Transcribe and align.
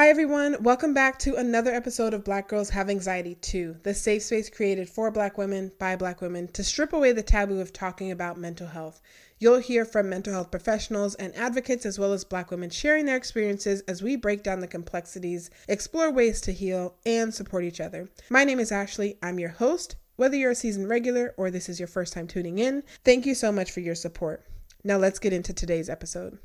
Hi, 0.00 0.08
everyone. 0.08 0.62
Welcome 0.62 0.94
back 0.94 1.18
to 1.18 1.36
another 1.36 1.74
episode 1.74 2.14
of 2.14 2.24
Black 2.24 2.48
Girls 2.48 2.70
Have 2.70 2.88
Anxiety 2.88 3.34
Too, 3.34 3.76
the 3.82 3.92
safe 3.92 4.22
space 4.22 4.48
created 4.48 4.88
for 4.88 5.10
Black 5.10 5.36
women 5.36 5.72
by 5.78 5.94
Black 5.94 6.22
women 6.22 6.48
to 6.54 6.64
strip 6.64 6.94
away 6.94 7.12
the 7.12 7.22
taboo 7.22 7.60
of 7.60 7.70
talking 7.70 8.10
about 8.10 8.38
mental 8.38 8.68
health. 8.68 9.02
You'll 9.38 9.58
hear 9.58 9.84
from 9.84 10.08
mental 10.08 10.32
health 10.32 10.50
professionals 10.50 11.16
and 11.16 11.36
advocates, 11.36 11.84
as 11.84 11.98
well 11.98 12.14
as 12.14 12.24
Black 12.24 12.50
women 12.50 12.70
sharing 12.70 13.04
their 13.04 13.18
experiences 13.18 13.82
as 13.82 14.02
we 14.02 14.16
break 14.16 14.42
down 14.42 14.60
the 14.60 14.66
complexities, 14.66 15.50
explore 15.68 16.10
ways 16.10 16.40
to 16.40 16.52
heal, 16.52 16.94
and 17.04 17.34
support 17.34 17.64
each 17.64 17.78
other. 17.78 18.08
My 18.30 18.42
name 18.44 18.58
is 18.58 18.72
Ashley. 18.72 19.18
I'm 19.22 19.38
your 19.38 19.50
host. 19.50 19.96
Whether 20.16 20.38
you're 20.38 20.52
a 20.52 20.54
seasoned 20.54 20.88
regular 20.88 21.34
or 21.36 21.50
this 21.50 21.68
is 21.68 21.78
your 21.78 21.88
first 21.88 22.14
time 22.14 22.26
tuning 22.26 22.58
in, 22.58 22.84
thank 23.04 23.26
you 23.26 23.34
so 23.34 23.52
much 23.52 23.70
for 23.70 23.80
your 23.80 23.94
support. 23.94 24.46
Now, 24.82 24.96
let's 24.96 25.18
get 25.18 25.34
into 25.34 25.52
today's 25.52 25.90
episode. 25.90 26.38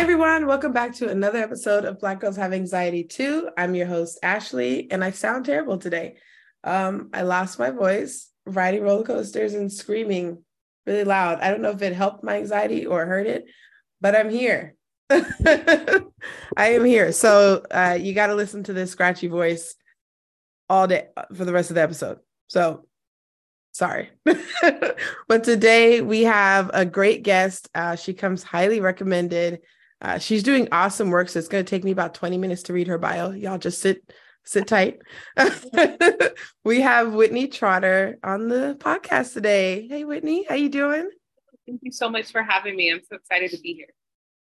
Everyone. 0.00 0.46
Welcome 0.46 0.72
back 0.72 0.94
to 0.94 1.10
another 1.10 1.40
episode 1.40 1.84
of 1.84 2.00
Black 2.00 2.20
Girls 2.20 2.38
Have 2.38 2.54
Anxiety 2.54 3.04
Too. 3.04 3.50
I'm 3.58 3.74
your 3.74 3.86
host, 3.86 4.18
Ashley, 4.22 4.90
and 4.90 5.04
I 5.04 5.10
sound 5.10 5.44
terrible 5.44 5.76
today. 5.76 6.16
Um, 6.64 7.10
I 7.12 7.20
lost 7.20 7.58
my 7.58 7.70
voice 7.70 8.30
riding 8.46 8.82
roller 8.82 9.04
coasters 9.04 9.52
and 9.52 9.70
screaming 9.70 10.42
really 10.86 11.04
loud. 11.04 11.40
I 11.40 11.50
don't 11.50 11.60
know 11.60 11.72
if 11.72 11.82
it 11.82 11.92
helped 11.92 12.24
my 12.24 12.38
anxiety 12.38 12.86
or 12.86 13.04
hurt 13.04 13.26
it, 13.26 13.44
but 14.00 14.16
I'm 14.16 14.30
here. 14.30 14.74
I 15.10 16.00
am 16.56 16.86
here. 16.86 17.12
So 17.12 17.62
uh, 17.70 17.98
you 18.00 18.14
got 18.14 18.28
to 18.28 18.34
listen 18.34 18.62
to 18.64 18.72
this 18.72 18.90
scratchy 18.90 19.26
voice 19.26 19.74
all 20.70 20.86
day 20.86 21.08
uh, 21.14 21.24
for 21.34 21.44
the 21.44 21.52
rest 21.52 21.70
of 21.70 21.74
the 21.74 21.82
episode. 21.82 22.20
So 22.48 22.86
sorry. 23.72 24.08
but 25.28 25.44
today 25.44 26.00
we 26.00 26.22
have 26.22 26.70
a 26.72 26.86
great 26.86 27.22
guest. 27.22 27.68
Uh, 27.74 27.96
she 27.96 28.14
comes 28.14 28.42
highly 28.42 28.80
recommended. 28.80 29.60
Uh, 30.00 30.18
she's 30.18 30.42
doing 30.42 30.68
awesome 30.72 31.10
work, 31.10 31.28
so 31.28 31.38
it's 31.38 31.48
going 31.48 31.64
to 31.64 31.68
take 31.68 31.84
me 31.84 31.90
about 31.90 32.14
20 32.14 32.38
minutes 32.38 32.64
to 32.64 32.72
read 32.72 32.88
her 32.88 32.98
bio. 32.98 33.30
Y'all 33.32 33.58
just 33.58 33.80
sit 33.80 34.10
sit 34.44 34.66
tight. 34.66 35.00
we 36.64 36.80
have 36.80 37.12
Whitney 37.12 37.46
Trotter 37.46 38.18
on 38.22 38.48
the 38.48 38.76
podcast 38.78 39.34
today. 39.34 39.86
Hey 39.86 40.04
Whitney, 40.04 40.46
how 40.48 40.54
you 40.54 40.68
doing? 40.68 41.10
Thank 41.66 41.80
you 41.82 41.92
so 41.92 42.08
much 42.08 42.32
for 42.32 42.42
having 42.42 42.76
me. 42.76 42.90
I'm 42.90 43.00
so 43.08 43.16
excited 43.16 43.50
to 43.50 43.58
be 43.60 43.74
here. 43.74 43.88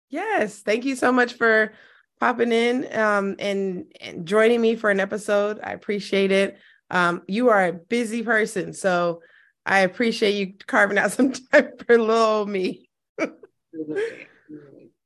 Yes, 0.08 0.60
thank 0.60 0.84
you 0.84 0.96
so 0.96 1.12
much 1.12 1.34
for 1.34 1.72
popping 2.20 2.52
in 2.52 2.88
um, 2.98 3.36
and, 3.38 3.84
and 4.00 4.26
joining 4.26 4.60
me 4.60 4.76
for 4.76 4.90
an 4.90 5.00
episode. 5.00 5.60
I 5.62 5.72
appreciate 5.72 6.32
it. 6.32 6.58
Um, 6.90 7.22
you 7.28 7.50
are 7.50 7.66
a 7.66 7.72
busy 7.72 8.22
person, 8.22 8.72
so 8.72 9.22
I 9.64 9.80
appreciate 9.80 10.34
you 10.34 10.54
carving 10.66 10.98
out 10.98 11.12
some 11.12 11.32
time 11.32 11.72
for 11.86 11.98
little 11.98 12.46
me. 12.46 12.88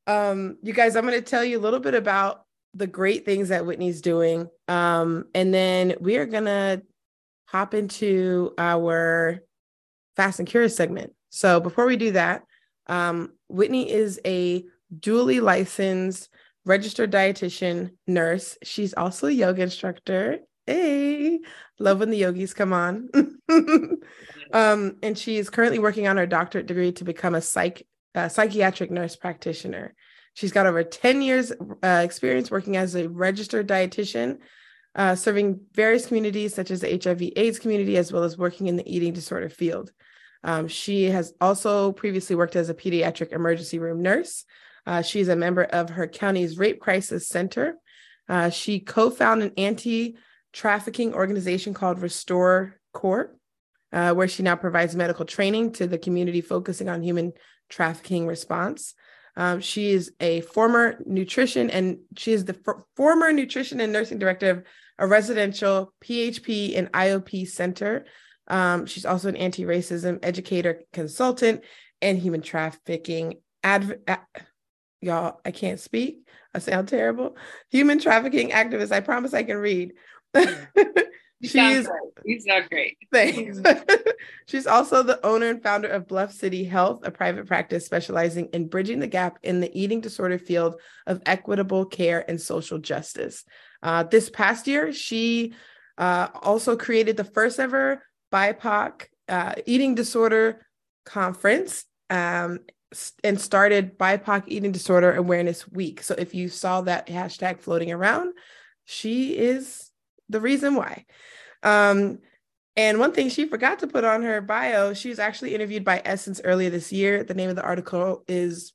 Um, 0.06 0.58
you 0.62 0.72
guys, 0.72 0.96
I'm 0.96 1.06
going 1.06 1.18
to 1.18 1.22
tell 1.22 1.44
you 1.44 1.58
a 1.58 1.60
little 1.60 1.80
bit 1.80 1.94
about 1.94 2.44
the 2.74 2.86
great 2.86 3.24
things 3.24 3.48
that 3.48 3.64
Whitney's 3.64 4.00
doing. 4.00 4.48
Um, 4.68 5.26
and 5.34 5.52
then 5.52 5.94
we 6.00 6.16
are 6.16 6.26
going 6.26 6.44
to 6.44 6.82
hop 7.46 7.74
into 7.74 8.52
our 8.58 9.40
Fast 10.16 10.38
and 10.38 10.48
Curious 10.48 10.76
segment. 10.76 11.12
So 11.30 11.60
before 11.60 11.86
we 11.86 11.96
do 11.96 12.12
that, 12.12 12.42
um, 12.86 13.32
Whitney 13.48 13.90
is 13.90 14.20
a 14.24 14.64
dually 14.98 15.40
licensed 15.40 16.28
registered 16.64 17.12
dietitian 17.12 17.90
nurse. 18.06 18.58
She's 18.62 18.94
also 18.94 19.26
a 19.26 19.32
yoga 19.32 19.62
instructor. 19.62 20.38
Hey, 20.66 21.40
love 21.78 22.00
when 22.00 22.10
the 22.10 22.18
yogis 22.18 22.54
come 22.54 22.72
on. 22.72 23.08
um, 24.52 24.96
and 25.02 25.16
she 25.16 25.36
is 25.36 25.48
currently 25.48 25.78
working 25.78 26.08
on 26.08 26.16
her 26.16 26.26
doctorate 26.26 26.66
degree 26.66 26.92
to 26.92 27.04
become 27.04 27.34
a 27.34 27.40
psych 27.40 27.86
a 28.16 28.30
psychiatric 28.30 28.90
nurse 28.90 29.14
practitioner. 29.14 29.94
She's 30.34 30.52
got 30.52 30.66
over 30.66 30.82
10 30.82 31.22
years 31.22 31.52
uh, 31.82 32.02
experience 32.02 32.50
working 32.50 32.76
as 32.76 32.94
a 32.94 33.08
registered 33.08 33.68
dietitian, 33.68 34.38
uh, 34.94 35.14
serving 35.14 35.60
various 35.72 36.06
communities 36.06 36.54
such 36.54 36.70
as 36.70 36.80
the 36.80 37.00
HIV 37.02 37.32
AIDS 37.36 37.58
community, 37.58 37.96
as 37.96 38.12
well 38.12 38.24
as 38.24 38.36
working 38.36 38.66
in 38.66 38.76
the 38.76 38.94
eating 38.94 39.12
disorder 39.12 39.48
field. 39.48 39.92
Um, 40.42 40.66
she 40.68 41.04
has 41.04 41.34
also 41.40 41.92
previously 41.92 42.36
worked 42.36 42.56
as 42.56 42.68
a 42.68 42.74
pediatric 42.74 43.32
emergency 43.32 43.78
room 43.78 44.02
nurse. 44.02 44.44
Uh, 44.86 45.02
she's 45.02 45.28
a 45.28 45.36
member 45.36 45.64
of 45.64 45.90
her 45.90 46.06
county's 46.06 46.58
Rape 46.58 46.80
Crisis 46.80 47.28
Center. 47.28 47.76
Uh, 48.28 48.50
she 48.50 48.80
co 48.80 49.10
founded 49.10 49.48
an 49.48 49.54
anti 49.58 50.16
trafficking 50.52 51.12
organization 51.12 51.74
called 51.74 52.00
Restore 52.00 52.78
Corps, 52.92 53.36
uh, 53.92 54.12
where 54.14 54.28
she 54.28 54.42
now 54.42 54.56
provides 54.56 54.96
medical 54.96 55.24
training 55.24 55.72
to 55.72 55.86
the 55.86 55.98
community 55.98 56.40
focusing 56.40 56.88
on 56.88 57.02
human 57.02 57.32
trafficking 57.68 58.26
response. 58.26 58.94
Um, 59.36 59.60
she 59.60 59.90
is 59.90 60.12
a 60.18 60.40
former 60.40 60.98
nutrition 61.04 61.70
and 61.70 61.98
she 62.16 62.32
is 62.32 62.44
the 62.44 62.56
former 62.96 63.32
nutrition 63.32 63.80
and 63.80 63.92
nursing 63.92 64.18
director 64.18 64.50
of 64.50 64.62
a 64.98 65.06
residential 65.06 65.92
PHP 66.02 66.76
and 66.78 66.90
IOP 66.92 67.46
center. 67.48 68.06
Um, 68.48 68.86
she's 68.86 69.04
also 69.04 69.28
an 69.28 69.36
anti 69.36 69.64
racism 69.64 70.18
educator, 70.22 70.82
consultant, 70.92 71.62
and 72.00 72.18
human 72.18 72.40
trafficking 72.40 73.34
adv- 73.62 73.98
y'all. 75.00 75.40
I 75.44 75.50
can't 75.50 75.80
speak. 75.80 76.26
I 76.54 76.58
sound 76.58 76.88
terrible. 76.88 77.36
Human 77.70 77.98
trafficking 77.98 78.50
activist. 78.50 78.92
I 78.92 79.00
promise 79.00 79.34
I 79.34 79.42
can 79.42 79.58
read. 79.58 79.92
She's 81.42 81.88
you 82.24 82.40
sound 82.40 82.68
great. 82.70 82.96
Thanks. 83.12 83.60
She's 84.46 84.66
also 84.66 85.02
the 85.02 85.24
owner 85.24 85.50
and 85.50 85.62
founder 85.62 85.88
of 85.88 86.08
Bluff 86.08 86.32
City 86.32 86.64
Health, 86.64 87.00
a 87.04 87.10
private 87.10 87.46
practice 87.46 87.84
specializing 87.84 88.46
in 88.52 88.68
bridging 88.68 89.00
the 89.00 89.06
gap 89.06 89.38
in 89.42 89.60
the 89.60 89.70
eating 89.78 90.00
disorder 90.00 90.38
field 90.38 90.80
of 91.06 91.20
equitable 91.26 91.84
care 91.84 92.24
and 92.28 92.40
social 92.40 92.78
justice. 92.78 93.44
Uh, 93.82 94.02
this 94.04 94.30
past 94.30 94.66
year, 94.66 94.92
she 94.92 95.52
uh, 95.98 96.28
also 96.42 96.76
created 96.76 97.16
the 97.18 97.24
first 97.24 97.60
ever 97.60 98.02
BIPOC 98.32 99.06
uh, 99.28 99.54
eating 99.66 99.94
disorder 99.94 100.66
conference 101.04 101.84
um, 102.08 102.60
and 103.22 103.40
started 103.40 103.98
BIPOC 103.98 104.44
Eating 104.46 104.72
Disorder 104.72 105.14
Awareness 105.14 105.68
Week. 105.68 106.02
So 106.02 106.14
if 106.16 106.34
you 106.34 106.48
saw 106.48 106.80
that 106.82 107.08
hashtag 107.08 107.60
floating 107.60 107.92
around, 107.92 108.32
she 108.84 109.36
is 109.36 109.90
the 110.28 110.40
reason 110.40 110.74
why. 110.74 111.04
Um, 111.62 112.18
and 112.76 112.98
one 112.98 113.12
thing 113.12 113.30
she 113.30 113.46
forgot 113.46 113.78
to 113.78 113.86
put 113.86 114.04
on 114.04 114.22
her 114.22 114.40
bio, 114.40 114.92
she 114.92 115.08
was 115.08 115.18
actually 115.18 115.54
interviewed 115.54 115.84
by 115.84 116.02
Essence 116.04 116.40
earlier 116.44 116.68
this 116.68 116.92
year. 116.92 117.24
The 117.24 117.34
name 117.34 117.48
of 117.48 117.56
the 117.56 117.62
article 117.62 118.22
is 118.28 118.74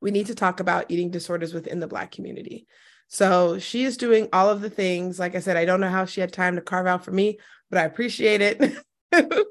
We 0.00 0.10
Need 0.10 0.26
to 0.26 0.34
Talk 0.34 0.58
About 0.58 0.90
Eating 0.90 1.10
Disorders 1.10 1.54
Within 1.54 1.78
the 1.78 1.86
Black 1.86 2.10
Community. 2.10 2.66
So 3.08 3.58
she 3.60 3.84
is 3.84 3.96
doing 3.96 4.28
all 4.32 4.50
of 4.50 4.60
the 4.60 4.70
things. 4.70 5.20
Like 5.20 5.36
I 5.36 5.40
said, 5.40 5.56
I 5.56 5.64
don't 5.64 5.80
know 5.80 5.88
how 5.88 6.06
she 6.06 6.20
had 6.20 6.32
time 6.32 6.56
to 6.56 6.62
carve 6.62 6.88
out 6.88 7.04
for 7.04 7.12
me, 7.12 7.38
but 7.70 7.78
I 7.78 7.84
appreciate 7.84 8.40
it. 8.40 8.76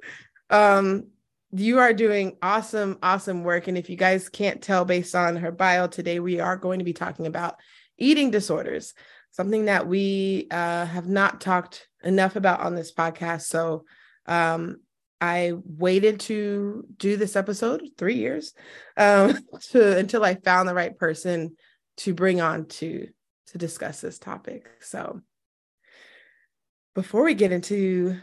um, 0.50 1.08
you 1.52 1.80
are 1.80 1.94
doing 1.94 2.36
awesome, 2.42 3.00
awesome 3.02 3.44
work. 3.44 3.70
And 3.70 3.78
if 3.78 3.90
you 3.90 3.96
guys 3.96 4.28
can't 4.28 4.62
tell 4.62 4.84
based 4.84 5.16
on 5.16 5.38
her 5.38 5.52
bio 5.52 5.88
today, 5.88 6.20
we 6.20 6.42
are 6.42 6.58
going 6.58 6.80
to 6.80 6.86
be 6.86 6.92
talking 6.92 7.28
about 7.28 7.56
eating 7.98 8.30
disorders 8.30 8.94
something 9.36 9.66
that 9.66 9.86
we 9.86 10.48
uh, 10.50 10.86
have 10.86 11.08
not 11.10 11.42
talked 11.42 11.88
enough 12.04 12.38
about 12.38 12.62
on 12.62 12.74
this 12.74 12.94
podcast. 12.94 13.42
So 13.44 13.84
um, 14.28 14.78
I 15.20 15.54
waited 15.66 16.22
to 16.22 16.88
do 16.98 17.18
this 17.18 17.36
episode 17.36 17.84
three 17.98 18.16
years 18.16 18.54
um, 18.96 19.38
to 19.72 19.98
until 19.98 20.24
I 20.24 20.36
found 20.36 20.70
the 20.70 20.74
right 20.74 20.98
person 20.98 21.58
to 21.98 22.14
bring 22.14 22.40
on 22.40 22.68
to 22.68 23.08
to 23.48 23.58
discuss 23.58 24.02
this 24.02 24.20
topic. 24.20 24.70
So 24.80 25.22
before 26.94 27.24
we 27.24 27.34
get 27.34 27.52
into 27.52 28.18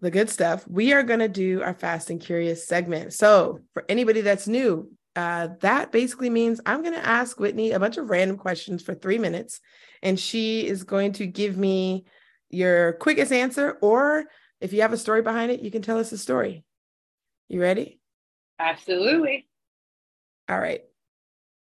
the 0.00 0.10
good 0.10 0.30
stuff, 0.30 0.66
we 0.66 0.94
are 0.94 1.02
going 1.02 1.20
to 1.20 1.28
do 1.28 1.62
our 1.62 1.74
fast 1.74 2.08
and 2.08 2.20
curious 2.20 2.66
segment. 2.66 3.12
So 3.12 3.60
for 3.74 3.84
anybody 3.88 4.22
that's 4.22 4.48
new, 4.48 4.90
uh, 5.18 5.48
that 5.60 5.90
basically 5.90 6.30
means 6.30 6.60
I'm 6.64 6.82
going 6.82 6.94
to 6.94 7.04
ask 7.04 7.40
Whitney 7.40 7.72
a 7.72 7.80
bunch 7.80 7.96
of 7.96 8.08
random 8.08 8.36
questions 8.36 8.84
for 8.84 8.94
three 8.94 9.18
minutes, 9.18 9.60
and 10.00 10.18
she 10.18 10.64
is 10.64 10.84
going 10.84 11.14
to 11.14 11.26
give 11.26 11.58
me 11.58 12.04
your 12.50 12.92
quickest 12.94 13.32
answer, 13.32 13.78
or 13.82 14.26
if 14.60 14.72
you 14.72 14.82
have 14.82 14.92
a 14.92 14.96
story 14.96 15.22
behind 15.22 15.50
it, 15.50 15.60
you 15.60 15.72
can 15.72 15.82
tell 15.82 15.98
us 15.98 16.12
a 16.12 16.18
story. 16.18 16.64
You 17.48 17.60
ready? 17.60 17.98
Absolutely. 18.60 19.48
All 20.48 20.60
right. 20.60 20.82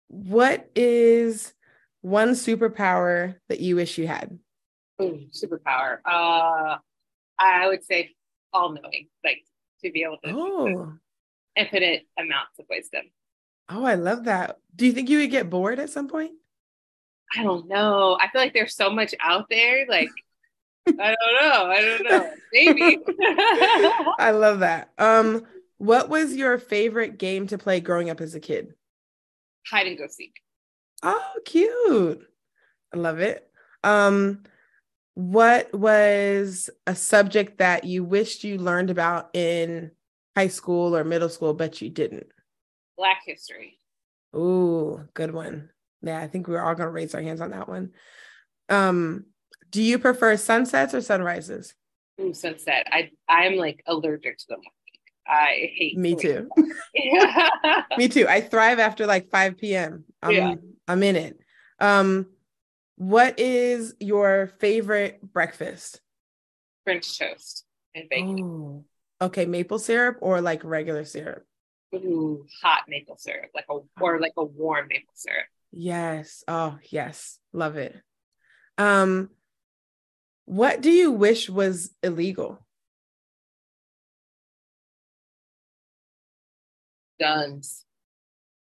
What 0.09 0.71
is 0.75 1.53
one 2.01 2.31
superpower 2.31 3.37
that 3.51 3.61
you 3.61 3.77
wish 3.77 3.99
you 3.99 4.07
had? 4.07 4.39
Ooh, 5.03 5.27
superpower. 5.31 5.99
Uh, 6.07 6.79
I 7.39 7.69
would 7.69 7.85
say 7.85 8.15
all 8.55 8.71
knowing, 8.71 9.09
like 9.23 9.43
to 9.85 9.93
be 9.93 10.03
able 10.03 10.19
to 10.25 10.31
oh. 10.31 10.93
infinite 11.57 12.07
amounts 12.19 12.59
of 12.59 12.65
wisdom. 12.71 13.03
Oh, 13.69 13.85
I 13.85 13.95
love 13.95 14.25
that. 14.25 14.59
Do 14.77 14.87
you 14.87 14.93
think 14.93 15.09
you 15.09 15.19
would 15.19 15.31
get 15.31 15.51
bored 15.51 15.79
at 15.79 15.91
some 15.91 16.09
point? 16.09 16.33
I 17.37 17.43
don't 17.43 17.69
know. 17.69 18.17
I 18.21 18.29
feel 18.29 18.41
like 18.41 18.55
there's 18.55 18.77
so 18.77 18.91
much 18.91 19.15
out 19.21 19.49
there. 19.49 19.87
Like 19.89 20.11
I 20.89 21.15
don't 21.15 21.43
know. 21.43 21.67
I 21.67 21.81
don't 21.81 22.05
know. 22.05 22.31
Maybe. 22.53 22.99
I 24.19 24.31
love 24.33 24.61
that. 24.61 24.91
Um, 24.99 25.45
what 25.79 26.09
was 26.09 26.37
your 26.37 26.59
favorite 26.59 27.19
game 27.19 27.47
to 27.49 27.59
play 27.59 27.81
growing 27.81 28.11
up 28.11 28.21
as 28.21 28.35
a 28.35 28.41
kid? 28.41 28.75
Hide 29.71 29.87
and 29.87 29.99
go 29.99 30.07
seek. 30.09 30.35
Oh, 31.03 31.33
cute. 31.45 32.27
I 32.93 32.99
love 32.99 33.21
it. 33.21 33.51
Um, 33.83 34.43
what 35.15 35.73
was 35.75 36.71
a 36.87 36.95
subject 36.95 37.59
that 37.59 37.85
you 37.85 38.05
wished 38.05 38.45
you 38.45 38.59
learned 38.59 38.91
about 38.91 39.31
in 39.35 39.91
high 40.37 40.49
school 40.49 40.97
or 40.97 41.05
middle 41.05 41.29
school, 41.29 41.55
but 41.55 41.81
you 41.81 41.89
didn't? 41.89 42.27
Black 42.97 43.23
history. 43.27 43.79
Ooh, 44.37 45.07
good 45.15 45.33
one. 45.33 45.71
Yeah, 46.03 46.19
I 46.19 46.29
think 46.29 46.49
we're 46.49 46.63
all 46.63 46.75
gonna 46.75 46.91
raise 46.91 47.15
our 47.15 47.23
hands 47.23 47.41
on 47.41 47.51
that 47.51 47.69
one. 47.69 47.91
Um, 48.69 49.27
do 49.71 49.83
you 49.83 49.99
prefer 49.99 50.37
sunsets 50.37 50.95
or 50.95 51.01
sunrises? 51.01 51.75
Ooh, 52.21 52.35
sunset. 52.35 52.87
I 52.91 53.11
I'm 53.29 53.57
like 53.57 53.83
allergic 53.87 54.39
to 54.39 54.45
them. 54.49 54.61
I 55.27 55.71
hate. 55.75 55.97
Me 55.97 56.15
too. 56.15 56.49
Me 57.99 58.09
too. 58.09 58.27
I 58.29 58.41
thrive 58.41 58.79
after 58.79 59.07
like 59.07 59.31
5 59.31 59.57
p.m. 59.57 60.05
I'm 60.23 60.33
yeah. 60.33 60.55
I'm 60.87 61.03
in 61.03 61.17
it. 61.17 61.39
Um, 61.81 62.27
what 62.97 63.41
is 63.41 63.95
your 64.01 64.53
favorite 64.61 65.21
breakfast? 65.23 66.01
French 66.85 67.19
toast 67.19 67.65
and 67.95 68.09
bacon. 68.09 68.39
Ooh. 68.39 68.85
Okay, 69.21 69.47
maple 69.47 69.79
syrup 69.79 70.19
or 70.21 70.41
like 70.41 70.63
regular 70.65 71.05
syrup? 71.05 71.45
Hot 72.63 72.83
maple 72.89 73.17
syrup, 73.17 73.51
like 73.55 73.67
a 73.71 73.79
or 74.01 74.21
like 74.21 74.35
a 74.37 74.45
warm 74.45 74.89
maple 74.89 75.15
syrup. 75.15 75.47
Yes. 75.73 76.45
Oh, 76.47 76.79
yes. 76.91 77.39
Love 77.53 77.77
it. 77.77 77.97
Um, 78.79 79.31
what 80.45 80.81
do 80.81 80.91
you 80.91 81.13
wish 81.13 81.49
was 81.49 81.91
illegal? 82.03 82.65
Guns. 87.21 87.85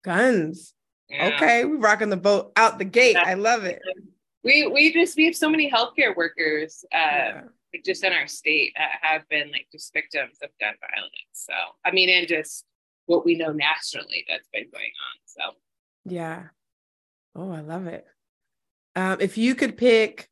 Guns. 0.03 0.73
Yeah. 1.09 1.31
Okay, 1.35 1.65
we're 1.65 1.77
rocking 1.77 2.09
the 2.09 2.17
boat 2.17 2.51
out 2.55 2.79
the 2.79 2.85
gate. 2.85 3.15
I 3.15 3.35
love 3.35 3.63
it. 3.63 3.81
We 4.43 4.67
we 4.67 4.93
just 4.93 5.15
we 5.15 5.25
have 5.25 5.35
so 5.35 5.49
many 5.49 5.69
healthcare 5.69 6.15
workers 6.15 6.83
uh 6.93 6.97
yeah. 6.97 7.41
just 7.85 8.03
in 8.03 8.13
our 8.13 8.27
state 8.27 8.73
that 8.77 8.91
have 9.01 9.27
been 9.29 9.51
like 9.51 9.67
just 9.71 9.93
victims 9.93 10.37
of 10.41 10.49
gun 10.59 10.73
violence. 10.81 11.11
So 11.33 11.53
I 11.85 11.91
mean, 11.91 12.09
and 12.09 12.27
just 12.27 12.65
what 13.07 13.25
we 13.25 13.35
know 13.35 13.51
nationally 13.51 14.25
that's 14.29 14.47
been 14.53 14.69
going 14.71 14.85
on. 14.85 15.19
So 15.25 15.41
yeah. 16.05 16.43
Oh, 17.35 17.51
I 17.51 17.61
love 17.61 17.87
it. 17.87 18.05
Um, 18.95 19.17
if 19.19 19.37
you 19.37 19.55
could 19.55 19.77
pick 19.77 20.29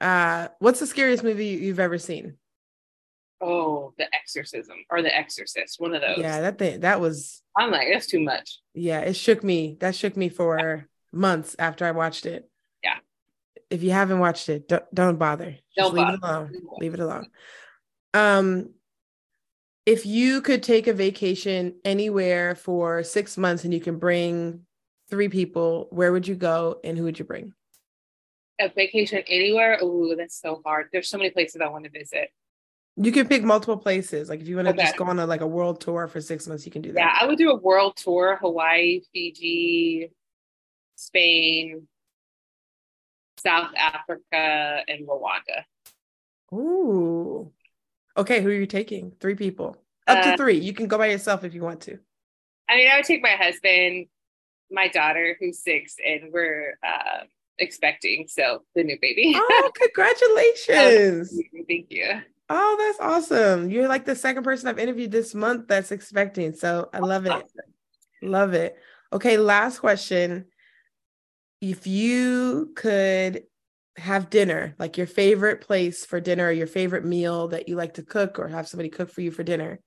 uh 0.00 0.48
what's 0.58 0.80
the 0.80 0.86
scariest 0.86 1.22
movie 1.22 1.48
you've 1.48 1.78
ever 1.78 1.98
seen? 1.98 2.38
Oh, 3.42 3.92
The 3.98 4.06
Exorcism 4.14 4.76
or 4.88 5.02
The 5.02 5.14
Exorcist, 5.14 5.80
one 5.80 5.94
of 5.94 6.00
those. 6.00 6.18
Yeah, 6.18 6.42
that 6.42 6.58
thing 6.58 6.80
that 6.80 7.00
was. 7.00 7.42
I'm 7.58 7.72
like, 7.72 7.88
that's 7.92 8.06
too 8.06 8.20
much. 8.20 8.60
Yeah, 8.72 9.00
it 9.00 9.14
shook 9.14 9.42
me. 9.42 9.76
That 9.80 9.96
shook 9.96 10.16
me 10.16 10.28
for 10.28 10.58
yeah. 10.58 10.80
months 11.12 11.56
after 11.58 11.84
I 11.84 11.90
watched 11.90 12.24
it. 12.24 12.48
Yeah. 12.84 12.98
If 13.68 13.82
you 13.82 13.90
haven't 13.90 14.20
watched 14.20 14.48
it, 14.48 14.68
don't, 14.68 14.84
don't 14.94 15.18
bother. 15.18 15.50
Just 15.50 15.62
don't 15.76 15.94
leave 15.94 16.20
bother. 16.20 16.46
it 16.46 16.54
alone. 16.54 16.78
Leave 16.78 16.94
it 16.94 17.00
alone. 17.00 17.26
Um, 18.14 18.70
if 19.86 20.06
you 20.06 20.40
could 20.40 20.62
take 20.62 20.86
a 20.86 20.92
vacation 20.92 21.74
anywhere 21.84 22.54
for 22.54 23.02
six 23.02 23.36
months 23.36 23.64
and 23.64 23.74
you 23.74 23.80
can 23.80 23.98
bring 23.98 24.60
three 25.10 25.28
people, 25.28 25.88
where 25.90 26.12
would 26.12 26.26
you 26.26 26.34
go 26.34 26.78
and 26.84 26.96
who 26.96 27.04
would 27.04 27.18
you 27.18 27.24
bring? 27.24 27.52
A 28.60 28.68
vacation 28.68 29.22
anywhere? 29.26 29.78
Oh, 29.80 30.14
that's 30.16 30.40
so 30.40 30.62
hard. 30.64 30.88
There's 30.92 31.08
so 31.08 31.18
many 31.18 31.30
places 31.30 31.60
I 31.60 31.68
want 31.68 31.84
to 31.84 31.90
visit. 31.90 32.30
You 32.96 33.10
can 33.10 33.26
pick 33.26 33.42
multiple 33.42 33.78
places. 33.78 34.28
Like 34.28 34.40
if 34.40 34.48
you 34.48 34.56
want 34.56 34.68
to 34.68 34.74
okay. 34.74 34.82
just 34.82 34.96
go 34.96 35.04
on 35.04 35.18
a 35.18 35.26
like 35.26 35.40
a 35.40 35.46
world 35.46 35.80
tour 35.80 36.06
for 36.06 36.20
six 36.20 36.46
months, 36.46 36.66
you 36.66 36.70
can 36.70 36.82
do 36.82 36.92
that. 36.92 36.98
Yeah, 36.98 37.18
I 37.20 37.26
would 37.26 37.38
do 37.38 37.50
a 37.50 37.56
world 37.56 37.96
tour: 37.96 38.36
Hawaii, 38.40 39.00
Fiji, 39.12 40.10
Spain, 40.96 41.88
South 43.38 43.70
Africa, 43.76 44.82
and 44.86 45.08
Rwanda. 45.08 45.64
Ooh. 46.52 47.50
Okay, 48.16 48.42
who 48.42 48.48
are 48.48 48.54
you 48.54 48.66
taking? 48.66 49.12
Three 49.20 49.34
people. 49.34 49.76
Up 50.06 50.18
uh, 50.18 50.30
to 50.32 50.36
three. 50.36 50.58
You 50.58 50.72
can 50.72 50.86
go 50.86 50.98
by 50.98 51.06
yourself 51.06 51.44
if 51.44 51.54
you 51.54 51.62
want 51.62 51.80
to. 51.82 51.98
I 52.68 52.76
mean, 52.76 52.88
I 52.90 52.96
would 52.96 53.04
take 53.04 53.22
my 53.22 53.36
husband, 53.36 54.06
my 54.70 54.88
daughter, 54.88 55.36
who's 55.38 55.62
six, 55.62 55.96
and 56.04 56.32
we're 56.32 56.78
uh, 56.86 57.24
expecting 57.58 58.26
so 58.28 58.62
the 58.74 58.82
new 58.82 58.98
baby. 59.00 59.32
oh, 59.36 59.70
congratulations! 59.80 61.32
oh, 61.34 61.64
thank 61.68 61.86
you. 61.90 62.20
Oh, 62.48 62.76
that's 62.78 63.00
awesome. 63.00 63.70
You're 63.70 63.88
like 63.88 64.04
the 64.04 64.16
second 64.16 64.42
person 64.42 64.68
I've 64.68 64.78
interviewed 64.78 65.10
this 65.10 65.34
month 65.34 65.68
that's 65.68 65.92
expecting. 65.92 66.52
So 66.52 66.90
I 66.92 66.98
love 66.98 67.24
it. 67.24 67.44
Love 68.20 68.52
it. 68.52 68.76
Okay, 69.12 69.38
last 69.38 69.78
question. 69.78 70.46
If 71.60 71.86
you 71.86 72.72
could 72.74 73.44
have 73.96 74.30
dinner, 74.30 74.74
like 74.78 74.96
your 74.96 75.06
favorite 75.06 75.60
place 75.60 76.04
for 76.04 76.20
dinner, 76.20 76.46
or 76.46 76.52
your 76.52 76.66
favorite 76.66 77.04
meal 77.04 77.48
that 77.48 77.68
you 77.68 77.76
like 77.76 77.94
to 77.94 78.02
cook 78.02 78.38
or 78.38 78.48
have 78.48 78.68
somebody 78.68 78.88
cook 78.88 79.10
for 79.10 79.20
you 79.20 79.30
for 79.30 79.42
dinner. 79.42 79.80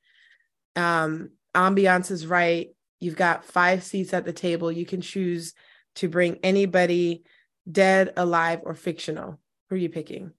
Um, 0.75 1.31
ambiance 1.55 2.11
is 2.11 2.27
right. 2.27 2.69
You've 2.99 3.15
got 3.15 3.45
five 3.45 3.83
seats 3.83 4.13
at 4.13 4.25
the 4.25 4.33
table. 4.33 4.71
You 4.71 4.85
can 4.85 5.01
choose 5.01 5.53
to 5.95 6.09
bring 6.09 6.39
anybody 6.43 7.23
dead, 7.69 8.13
alive, 8.15 8.61
or 8.63 8.73
fictional. 8.73 9.39
Who 9.69 9.75
are 9.75 9.79
you 9.79 9.89
picking? 9.89 10.31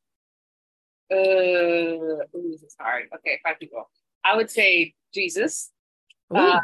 uh, 1.11 1.15
ooh, 1.15 2.23
this 2.35 2.63
is 2.63 2.77
hard. 2.79 3.05
Okay, 3.15 3.39
five 3.45 3.59
people. 3.59 3.89
I 4.25 4.37
would 4.37 4.51
say 4.51 4.95
Jesus. 5.15 5.71
Uh, 6.35 6.59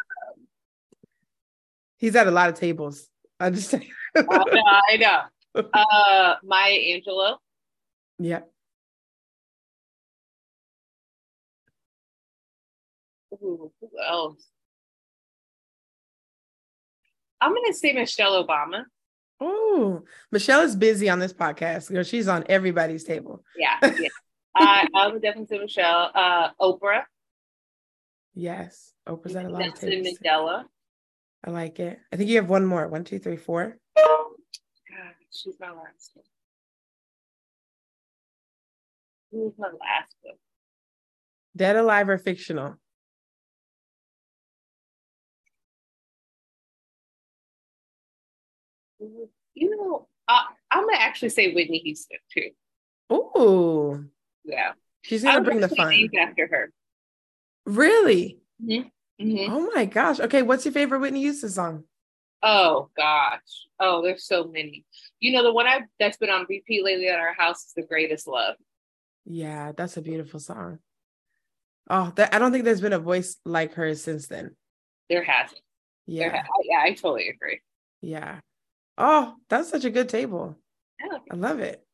He's 1.97 2.17
at 2.17 2.27
a 2.27 2.33
lot 2.33 2.49
of 2.49 2.57
tables. 2.57 3.09
I 3.39 3.51
just 3.51 3.71
say. 3.71 3.89
uh, 4.17 4.23
I 4.29 4.97
know. 4.97 5.21
Uh, 5.75 6.37
Maya 6.43 6.79
Angelou. 6.79 7.37
Yeah. 8.19 8.41
Ooh, 13.35 13.71
who 13.81 13.91
else? 14.07 14.47
I'm 17.41 17.55
gonna 17.55 17.73
say 17.75 17.93
Michelle 17.93 18.43
Obama. 18.45 18.85
Oh, 19.41 20.05
Michelle 20.31 20.61
is 20.63 20.77
busy 20.77 21.11
on 21.11 21.19
this 21.19 21.33
podcast. 21.33 21.91
Know, 21.91 22.03
she's 22.03 22.29
on 22.29 22.45
everybody's 22.49 23.05
table. 23.05 23.43
Yeah, 23.57 23.79
yeah. 23.99 24.09
I, 24.55 24.87
I 24.95 25.09
would 25.09 25.21
definitely 25.21 25.55
say 25.55 25.61
Michelle. 25.61 26.11
Uh, 26.15 26.51
Oprah. 26.61 27.03
Yes, 28.35 28.93
Oprah's 29.09 29.35
at 29.35 29.47
a 29.47 29.49
lot 29.49 29.61
Nelson 29.61 29.93
of 29.93 29.99
Mandela. 29.99 30.65
I 31.45 31.51
like 31.51 31.81
it. 31.81 31.99
I 32.13 32.17
think 32.17 32.31
you 32.31 32.37
have 32.37 32.49
one 32.49 32.65
more. 32.65 32.87
One, 32.87 33.03
two, 33.03 33.19
three, 33.19 33.37
four. 33.37 33.77
She's 35.33 35.55
my 35.59 35.71
last 35.71 36.13
one. 36.15 36.25
Who's 39.31 39.53
my 39.59 39.69
last 39.69 40.15
one? 40.21 40.35
Dead, 41.57 41.77
alive, 41.77 42.09
or 42.09 42.19
fictional? 42.19 42.77
You 49.01 49.77
know, 49.77 50.07
I'm 50.29 50.87
gonna 50.87 50.99
actually 50.99 51.31
say 51.31 51.53
Whitney 51.53 51.79
Houston 51.79 52.19
too. 52.33 52.51
Ooh, 53.13 54.09
yeah. 54.45 54.73
She's 55.03 55.25
gonna 55.25 55.41
bring 55.41 55.61
the 55.61 55.69
fun. 55.69 56.09
after 56.21 56.47
her. 56.47 56.73
Really? 57.67 58.39
Mm-hmm. 58.63 58.89
Mm-hmm. 59.25 59.53
Oh 59.53 59.71
my 59.75 59.87
gosh. 59.87 60.21
Okay, 60.21 60.43
what's 60.43 60.65
your 60.65 60.73
favorite 60.73 61.01
Whitney 61.01 61.21
Houston 61.23 61.51
song? 61.51 61.85
Oh 62.43 62.91
gosh. 62.97 63.67
Oh, 63.79 64.03
there's 64.03 64.27
so 64.27 64.45
many. 64.45 64.85
You 65.21 65.33
know, 65.33 65.43
the 65.43 65.53
one 65.53 65.67
I 65.67 65.83
that's 65.99 66.17
been 66.17 66.31
on 66.31 66.47
repeat 66.49 66.85
lately 66.85 67.09
at 67.09 67.19
our 67.19 67.35
house 67.35 67.65
is 67.65 67.73
The 67.75 67.83
Greatest 67.83 68.27
Love. 68.27 68.57
Yeah, 69.25 69.73
that's 69.77 69.97
a 69.97 70.03
beautiful 70.03 70.41
song. 70.41 70.79
Oh, 71.89 72.13
that, 72.17 72.35
I 72.35 72.39
don't 72.39 72.53
think 72.53 72.65
there's 72.65 72.81
been 72.81 72.93
a 72.93 72.99
voice 72.99 73.37
like 73.45 73.75
hers 73.75 74.03
since 74.03 74.27
then. 74.27 74.57
There 75.09 75.23
hasn't. 75.23 75.61
Yeah. 76.07 76.31
There 76.31 76.43
ha- 76.43 76.63
yeah, 76.65 76.81
I 76.83 76.93
totally 76.95 77.29
agree. 77.29 77.61
Yeah. 78.01 78.41
Oh, 78.99 79.35
that's 79.49 79.71
such 79.71 79.85
a 79.85 79.91
good 79.91 80.09
table. 80.09 80.57
Yeah. 81.01 81.19
I 81.31 81.35
love 81.37 81.61
it. 81.61 81.85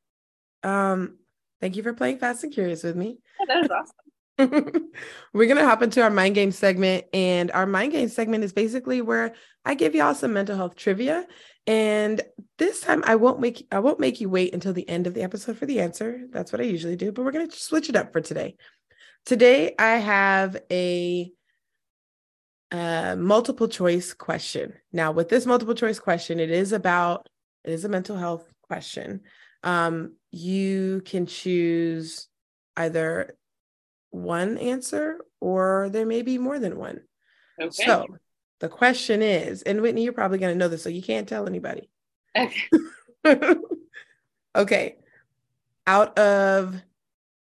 Um, 0.62 1.18
Thank 1.60 1.76
you 1.76 1.82
for 1.82 1.92
playing 1.92 2.18
Fast 2.18 2.44
and 2.44 2.52
Curious 2.52 2.84
with 2.84 2.96
me. 2.96 3.18
Oh, 3.40 3.44
that 3.48 3.62
was 3.62 3.70
awesome. 3.70 3.94
We're 4.38 5.46
going 5.46 5.56
to 5.56 5.66
hop 5.66 5.82
into 5.82 6.02
our 6.02 6.10
mind 6.10 6.36
game 6.36 6.52
segment. 6.52 7.06
And 7.12 7.50
our 7.50 7.66
mind 7.66 7.92
game 7.92 8.08
segment 8.08 8.44
is 8.44 8.52
basically 8.52 9.02
where 9.02 9.34
I 9.64 9.74
give 9.74 9.94
y'all 9.94 10.14
some 10.14 10.32
mental 10.32 10.56
health 10.56 10.76
trivia. 10.76 11.26
And 11.66 12.22
this 12.56 12.80
time 12.80 13.02
I 13.04 13.16
won't 13.16 13.40
make 13.40 13.66
I 13.70 13.80
won't 13.80 14.00
make 14.00 14.20
you 14.20 14.30
wait 14.30 14.54
until 14.54 14.72
the 14.72 14.88
end 14.88 15.06
of 15.06 15.14
the 15.14 15.22
episode 15.22 15.58
for 15.58 15.66
the 15.66 15.80
answer. 15.80 16.26
That's 16.30 16.52
what 16.52 16.60
I 16.60 16.64
usually 16.64 16.96
do, 16.96 17.12
but 17.12 17.24
we're 17.24 17.32
going 17.32 17.50
to 17.50 17.56
switch 17.56 17.88
it 17.88 17.96
up 17.96 18.12
for 18.12 18.20
today. 18.20 18.56
Today 19.26 19.74
I 19.78 19.96
have 19.96 20.56
a 20.70 21.30
uh, 22.70 23.16
multiple 23.18 23.68
choice 23.68 24.14
question. 24.14 24.72
Now, 24.92 25.12
with 25.12 25.28
this 25.28 25.46
multiple 25.46 25.74
choice 25.74 25.98
question, 25.98 26.38
it 26.38 26.50
is 26.50 26.72
about 26.72 27.28
it 27.64 27.72
is 27.72 27.84
a 27.84 27.88
mental 27.88 28.16
health 28.16 28.50
question. 28.62 29.22
Um, 29.62 30.14
you 30.30 31.02
can 31.04 31.26
choose 31.26 32.28
either 32.76 33.36
one 34.10 34.58
answer 34.58 35.18
or 35.40 35.88
there 35.90 36.06
may 36.06 36.22
be 36.22 36.38
more 36.38 36.58
than 36.58 36.78
one. 36.78 37.00
Okay. 37.60 37.84
So 37.84 38.06
the 38.60 38.68
question 38.68 39.22
is, 39.22 39.62
and 39.62 39.80
Whitney, 39.80 40.04
you're 40.04 40.12
probably 40.12 40.38
going 40.38 40.52
to 40.52 40.58
know 40.58 40.68
this, 40.68 40.82
so 40.82 40.88
you 40.88 41.02
can't 41.02 41.28
tell 41.28 41.46
anybody. 41.46 41.88
Okay. 42.36 42.68
okay. 44.56 44.96
Out 45.86 46.18
of 46.18 46.80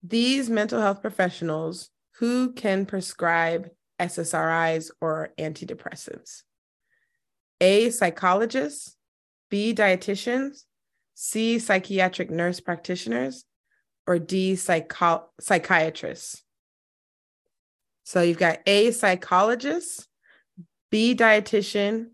these 0.02 0.50
mental 0.50 0.80
health 0.80 1.00
professionals, 1.00 1.90
who 2.18 2.52
can 2.52 2.86
prescribe 2.86 3.70
SSRIs 4.00 4.90
or 5.00 5.30
antidepressants? 5.38 6.42
A, 7.60 7.90
psychologists, 7.90 8.96
B, 9.50 9.74
dietitians, 9.74 10.64
C, 11.14 11.58
psychiatric 11.58 12.30
nurse 12.30 12.60
practitioners, 12.60 13.44
or 14.06 14.18
D, 14.18 14.56
psycho- 14.56 15.28
psychiatrists? 15.40 16.42
So 18.06 18.22
you've 18.22 18.38
got 18.38 18.60
A, 18.66 18.92
psychologist, 18.92 20.06
B, 20.92 21.16
dietitian, 21.16 22.10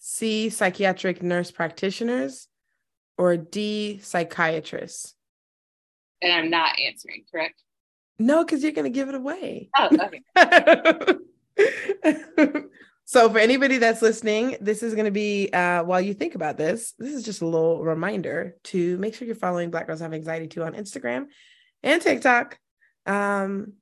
C, 0.00 0.50
psychiatric 0.50 1.22
nurse 1.22 1.52
practitioners, 1.52 2.48
or 3.16 3.36
D, 3.36 4.00
psychiatrist. 4.02 5.14
And 6.20 6.32
I'm 6.32 6.50
not 6.50 6.80
answering, 6.80 7.22
correct? 7.30 7.62
No, 8.18 8.44
because 8.44 8.64
you're 8.64 8.72
going 8.72 8.92
to 8.92 8.98
give 8.98 9.08
it 9.08 9.14
away. 9.14 9.70
Oh, 9.76 9.88
okay. 10.36 11.14
so, 13.04 13.30
for 13.30 13.38
anybody 13.38 13.78
that's 13.78 14.02
listening, 14.02 14.56
this 14.60 14.82
is 14.82 14.94
going 14.94 15.04
to 15.04 15.12
be 15.12 15.48
uh, 15.52 15.84
while 15.84 16.00
you 16.00 16.12
think 16.12 16.34
about 16.34 16.56
this, 16.56 16.92
this 16.98 17.14
is 17.14 17.22
just 17.22 17.40
a 17.40 17.46
little 17.46 17.84
reminder 17.84 18.56
to 18.64 18.98
make 18.98 19.14
sure 19.14 19.26
you're 19.26 19.36
following 19.36 19.70
Black 19.70 19.86
Girls 19.86 20.00
Have 20.00 20.12
Anxiety 20.12 20.48
too 20.48 20.64
on 20.64 20.74
Instagram 20.74 21.26
and 21.84 22.02
TikTok. 22.02 22.58
Um, 23.06 23.74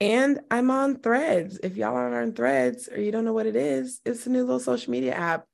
and 0.00 0.40
I'm 0.50 0.70
on 0.70 1.00
Threads. 1.00 1.58
If 1.62 1.76
y'all 1.76 1.96
aren't 1.96 2.14
on 2.14 2.32
Threads 2.32 2.88
or 2.88 3.00
you 3.00 3.10
don't 3.10 3.24
know 3.24 3.32
what 3.32 3.46
it 3.46 3.56
is, 3.56 4.00
it's 4.04 4.26
a 4.26 4.30
new 4.30 4.42
little 4.42 4.60
social 4.60 4.90
media 4.90 5.14
app 5.14 5.44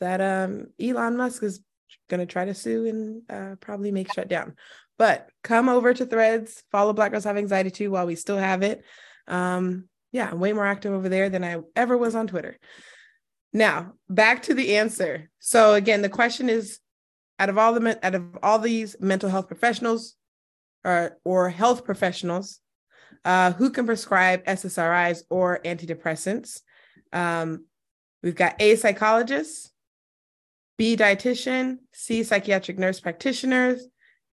that 0.00 0.20
um, 0.20 0.66
Elon 0.80 1.16
Musk 1.16 1.42
is 1.42 1.60
going 2.08 2.20
to 2.20 2.26
try 2.26 2.44
to 2.44 2.54
sue 2.54 2.86
and 2.86 3.22
uh, 3.30 3.56
probably 3.60 3.92
make 3.92 4.12
shut 4.12 4.28
down. 4.28 4.56
But 4.98 5.28
come 5.42 5.68
over 5.68 5.94
to 5.94 6.06
Threads, 6.06 6.62
follow 6.70 6.92
Black 6.92 7.12
Girls 7.12 7.24
Have 7.24 7.36
Anxiety 7.36 7.70
too 7.70 7.90
while 7.90 8.06
we 8.06 8.16
still 8.16 8.38
have 8.38 8.62
it. 8.62 8.84
Um, 9.28 9.88
yeah, 10.10 10.28
I'm 10.30 10.40
way 10.40 10.52
more 10.52 10.66
active 10.66 10.92
over 10.92 11.08
there 11.08 11.30
than 11.30 11.44
I 11.44 11.58
ever 11.74 11.96
was 11.96 12.14
on 12.14 12.26
Twitter. 12.26 12.58
Now, 13.52 13.94
back 14.08 14.42
to 14.42 14.54
the 14.54 14.76
answer. 14.76 15.30
So 15.38 15.74
again, 15.74 16.02
the 16.02 16.08
question 16.08 16.48
is 16.48 16.78
out 17.38 17.48
of 17.48 17.58
all 17.58 17.72
the 17.72 17.98
out 18.04 18.14
of 18.14 18.38
all 18.42 18.58
these 18.58 18.96
mental 19.00 19.28
health 19.28 19.48
professionals 19.48 20.14
or 20.84 21.18
or 21.24 21.50
health 21.50 21.84
professionals, 21.84 22.60
uh, 23.24 23.52
who 23.52 23.70
can 23.70 23.86
prescribe 23.86 24.44
SSRIs 24.44 25.22
or 25.30 25.60
antidepressants? 25.64 26.60
Um, 27.12 27.66
we've 28.22 28.34
got 28.34 28.56
A 28.60 28.76
psychologists, 28.76 29.70
B 30.78 30.96
dietitian, 30.96 31.78
C 31.92 32.24
psychiatric 32.24 32.78
nurse 32.78 33.00
practitioners, 33.00 33.86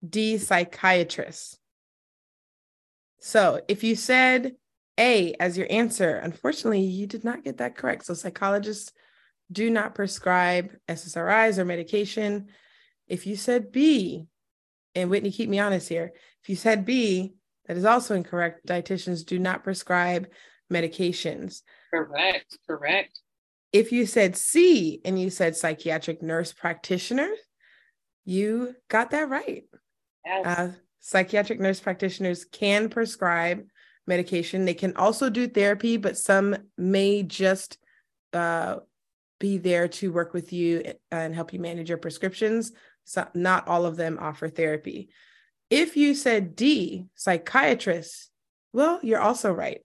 D 0.06 0.38
psychiatrists. 0.38 1.58
So 3.20 3.60
if 3.68 3.84
you 3.84 3.94
said 3.94 4.56
A 4.98 5.34
as 5.38 5.56
your 5.56 5.68
answer, 5.70 6.16
unfortunately, 6.16 6.80
you 6.80 7.06
did 7.06 7.22
not 7.22 7.44
get 7.44 7.58
that 7.58 7.76
correct. 7.76 8.06
So 8.06 8.14
psychologists 8.14 8.92
do 9.50 9.70
not 9.70 9.94
prescribe 9.94 10.72
SSRIs 10.88 11.58
or 11.58 11.64
medication. 11.64 12.48
If 13.06 13.26
you 13.26 13.36
said 13.36 13.70
B, 13.70 14.26
and 14.94 15.08
Whitney, 15.08 15.30
keep 15.30 15.48
me 15.48 15.58
honest 15.58 15.88
here. 15.88 16.12
If 16.42 16.48
you 16.48 16.56
said 16.56 16.84
B, 16.84 17.34
that 17.66 17.76
is 17.76 17.84
also 17.84 18.14
incorrect. 18.14 18.66
Dietitians 18.66 19.24
do 19.24 19.38
not 19.38 19.64
prescribe 19.64 20.28
medications. 20.72 21.62
Correct. 21.92 22.58
Correct. 22.66 23.20
If 23.72 23.92
you 23.92 24.06
said 24.06 24.36
C 24.36 25.00
and 25.04 25.20
you 25.20 25.30
said 25.30 25.56
psychiatric 25.56 26.22
nurse 26.22 26.52
practitioner, 26.52 27.30
you 28.24 28.74
got 28.88 29.10
that 29.12 29.28
right. 29.28 29.64
Yes. 30.24 30.46
Uh, 30.46 30.72
psychiatric 31.00 31.60
nurse 31.60 31.80
practitioners 31.80 32.44
can 32.44 32.88
prescribe 32.88 33.64
medication. 34.06 34.64
They 34.64 34.74
can 34.74 34.96
also 34.96 35.30
do 35.30 35.48
therapy, 35.48 35.96
but 35.96 36.18
some 36.18 36.56
may 36.76 37.22
just 37.22 37.78
uh, 38.32 38.76
be 39.40 39.58
there 39.58 39.88
to 39.88 40.12
work 40.12 40.32
with 40.34 40.52
you 40.52 40.94
and 41.10 41.34
help 41.34 41.52
you 41.52 41.58
manage 41.58 41.88
your 41.88 41.98
prescriptions. 41.98 42.72
So 43.04 43.26
not 43.34 43.68
all 43.68 43.86
of 43.86 43.96
them 43.96 44.18
offer 44.20 44.48
therapy. 44.48 45.10
If 45.72 45.96
you 45.96 46.14
said 46.14 46.54
D, 46.54 47.06
psychiatrists, 47.14 48.28
well, 48.74 49.00
you're 49.02 49.22
also 49.22 49.50
right. 49.50 49.80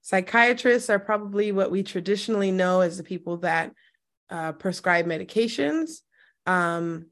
Psychiatrists 0.00 0.88
are 0.88 0.98
probably 0.98 1.52
what 1.52 1.70
we 1.70 1.82
traditionally 1.82 2.50
know 2.50 2.80
as 2.80 2.96
the 2.96 3.02
people 3.04 3.36
that 3.38 3.74
uh, 4.30 4.52
prescribe 4.52 5.04
medications. 5.04 6.00
Um, 6.46 7.08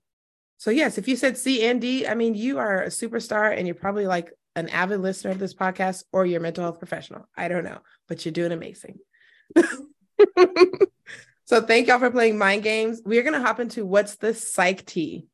so, 0.57 0.71
yes, 0.71 0.97
if 0.97 1.07
you 1.07 1.17
said 1.17 1.37
C 1.37 1.67
and 1.67 1.83
D, 1.83 2.07
I 2.07 2.15
mean, 2.15 2.35
you 2.35 2.57
are 2.57 2.83
a 2.83 2.87
superstar 2.89 3.55
and 3.55 3.67
you're 3.67 3.75
probably 3.75 4.07
like 4.07 4.33
an 4.57 4.71
avid 4.71 5.01
listener 5.01 5.33
of 5.33 5.39
this 5.39 5.53
podcast 5.53 6.05
or 6.11 6.25
you're 6.25 6.41
a 6.41 6.43
mental 6.43 6.65
health 6.65 6.79
professional. 6.79 7.29
I 7.37 7.49
don't 7.49 7.65
know, 7.65 7.81
but 8.09 8.25
you're 8.25 8.33
doing 8.33 8.53
amazing. 8.53 9.01
so, 11.45 11.61
thank 11.61 11.89
y'all 11.89 11.99
for 11.99 12.11
playing 12.11 12.39
mind 12.39 12.63
games. 12.63 13.03
We're 13.05 13.23
going 13.23 13.39
to 13.39 13.47
hop 13.47 13.61
into 13.61 13.85
what's 13.85 14.17
the 14.17 14.33
psych 14.33 14.87
T. 14.87 15.27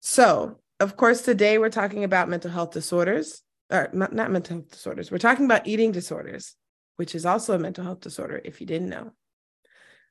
So, 0.00 0.58
of 0.80 0.96
course, 0.96 1.22
today 1.22 1.58
we're 1.58 1.70
talking 1.70 2.04
about 2.04 2.28
mental 2.28 2.50
health 2.50 2.72
disorders, 2.72 3.42
or 3.70 3.88
not, 3.92 4.12
not 4.12 4.30
mental 4.30 4.58
health 4.58 4.70
disorders. 4.70 5.10
We're 5.10 5.18
talking 5.18 5.46
about 5.46 5.66
eating 5.66 5.92
disorders, 5.92 6.54
which 6.96 7.14
is 7.14 7.24
also 7.24 7.54
a 7.54 7.58
mental 7.58 7.84
health 7.84 8.00
disorder, 8.00 8.40
if 8.44 8.60
you 8.60 8.66
didn't 8.66 8.90
know. 8.90 9.12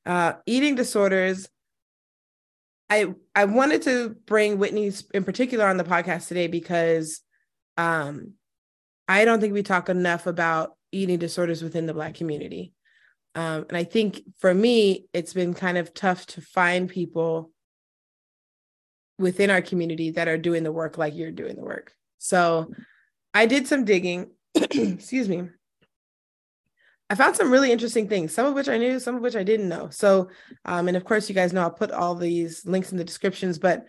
Uh, 0.05 0.33
eating 0.45 0.75
disorders. 0.75 1.47
I 2.89 3.13
I 3.33 3.45
wanted 3.45 3.81
to 3.83 4.15
bring 4.25 4.59
Whitney 4.59 4.91
in 5.13 5.23
particular 5.23 5.65
on 5.65 5.77
the 5.77 5.83
podcast 5.83 6.27
today 6.27 6.47
because 6.47 7.21
um, 7.77 8.33
I 9.07 9.25
don't 9.25 9.41
think 9.41 9.53
we 9.53 9.63
talk 9.63 9.89
enough 9.89 10.27
about 10.27 10.75
eating 10.91 11.17
disorders 11.17 11.63
within 11.63 11.87
the 11.87 11.93
Black 11.93 12.13
community. 12.15 12.73
Um, 13.33 13.65
and 13.67 13.77
I 13.77 13.83
think 13.83 14.21
for 14.39 14.53
me, 14.53 15.07
it's 15.13 15.33
been 15.33 15.53
kind 15.53 15.77
of 15.77 15.93
tough 15.93 16.25
to 16.27 16.41
find 16.41 16.89
people 16.89 17.51
within 19.17 19.49
our 19.49 19.61
community 19.61 20.11
that 20.11 20.27
are 20.27 20.37
doing 20.37 20.63
the 20.63 20.71
work 20.71 20.97
like 20.97 21.15
you're 21.15 21.31
doing 21.31 21.55
the 21.55 21.63
work. 21.63 21.93
So 22.17 22.71
I 23.33 23.45
did 23.45 23.67
some 23.67 23.85
digging. 23.85 24.31
Excuse 24.55 25.29
me. 25.29 25.49
I 27.09 27.15
found 27.15 27.35
some 27.35 27.51
really 27.51 27.71
interesting 27.71 28.07
things, 28.07 28.33
some 28.33 28.47
of 28.47 28.55
which 28.55 28.67
I 28.67 28.77
knew, 28.77 28.99
some 28.99 29.15
of 29.15 29.21
which 29.21 29.35
I 29.35 29.43
didn't 29.43 29.69
know. 29.69 29.89
So, 29.91 30.29
um, 30.65 30.87
and 30.87 30.97
of 30.97 31.05
course, 31.05 31.29
you 31.29 31.35
guys 31.35 31.53
know 31.53 31.61
I'll 31.61 31.69
put 31.69 31.91
all 31.91 32.15
these 32.15 32.65
links 32.65 32.91
in 32.91 32.97
the 32.97 33.03
descriptions, 33.03 33.59
but 33.59 33.85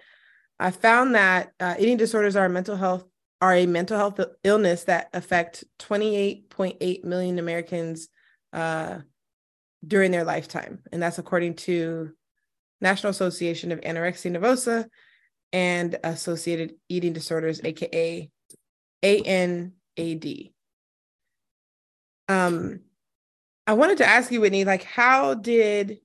I 0.58 0.70
found 0.70 1.14
that 1.14 1.52
uh, 1.58 1.76
eating 1.78 1.96
disorders 1.96 2.36
are 2.36 2.48
mental 2.48 2.76
health 2.76 3.04
are 3.40 3.54
a 3.54 3.66
mental 3.66 3.98
health 3.98 4.18
illness 4.44 4.84
that 4.84 5.08
affect 5.12 5.64
28.8 5.80 7.04
million 7.04 7.38
Americans 7.38 8.08
uh, 8.54 8.98
during 9.86 10.10
their 10.10 10.24
lifetime, 10.24 10.80
and 10.90 11.02
that's 11.02 11.18
according 11.18 11.54
to 11.54 12.12
National 12.80 13.10
Association 13.10 13.72
of 13.72 13.80
Anorexia 13.82 14.34
Nervosa 14.34 14.88
and 15.52 15.98
associated 16.04 16.74
eating 16.88 17.12
disorders, 17.12 17.60
aka 17.64 18.30
ANAD. 19.02 20.50
Um, 22.28 22.80
I 23.66 23.72
wanted 23.74 23.98
to 23.98 24.06
ask 24.06 24.30
you, 24.30 24.40
Whitney, 24.40 24.64
like, 24.64 24.84
how 24.84 25.34
did, 25.34 25.98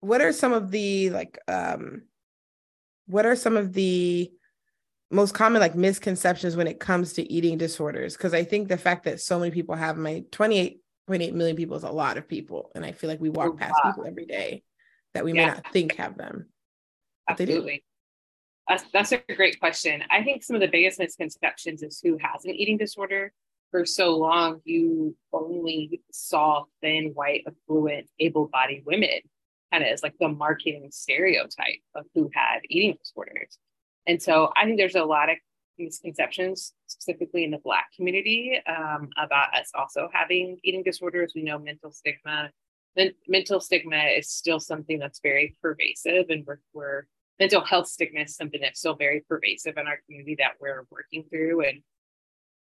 what 0.00 0.20
are 0.20 0.32
some 0.32 0.52
of 0.52 0.70
the, 0.70 1.10
like, 1.10 1.38
um, 1.48 2.02
what 3.06 3.26
are 3.26 3.36
some 3.36 3.56
of 3.56 3.72
the 3.72 4.30
most 5.10 5.34
common, 5.34 5.60
like, 5.60 5.74
misconceptions 5.74 6.56
when 6.56 6.66
it 6.66 6.80
comes 6.80 7.14
to 7.14 7.32
eating 7.32 7.58
disorders? 7.58 8.16
Because 8.16 8.34
I 8.34 8.44
think 8.44 8.68
the 8.68 8.78
fact 8.78 9.04
that 9.04 9.20
so 9.20 9.38
many 9.38 9.50
people 9.50 9.74
have 9.74 9.96
my 9.96 10.24
28.8 10.30 11.32
million 11.32 11.56
people 11.56 11.76
is 11.76 11.82
a 11.82 11.90
lot 11.90 12.16
of 12.16 12.28
people. 12.28 12.70
And 12.74 12.84
I 12.84 12.92
feel 12.92 13.08
like 13.08 13.20
we 13.20 13.30
walk 13.30 13.58
past 13.58 13.74
people 13.84 14.06
every 14.06 14.26
day 14.26 14.62
that 15.14 15.24
we 15.24 15.32
yeah. 15.32 15.46
may 15.46 15.52
not 15.52 15.72
think 15.72 15.96
have 15.96 16.16
them. 16.16 16.46
Absolutely. 17.40 17.84
That's, 18.68 18.84
that's 18.92 19.12
a 19.12 19.22
great 19.34 19.58
question. 19.58 20.02
I 20.10 20.22
think 20.22 20.42
some 20.42 20.54
of 20.54 20.60
the 20.60 20.68
biggest 20.68 20.98
misconceptions 20.98 21.82
is 21.82 22.00
who 22.02 22.16
has 22.20 22.44
an 22.44 22.50
eating 22.52 22.78
disorder. 22.78 23.32
For 23.70 23.86
so 23.86 24.16
long, 24.18 24.60
you 24.64 25.16
only 25.32 26.02
saw 26.12 26.64
thin, 26.82 27.12
white, 27.14 27.44
affluent, 27.46 28.06
able 28.20 28.48
bodied 28.48 28.82
women 28.84 29.20
kind 29.72 29.82
of 29.82 29.88
as 29.90 30.02
like 30.02 30.14
the 30.20 30.28
marketing 30.28 30.88
stereotype 30.90 31.80
of 31.94 32.04
who 32.14 32.30
had 32.34 32.60
eating 32.68 32.96
disorders. 33.02 33.58
And 34.06 34.20
so 34.20 34.50
I 34.56 34.66
think 34.66 34.76
there's 34.76 34.94
a 34.94 35.04
lot 35.04 35.30
of 35.30 35.36
misconceptions, 35.78 36.74
specifically 36.86 37.44
in 37.44 37.50
the 37.50 37.58
Black 37.58 37.86
community, 37.96 38.60
um, 38.68 39.08
about 39.16 39.54
us 39.58 39.70
also 39.74 40.08
having 40.12 40.58
eating 40.62 40.82
disorders. 40.82 41.32
We 41.34 41.42
know 41.42 41.58
mental 41.58 41.92
stigma. 41.92 42.50
Men- 42.94 43.14
mental 43.26 43.60
stigma 43.60 44.04
is 44.18 44.28
still 44.28 44.60
something 44.60 44.98
that's 44.98 45.20
very 45.22 45.56
pervasive, 45.62 46.26
and 46.28 46.44
we're, 46.46 46.60
we're 46.74 47.06
mental 47.38 47.64
health 47.64 47.88
stigma 47.88 48.20
is 48.20 48.36
something 48.36 48.60
that's 48.60 48.80
still 48.80 48.94
very 48.94 49.24
pervasive 49.28 49.76
in 49.76 49.86
our 49.86 49.98
community 50.06 50.36
that 50.38 50.52
we're 50.60 50.86
working 50.90 51.24
through. 51.30 51.64
And 51.66 51.82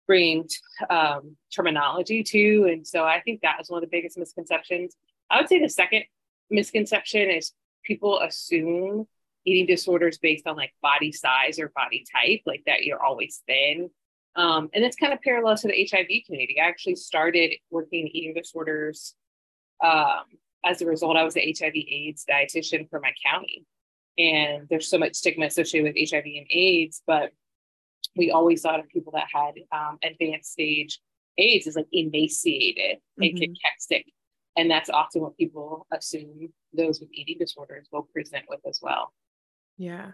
bringing 0.06 0.48
um, 0.88 1.36
terminology 1.54 2.22
to. 2.22 2.68
And 2.70 2.86
so 2.86 3.04
I 3.04 3.20
think 3.20 3.40
that 3.42 3.60
is 3.60 3.68
one 3.68 3.82
of 3.82 3.88
the 3.88 3.94
biggest 3.94 4.18
misconceptions. 4.18 4.96
I 5.30 5.40
would 5.40 5.48
say 5.48 5.60
the 5.60 5.68
second 5.68 6.04
misconception 6.50 7.28
is 7.30 7.52
people 7.84 8.20
assume 8.20 9.06
eating 9.44 9.66
disorders 9.66 10.18
based 10.18 10.46
on 10.46 10.56
like 10.56 10.72
body 10.82 11.12
size 11.12 11.58
or 11.58 11.72
body 11.74 12.04
type, 12.12 12.40
like 12.46 12.62
that 12.66 12.84
you're 12.84 13.02
always 13.02 13.42
thin. 13.46 13.90
Um, 14.34 14.68
and 14.74 14.84
it's 14.84 14.96
kind 14.96 15.12
of 15.12 15.20
parallel 15.22 15.56
to 15.56 15.68
the 15.68 15.88
HIV 15.90 16.08
community. 16.26 16.60
I 16.60 16.66
actually 16.66 16.96
started 16.96 17.54
working 17.70 18.08
eating 18.08 18.34
disorders 18.34 19.14
um, 19.82 20.24
as 20.64 20.82
a 20.82 20.86
result. 20.86 21.16
I 21.16 21.22
was 21.22 21.36
an 21.36 21.42
HIV 21.58 21.74
AIDS 21.74 22.24
dietitian 22.28 22.88
for 22.90 23.00
my 23.00 23.12
county. 23.24 23.64
And 24.18 24.66
there's 24.68 24.88
so 24.88 24.98
much 24.98 25.14
stigma 25.14 25.46
associated 25.46 25.94
with 25.94 26.10
HIV 26.10 26.24
and 26.24 26.46
AIDS, 26.50 27.02
but 27.06 27.32
we 28.16 28.30
always 28.30 28.62
thought 28.62 28.80
of 28.80 28.88
people 28.88 29.12
that 29.12 29.26
had 29.32 29.54
um, 29.72 29.98
advanced 30.02 30.52
stage 30.52 31.00
AIDS 31.38 31.66
as 31.66 31.76
like 31.76 31.86
emaciated 31.92 32.98
mm-hmm. 33.20 33.36
and 33.36 33.58
cachectic. 33.62 34.12
And 34.56 34.70
that's 34.70 34.88
often 34.88 35.22
what 35.22 35.36
people 35.36 35.86
assume 35.92 36.48
those 36.72 37.00
with 37.00 37.10
eating 37.12 37.36
disorders 37.38 37.88
will 37.92 38.08
present 38.12 38.44
with 38.48 38.60
as 38.66 38.80
well. 38.82 39.12
Yeah. 39.76 40.12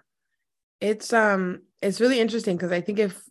It's 0.81 1.13
um 1.13 1.63
it's 1.81 2.01
really 2.01 2.19
interesting 2.19 2.57
because 2.57 2.73
I 2.73 2.81
think 2.81 2.99
if 2.99 3.23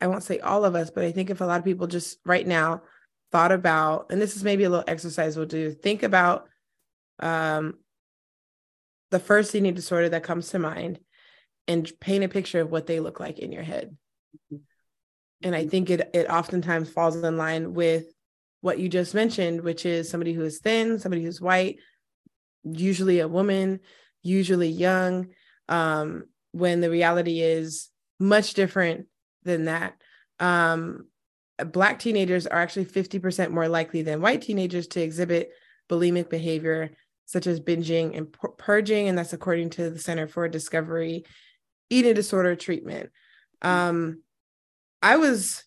I 0.00 0.06
won't 0.06 0.22
say 0.22 0.38
all 0.40 0.64
of 0.64 0.74
us, 0.74 0.90
but 0.90 1.04
I 1.04 1.12
think 1.12 1.28
if 1.28 1.42
a 1.42 1.44
lot 1.44 1.58
of 1.58 1.64
people 1.64 1.86
just 1.86 2.18
right 2.24 2.46
now 2.46 2.82
thought 3.30 3.52
about, 3.52 4.06
and 4.10 4.20
this 4.20 4.34
is 4.34 4.42
maybe 4.42 4.64
a 4.64 4.70
little 4.70 4.84
exercise 4.88 5.36
we'll 5.36 5.46
do, 5.46 5.72
think 5.72 6.02
about 6.02 6.48
um 7.20 7.74
the 9.12 9.20
first 9.20 9.54
eating 9.54 9.74
disorder 9.74 10.08
that 10.08 10.24
comes 10.24 10.48
to 10.48 10.58
mind 10.58 10.98
and 11.68 11.92
paint 12.00 12.24
a 12.24 12.28
picture 12.28 12.60
of 12.60 12.72
what 12.72 12.86
they 12.86 12.98
look 12.98 13.20
like 13.20 13.38
in 13.38 13.52
your 13.52 13.62
head. 13.62 13.96
And 15.42 15.54
I 15.54 15.66
think 15.66 15.90
it 15.90 16.10
it 16.14 16.28
oftentimes 16.28 16.88
falls 16.90 17.16
in 17.16 17.36
line 17.36 17.74
with 17.74 18.06
what 18.62 18.78
you 18.78 18.88
just 18.88 19.14
mentioned, 19.14 19.60
which 19.60 19.84
is 19.84 20.08
somebody 20.08 20.32
who 20.32 20.42
is 20.42 20.60
thin, 20.60 20.98
somebody 20.98 21.22
who's 21.22 21.40
white, 21.40 21.78
usually 22.64 23.20
a 23.20 23.28
woman, 23.28 23.80
usually 24.22 24.68
young, 24.68 25.28
um, 25.68 26.24
when 26.52 26.80
the 26.80 26.90
reality 26.90 27.40
is 27.40 27.90
much 28.18 28.54
different 28.54 29.06
than 29.42 29.66
that. 29.66 29.94
Um, 30.40 31.06
Black 31.58 31.98
teenagers 31.98 32.46
are 32.46 32.58
actually 32.58 32.86
50% 32.86 33.50
more 33.50 33.68
likely 33.68 34.02
than 34.02 34.22
white 34.22 34.42
teenagers 34.42 34.86
to 34.88 35.02
exhibit 35.02 35.50
bulimic 35.88 36.30
behavior, 36.30 36.90
such 37.32 37.46
as 37.46 37.60
binging 37.60 38.16
and 38.16 38.34
purging. 38.58 39.08
And 39.08 39.16
that's 39.16 39.32
according 39.32 39.70
to 39.70 39.90
the 39.90 39.98
Center 39.98 40.26
for 40.26 40.48
Discovery 40.48 41.24
Eating 41.90 42.14
Disorder 42.14 42.54
Treatment. 42.56 43.10
Um, 43.62 44.22
I 45.00 45.16
was, 45.16 45.64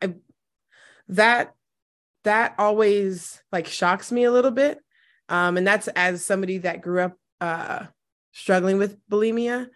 I, 0.00 0.14
that 1.08 1.54
that 2.24 2.54
always 2.58 3.42
like 3.50 3.66
shocks 3.66 4.12
me 4.12 4.24
a 4.24 4.30
little 4.30 4.52
bit 4.52 4.78
um, 5.28 5.56
and 5.56 5.66
that's 5.66 5.88
as 5.88 6.24
somebody 6.24 6.58
that 6.58 6.82
grew 6.82 7.00
up 7.00 7.16
uh, 7.40 7.86
struggling 8.32 8.76
with 8.76 8.98
bulimia. 9.08 9.68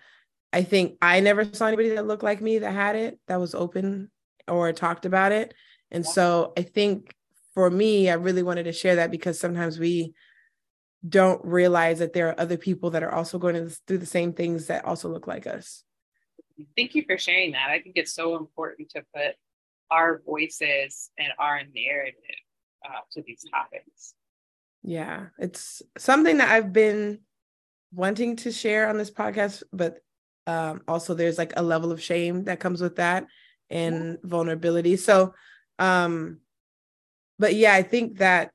I 0.53 0.63
think 0.63 0.99
I 1.01 1.21
never 1.21 1.45
saw 1.45 1.67
anybody 1.67 1.91
that 1.91 2.07
looked 2.07 2.23
like 2.23 2.43
me 2.43 2.59
that 2.59 2.73
had 2.73 2.95
it, 2.95 3.19
that 3.27 3.41
was 3.41 3.55
open 3.55 4.11
or 4.47 4.73
talked 4.73 5.07
about 5.07 5.33
it. 5.33 5.55
And 5.91 6.05
so 6.05 6.53
I 6.59 6.63
think 6.63 7.15
for 7.55 7.71
me, 7.71 8.11
I 8.11 8.15
really 8.15 8.43
wanted 8.43 8.65
to 8.65 8.73
share 8.73 8.97
that 8.97 9.11
because 9.11 9.41
sometimes 9.41 9.79
we 9.79 10.13
don't 11.07 11.45
realize 11.45 11.99
that 11.99 12.13
there 12.13 12.29
are 12.29 12.41
other 12.41 12.57
people 12.57 12.91
that 12.91 13.03
are 13.03 13.13
also 13.13 13.39
going 13.39 13.69
through 13.87 13.99
the 13.99 14.07
same 14.07 14.33
things 14.33 14.67
that 14.67 14.85
also 14.85 15.09
look 15.09 15.27
like 15.27 15.47
us. 15.47 15.85
Thank 16.77 16.95
you 16.95 17.05
for 17.07 17.19
sharing 17.19 17.53
that. 17.53 17.71
I 17.71 17.81
think 17.81 17.97
it's 17.97 18.15
so 18.15 18.37
important 18.37 18.91
to 18.91 19.05
put 19.15 19.35
our 19.91 20.21
voices 20.25 21.11
and 21.19 21.29
our 21.39 21.61
narrative 21.75 22.15
uh, 22.85 23.01
to 23.13 23.23
these 23.27 23.45
topics. 23.51 24.15
Yeah, 24.83 25.27
it's 25.39 25.83
something 25.99 26.39
that 26.39 26.49
I've 26.49 26.73
been 26.73 27.21
wanting 27.93 28.37
to 28.37 28.53
share 28.53 28.89
on 28.89 28.97
this 28.97 29.11
podcast, 29.11 29.63
but 29.73 29.99
um, 30.47 30.83
also 30.87 31.15
there's 31.15 31.39
like 31.39 31.53
a 31.57 31.63
level 31.63 31.93
of 31.93 32.03
shame 32.03 32.45
that 32.45 32.61
comes 32.61 32.81
with 32.81 32.97
that 32.97 33.27
and 33.69 34.19
vulnerability. 34.23 34.97
So, 34.97 35.35
um, 35.79 36.41
but 37.39 37.55
yeah, 37.55 37.75
I 37.75 37.83
think 37.83 38.19
that 38.19 38.51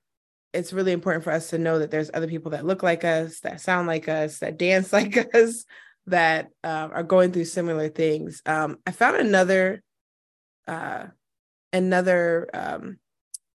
it's 0.53 0.73
really 0.73 0.91
important 0.91 1.23
for 1.23 1.31
us 1.31 1.49
to 1.49 1.57
know 1.57 1.79
that 1.79 1.91
there's 1.91 2.11
other 2.13 2.27
people 2.27 2.51
that 2.51 2.65
look 2.65 2.83
like 2.83 3.03
us, 3.03 3.39
that 3.41 3.61
sound 3.61 3.87
like 3.87 4.09
us, 4.09 4.39
that 4.39 4.57
dance 4.57 4.91
like 4.93 5.33
us, 5.35 5.65
that 6.07 6.49
uh, 6.63 6.89
are 6.91 7.03
going 7.03 7.31
through 7.31 7.45
similar 7.45 7.89
things. 7.89 8.41
Um, 8.45 8.77
I 8.85 8.91
found 8.91 9.17
another 9.17 9.83
uh, 10.67 11.05
another 11.73 12.49
um, 12.53 12.99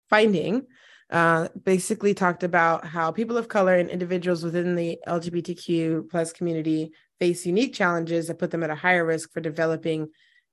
finding 0.09 0.67
uh, 1.11 1.49
basically 1.63 2.13
talked 2.13 2.43
about 2.43 2.85
how 2.85 3.11
people 3.11 3.37
of 3.37 3.47
color 3.47 3.75
and 3.75 3.89
individuals 3.89 4.43
within 4.43 4.75
the 4.75 4.97
LGBTQ 5.07 6.09
plus 6.09 6.31
community 6.31 6.91
face 7.19 7.45
unique 7.45 7.73
challenges 7.73 8.27
that 8.27 8.39
put 8.39 8.49
them 8.49 8.63
at 8.63 8.69
a 8.69 8.75
higher 8.75 9.05
risk 9.05 9.31
for 9.33 9.41
developing 9.41 10.09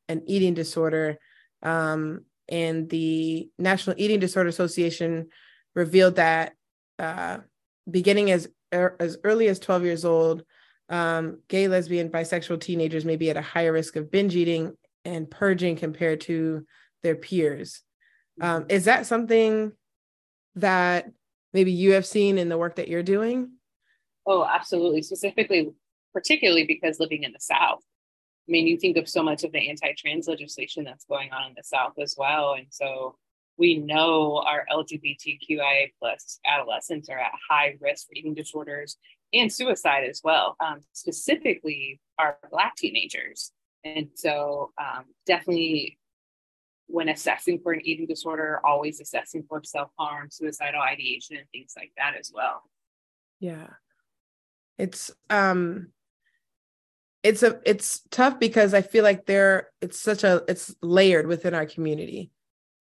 an 0.09 0.23
eating 0.27 0.55
disorder. 0.55 1.19
Um, 1.63 2.25
and 2.49 2.89
the 2.89 3.51
National 3.59 3.97
Eating 3.99 4.21
Disorder 4.21 4.49
Association 4.49 5.29
revealed 5.79 6.17
that 6.17 6.55
uh, 6.99 7.39
beginning 7.89 8.33
as 8.33 8.49
er, 8.75 8.97
as 8.99 9.17
early 9.23 9.47
as 9.47 9.61
12 9.61 9.85
years 9.85 10.05
old, 10.05 10.43
um, 10.89 11.39
gay, 11.49 11.69
lesbian, 11.69 12.11
bisexual 12.11 12.61
teenagers 12.61 13.05
may 13.05 13.17
be 13.17 13.31
at 13.31 13.37
a 13.37 13.43
higher 13.43 13.73
risk 13.73 13.95
of 13.95 14.11
binge 14.11 14.35
eating 14.35 14.77
and 15.05 15.31
purging 15.31 15.77
compared 15.77 16.21
to 16.23 16.67
their 17.03 17.15
peers. 17.15 17.83
Um, 18.41 18.67
is 18.69 18.87
that 18.87 19.07
something 19.07 19.73
that 20.57 21.11
maybe 21.53 21.73
you 21.73 21.93
have 21.93 22.07
seen 22.07 22.39
in 22.39 22.49
the 22.49 22.59
work 22.59 22.77
that 22.77 22.89
you're 22.89 23.03
doing? 23.03 23.53
Oh, 24.27 24.45
absolutely. 24.45 25.03
Specifically, 25.03 25.71
particularly 26.13 26.65
because 26.65 26.99
living 26.99 27.23
in 27.23 27.33
the 27.33 27.41
South. 27.41 27.83
I 28.49 28.51
mean, 28.51 28.67
you 28.67 28.79
think 28.79 28.97
of 28.97 29.09
so 29.09 29.23
much 29.23 29.45
of 29.45 29.53
the 29.53 29.69
anti 29.69 29.93
trans 29.97 30.27
legislation 30.27 30.85
that's 30.85 31.05
going 31.05 31.31
on 31.33 31.49
in 31.49 31.55
the 31.57 31.63
South 31.63 31.93
as 32.01 32.17
well. 32.19 32.55
And 32.55 32.67
so 32.71 33.17
we 33.59 33.77
know 33.77 34.43
our 34.47 34.65
LGBTQIA 34.71 35.93
plus 35.99 36.39
adolescents 36.47 37.09
are 37.09 37.19
at 37.19 37.33
high 37.51 37.77
risk 37.81 38.07
for 38.07 38.15
eating 38.15 38.35
disorders 38.35 38.97
and 39.33 39.53
suicide 39.53 40.05
as 40.05 40.21
well, 40.25 40.57
um, 40.61 40.81
specifically 40.93 42.01
our 42.19 42.39
Black 42.51 42.77
teenagers. 42.77 43.53
And 43.85 44.09
so, 44.15 44.73
um, 44.81 45.05
definitely 45.27 45.99
when 46.87 47.09
assessing 47.09 47.61
for 47.61 47.73
an 47.73 47.81
eating 47.85 48.07
disorder, 48.07 48.61
always 48.65 49.01
assessing 49.01 49.45
for 49.49 49.63
self 49.63 49.91
harm, 49.99 50.29
suicidal 50.31 50.81
ideation, 50.81 51.37
and 51.37 51.47
things 51.53 51.75
like 51.77 51.93
that 51.99 52.15
as 52.19 52.33
well. 52.35 52.63
Yeah. 53.41 53.67
It's, 54.79 55.11
um, 55.29 55.89
it's 57.25 57.43
a 57.43 57.61
it's 57.67 58.01
tough 58.11 58.39
because 58.39 58.75
I 58.75 58.83
feel 58.83 59.03
like 59.03 59.27
there 59.27 59.71
it's 59.81 60.01
such 60.01 60.23
a 60.23 60.45
it's 60.47 60.75
layered 60.81 61.27
within 61.27 61.53
our 61.53 61.67
community. 61.67 62.31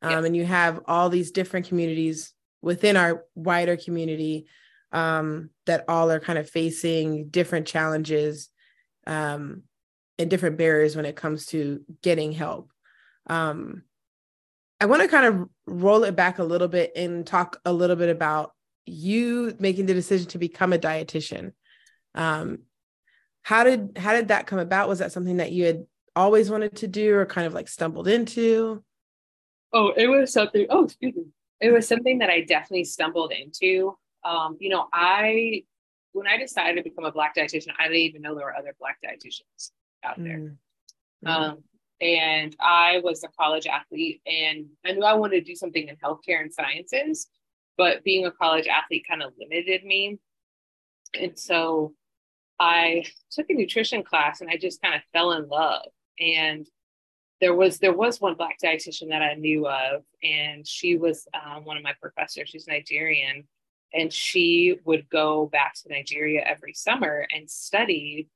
Um, 0.01 0.11
yes. 0.11 0.25
and 0.25 0.35
you 0.35 0.45
have 0.45 0.81
all 0.85 1.09
these 1.09 1.31
different 1.31 1.67
communities 1.67 2.33
within 2.61 2.97
our 2.97 3.23
wider 3.35 3.77
community 3.77 4.47
um, 4.91 5.49
that 5.65 5.85
all 5.87 6.11
are 6.11 6.19
kind 6.19 6.39
of 6.39 6.49
facing 6.49 7.29
different 7.29 7.67
challenges 7.67 8.49
um, 9.05 9.63
and 10.19 10.29
different 10.29 10.57
barriers 10.57 10.95
when 10.95 11.05
it 11.05 11.15
comes 11.15 11.47
to 11.47 11.81
getting 12.01 12.31
help. 12.31 12.71
Um, 13.27 13.83
I 14.79 14.85
want 14.85 15.01
to 15.01 15.07
kind 15.07 15.25
of 15.25 15.49
roll 15.65 16.03
it 16.03 16.15
back 16.15 16.39
a 16.39 16.43
little 16.43 16.67
bit 16.67 16.91
and 16.95 17.25
talk 17.25 17.59
a 17.65 17.73
little 17.73 17.95
bit 17.95 18.09
about 18.09 18.51
you 18.85 19.55
making 19.59 19.87
the 19.87 19.93
decision 19.93 20.27
to 20.29 20.37
become 20.37 20.71
a 20.71 20.77
dietitian. 20.77 21.51
Um, 22.15 22.59
how 23.41 23.63
did 23.63 23.97
how 23.97 24.13
did 24.13 24.29
that 24.29 24.47
come 24.47 24.59
about? 24.59 24.89
Was 24.89 24.99
that 24.99 25.11
something 25.11 25.37
that 25.37 25.51
you 25.51 25.65
had 25.65 25.85
always 26.15 26.49
wanted 26.49 26.75
to 26.77 26.87
do, 26.87 27.15
or 27.15 27.25
kind 27.25 27.47
of 27.47 27.53
like 27.53 27.67
stumbled 27.67 28.07
into? 28.07 28.83
Oh, 29.73 29.89
it 29.89 30.07
was 30.07 30.31
something. 30.31 30.65
Oh, 30.69 30.85
excuse 30.85 31.15
me. 31.15 31.25
It 31.59 31.71
was 31.71 31.87
something 31.87 32.19
that 32.19 32.29
I 32.29 32.41
definitely 32.41 32.85
stumbled 32.85 33.31
into. 33.31 33.97
Um, 34.23 34.57
you 34.59 34.69
know, 34.69 34.87
I 34.93 35.63
when 36.13 36.27
I 36.27 36.37
decided 36.37 36.77
to 36.77 36.89
become 36.89 37.05
a 37.05 37.11
black 37.11 37.35
dietitian, 37.35 37.73
I 37.79 37.83
didn't 37.83 37.97
even 37.97 38.21
know 38.21 38.35
there 38.35 38.45
were 38.45 38.55
other 38.55 38.75
black 38.79 38.97
dietitians 39.03 39.71
out 40.03 40.17
there. 40.17 40.37
Mm-hmm. 40.37 41.27
Um, 41.27 41.63
and 41.99 42.55
I 42.59 43.01
was 43.03 43.23
a 43.23 43.27
college 43.27 43.67
athlete 43.67 44.21
and 44.25 44.67
I 44.85 44.91
knew 44.91 45.03
I 45.03 45.13
wanted 45.13 45.45
to 45.45 45.51
do 45.51 45.55
something 45.55 45.87
in 45.87 45.95
healthcare 45.97 46.41
and 46.41 46.53
sciences, 46.53 47.27
but 47.77 48.03
being 48.03 48.25
a 48.25 48.31
college 48.31 48.67
athlete 48.67 49.05
kind 49.07 49.23
of 49.23 49.33
limited 49.39 49.83
me. 49.83 50.19
And 51.19 51.37
so 51.37 51.93
I 52.59 53.05
took 53.31 53.49
a 53.49 53.53
nutrition 53.53 54.03
class 54.03 54.41
and 54.41 54.49
I 54.49 54.57
just 54.57 54.81
kind 54.81 54.95
of 54.95 55.01
fell 55.13 55.31
in 55.33 55.47
love. 55.47 55.87
And 56.19 56.67
there 57.39 57.53
was 57.53 57.77
there 57.79 57.93
was 57.93 58.19
one 58.19 58.35
black 58.35 58.57
dietitian 58.63 59.09
that 59.09 59.21
I 59.21 59.35
knew 59.35 59.67
of, 59.67 60.03
and 60.23 60.67
she 60.67 60.97
was 60.97 61.27
um, 61.33 61.65
one 61.65 61.77
of 61.77 61.83
my 61.83 61.93
professors. 62.01 62.49
She's 62.49 62.67
Nigerian, 62.67 63.47
and 63.93 64.11
she 64.11 64.77
would 64.85 65.09
go 65.09 65.47
back 65.47 65.73
to 65.75 65.89
Nigeria 65.89 66.43
every 66.45 66.73
summer 66.73 67.27
and 67.31 67.49
study 67.49 68.27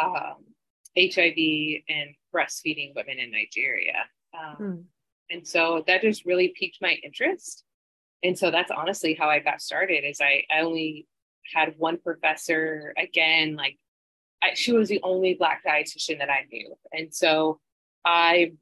um, 0.00 0.44
HIV 0.98 1.82
and 1.88 2.10
breastfeeding 2.34 2.94
women 2.94 3.18
in 3.18 3.30
Nigeria. 3.30 4.04
Um, 4.38 4.56
hmm. 4.56 4.80
And 5.30 5.46
so 5.46 5.84
that 5.86 6.02
just 6.02 6.26
really 6.26 6.48
piqued 6.48 6.78
my 6.80 6.98
interest. 7.04 7.64
And 8.22 8.38
so 8.38 8.50
that's 8.50 8.70
honestly 8.70 9.14
how 9.14 9.30
I 9.30 9.38
got 9.38 9.62
started 9.62 10.04
is 10.04 10.20
I, 10.20 10.44
I 10.50 10.60
only 10.60 11.06
had 11.54 11.74
one 11.78 11.98
professor 11.98 12.92
again, 12.98 13.56
like 13.56 13.78
I, 14.42 14.54
she 14.54 14.72
was 14.72 14.88
the 14.88 15.00
only 15.02 15.34
black 15.34 15.64
dietitian 15.64 16.18
that 16.18 16.30
I 16.30 16.46
knew. 16.50 16.74
And 16.92 17.14
so 17.14 17.60
I 18.04 18.52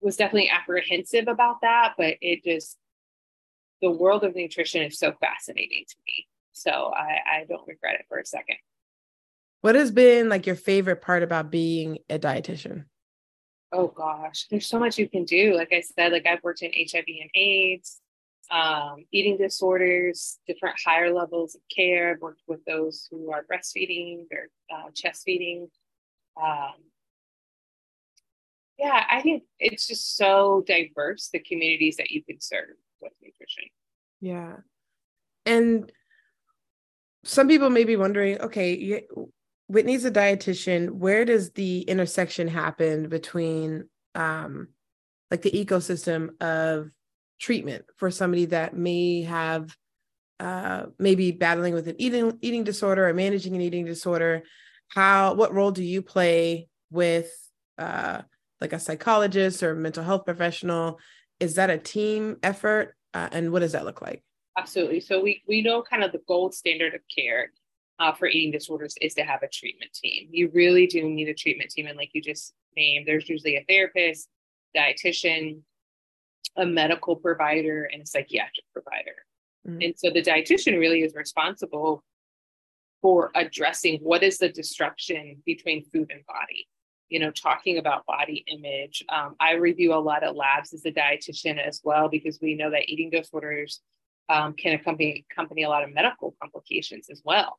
was 0.00 0.16
definitely 0.16 0.50
apprehensive 0.50 1.28
about 1.28 1.60
that, 1.62 1.94
but 1.96 2.16
it 2.20 2.44
just, 2.44 2.76
the 3.80 3.90
world 3.90 4.24
of 4.24 4.34
nutrition 4.34 4.82
is 4.82 4.98
so 4.98 5.12
fascinating 5.20 5.84
to 5.88 5.96
me. 6.06 6.26
So 6.52 6.70
I, 6.70 7.40
I 7.40 7.44
don't 7.48 7.66
regret 7.66 7.94
it 7.94 8.06
for 8.08 8.18
a 8.18 8.26
second. 8.26 8.56
What 9.62 9.76
has 9.76 9.90
been 9.90 10.28
like 10.28 10.46
your 10.46 10.56
favorite 10.56 11.00
part 11.00 11.22
about 11.22 11.50
being 11.50 11.98
a 12.10 12.18
dietitian? 12.18 12.86
Oh 13.70 13.86
gosh, 13.86 14.46
there's 14.50 14.66
so 14.66 14.78
much 14.78 14.98
you 14.98 15.08
can 15.08 15.24
do. 15.24 15.54
Like 15.54 15.72
I 15.72 15.80
said, 15.80 16.12
like 16.12 16.26
I've 16.26 16.42
worked 16.42 16.62
in 16.62 16.72
HIV 16.72 17.04
and 17.06 17.30
AIDS, 17.34 18.00
um, 18.50 19.04
eating 19.12 19.38
disorders, 19.38 20.38
different 20.46 20.76
higher 20.84 21.12
levels 21.12 21.54
of 21.54 21.62
care. 21.74 22.10
I've 22.10 22.20
worked 22.20 22.42
with 22.46 22.62
those 22.66 23.08
who 23.10 23.32
are 23.32 23.46
breastfeeding 23.50 24.26
or 24.30 24.50
uh, 24.70 24.90
chest 24.94 25.22
feeding. 25.24 25.68
Um, 26.42 26.74
yeah, 28.82 29.04
I 29.08 29.22
think 29.22 29.44
it's 29.60 29.86
just 29.86 30.16
so 30.16 30.64
diverse 30.66 31.28
the 31.32 31.38
communities 31.38 31.96
that 31.98 32.10
you 32.10 32.24
can 32.24 32.40
serve 32.40 32.74
with 33.00 33.12
nutrition. 33.22 33.64
Yeah. 34.20 34.56
And 35.46 35.90
some 37.24 37.46
people 37.46 37.70
may 37.70 37.84
be 37.84 37.94
wondering 37.94 38.40
okay, 38.40 39.04
Whitney's 39.68 40.04
a 40.04 40.10
dietitian. 40.10 40.90
Where 40.90 41.24
does 41.24 41.52
the 41.52 41.82
intersection 41.82 42.48
happen 42.48 43.08
between 43.08 43.88
um, 44.16 44.68
like 45.30 45.42
the 45.42 45.52
ecosystem 45.52 46.30
of 46.42 46.90
treatment 47.40 47.84
for 47.98 48.10
somebody 48.10 48.46
that 48.46 48.76
may 48.76 49.22
have 49.22 49.76
uh, 50.40 50.86
maybe 50.98 51.30
battling 51.30 51.74
with 51.74 51.86
an 51.86 51.94
eating 52.00 52.36
eating 52.42 52.64
disorder 52.64 53.08
or 53.08 53.14
managing 53.14 53.54
an 53.54 53.60
eating 53.62 53.84
disorder? 53.84 54.42
How 54.88 55.34
what 55.34 55.54
role 55.54 55.70
do 55.70 55.84
you 55.84 56.02
play 56.02 56.66
with 56.90 57.32
uh, 57.78 58.22
like 58.62 58.72
a 58.72 58.78
psychologist 58.78 59.62
or 59.62 59.72
a 59.72 59.76
mental 59.76 60.04
health 60.04 60.24
professional? 60.24 60.98
Is 61.40 61.56
that 61.56 61.68
a 61.68 61.76
team 61.76 62.38
effort? 62.42 62.94
Uh, 63.12 63.28
and 63.32 63.52
what 63.52 63.58
does 63.58 63.72
that 63.72 63.84
look 63.84 64.00
like? 64.00 64.22
Absolutely. 64.56 65.00
So 65.00 65.20
we 65.20 65.42
we 65.46 65.60
know 65.60 65.82
kind 65.82 66.04
of 66.04 66.12
the 66.12 66.22
gold 66.26 66.54
standard 66.54 66.94
of 66.94 67.00
care 67.14 67.50
uh, 67.98 68.12
for 68.12 68.26
eating 68.26 68.52
disorders 68.52 68.94
is 69.00 69.14
to 69.14 69.22
have 69.22 69.42
a 69.42 69.48
treatment 69.48 69.92
team. 69.92 70.28
You 70.30 70.50
really 70.54 70.86
do 70.86 71.02
need 71.02 71.28
a 71.28 71.34
treatment 71.34 71.70
team, 71.70 71.86
and 71.86 71.96
like 71.98 72.10
you 72.12 72.22
just 72.22 72.54
named, 72.76 73.06
there's 73.06 73.28
usually 73.28 73.56
a 73.56 73.64
therapist, 73.68 74.28
dietitian, 74.76 75.60
a 76.56 76.64
medical 76.64 77.16
provider, 77.16 77.88
and 77.92 78.02
a 78.02 78.06
psychiatric 78.06 78.64
provider. 78.72 79.26
Mm-hmm. 79.66 79.82
And 79.82 79.94
so 79.96 80.10
the 80.10 80.22
dietitian 80.22 80.78
really 80.78 81.02
is 81.02 81.14
responsible 81.14 82.02
for 83.00 83.30
addressing 83.34 83.98
what 83.98 84.22
is 84.22 84.38
the 84.38 84.48
disruption 84.48 85.42
between 85.44 85.84
food 85.84 86.10
and 86.10 86.24
body 86.26 86.68
you 87.12 87.18
know, 87.18 87.30
talking 87.30 87.76
about 87.76 88.06
body 88.06 88.42
image. 88.46 89.04
Um, 89.10 89.36
I 89.38 89.52
review 89.52 89.92
a 89.92 90.00
lot 90.00 90.24
of 90.24 90.34
labs 90.34 90.72
as 90.72 90.86
a 90.86 90.90
dietitian 90.90 91.58
as 91.58 91.82
well 91.84 92.08
because 92.08 92.38
we 92.40 92.54
know 92.54 92.70
that 92.70 92.88
eating 92.88 93.10
disorders 93.10 93.80
um, 94.30 94.54
can 94.54 94.72
accompany, 94.72 95.22
accompany 95.30 95.64
a 95.64 95.68
lot 95.68 95.84
of 95.84 95.92
medical 95.92 96.34
complications 96.40 97.10
as 97.10 97.20
well. 97.22 97.58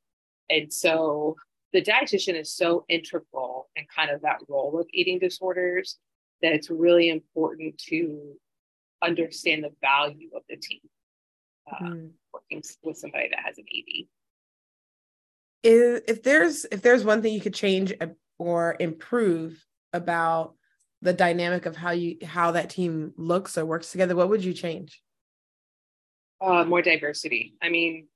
And 0.49 0.73
so 0.73 1.35
the 1.71 1.83
dietitian 1.83 2.33
is 2.33 2.51
so 2.51 2.83
integral 2.89 3.69
in 3.75 3.85
kind 3.95 4.09
of 4.09 4.23
that 4.23 4.39
role 4.49 4.79
of 4.79 4.87
eating 4.91 5.19
disorders 5.19 5.99
that 6.41 6.53
it's 6.53 6.71
really 6.71 7.09
important 7.09 7.77
to 7.89 8.33
understand 9.03 9.63
the 9.63 9.71
value 9.81 10.31
of 10.35 10.41
the 10.49 10.57
team 10.57 10.79
uh, 11.71 11.85
mm. 11.85 12.09
working 12.33 12.63
with 12.81 12.97
somebody 12.97 13.29
that 13.29 13.39
has 13.45 13.59
an 13.59 13.65
ED. 13.71 14.07
If 15.65 16.23
there's 16.23 16.65
if 16.71 16.81
there's 16.81 17.05
one 17.05 17.21
thing 17.21 17.33
you 17.33 17.39
could 17.39 17.53
change 17.53 17.93
or 18.43 18.75
improve 18.79 19.65
about 19.93 20.55
the 21.01 21.13
dynamic 21.13 21.65
of 21.65 21.75
how 21.75 21.91
you 21.91 22.17
how 22.23 22.51
that 22.51 22.69
team 22.69 23.13
looks 23.17 23.57
or 23.57 23.65
works 23.65 23.91
together 23.91 24.15
what 24.15 24.29
would 24.29 24.43
you 24.43 24.53
change? 24.53 25.01
Uh, 26.41 26.65
more 26.65 26.81
diversity. 26.81 27.55
I 27.61 27.69
mean 27.69 28.07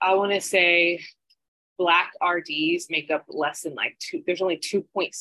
i 0.00 0.14
want 0.14 0.32
to 0.32 0.40
say 0.40 1.00
black 1.78 2.10
rds 2.20 2.84
make 2.90 3.10
up 3.10 3.24
less 3.28 3.62
than 3.62 3.74
like 3.74 3.96
two 4.00 4.22
there's 4.26 4.42
only 4.42 4.58
2.6% 4.58 5.12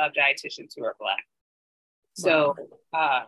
of 0.00 0.12
dietitians 0.12 0.72
who 0.76 0.84
are 0.84 0.96
black. 1.00 1.24
So 2.14 2.56
wow. 2.92 3.22
um, 3.22 3.26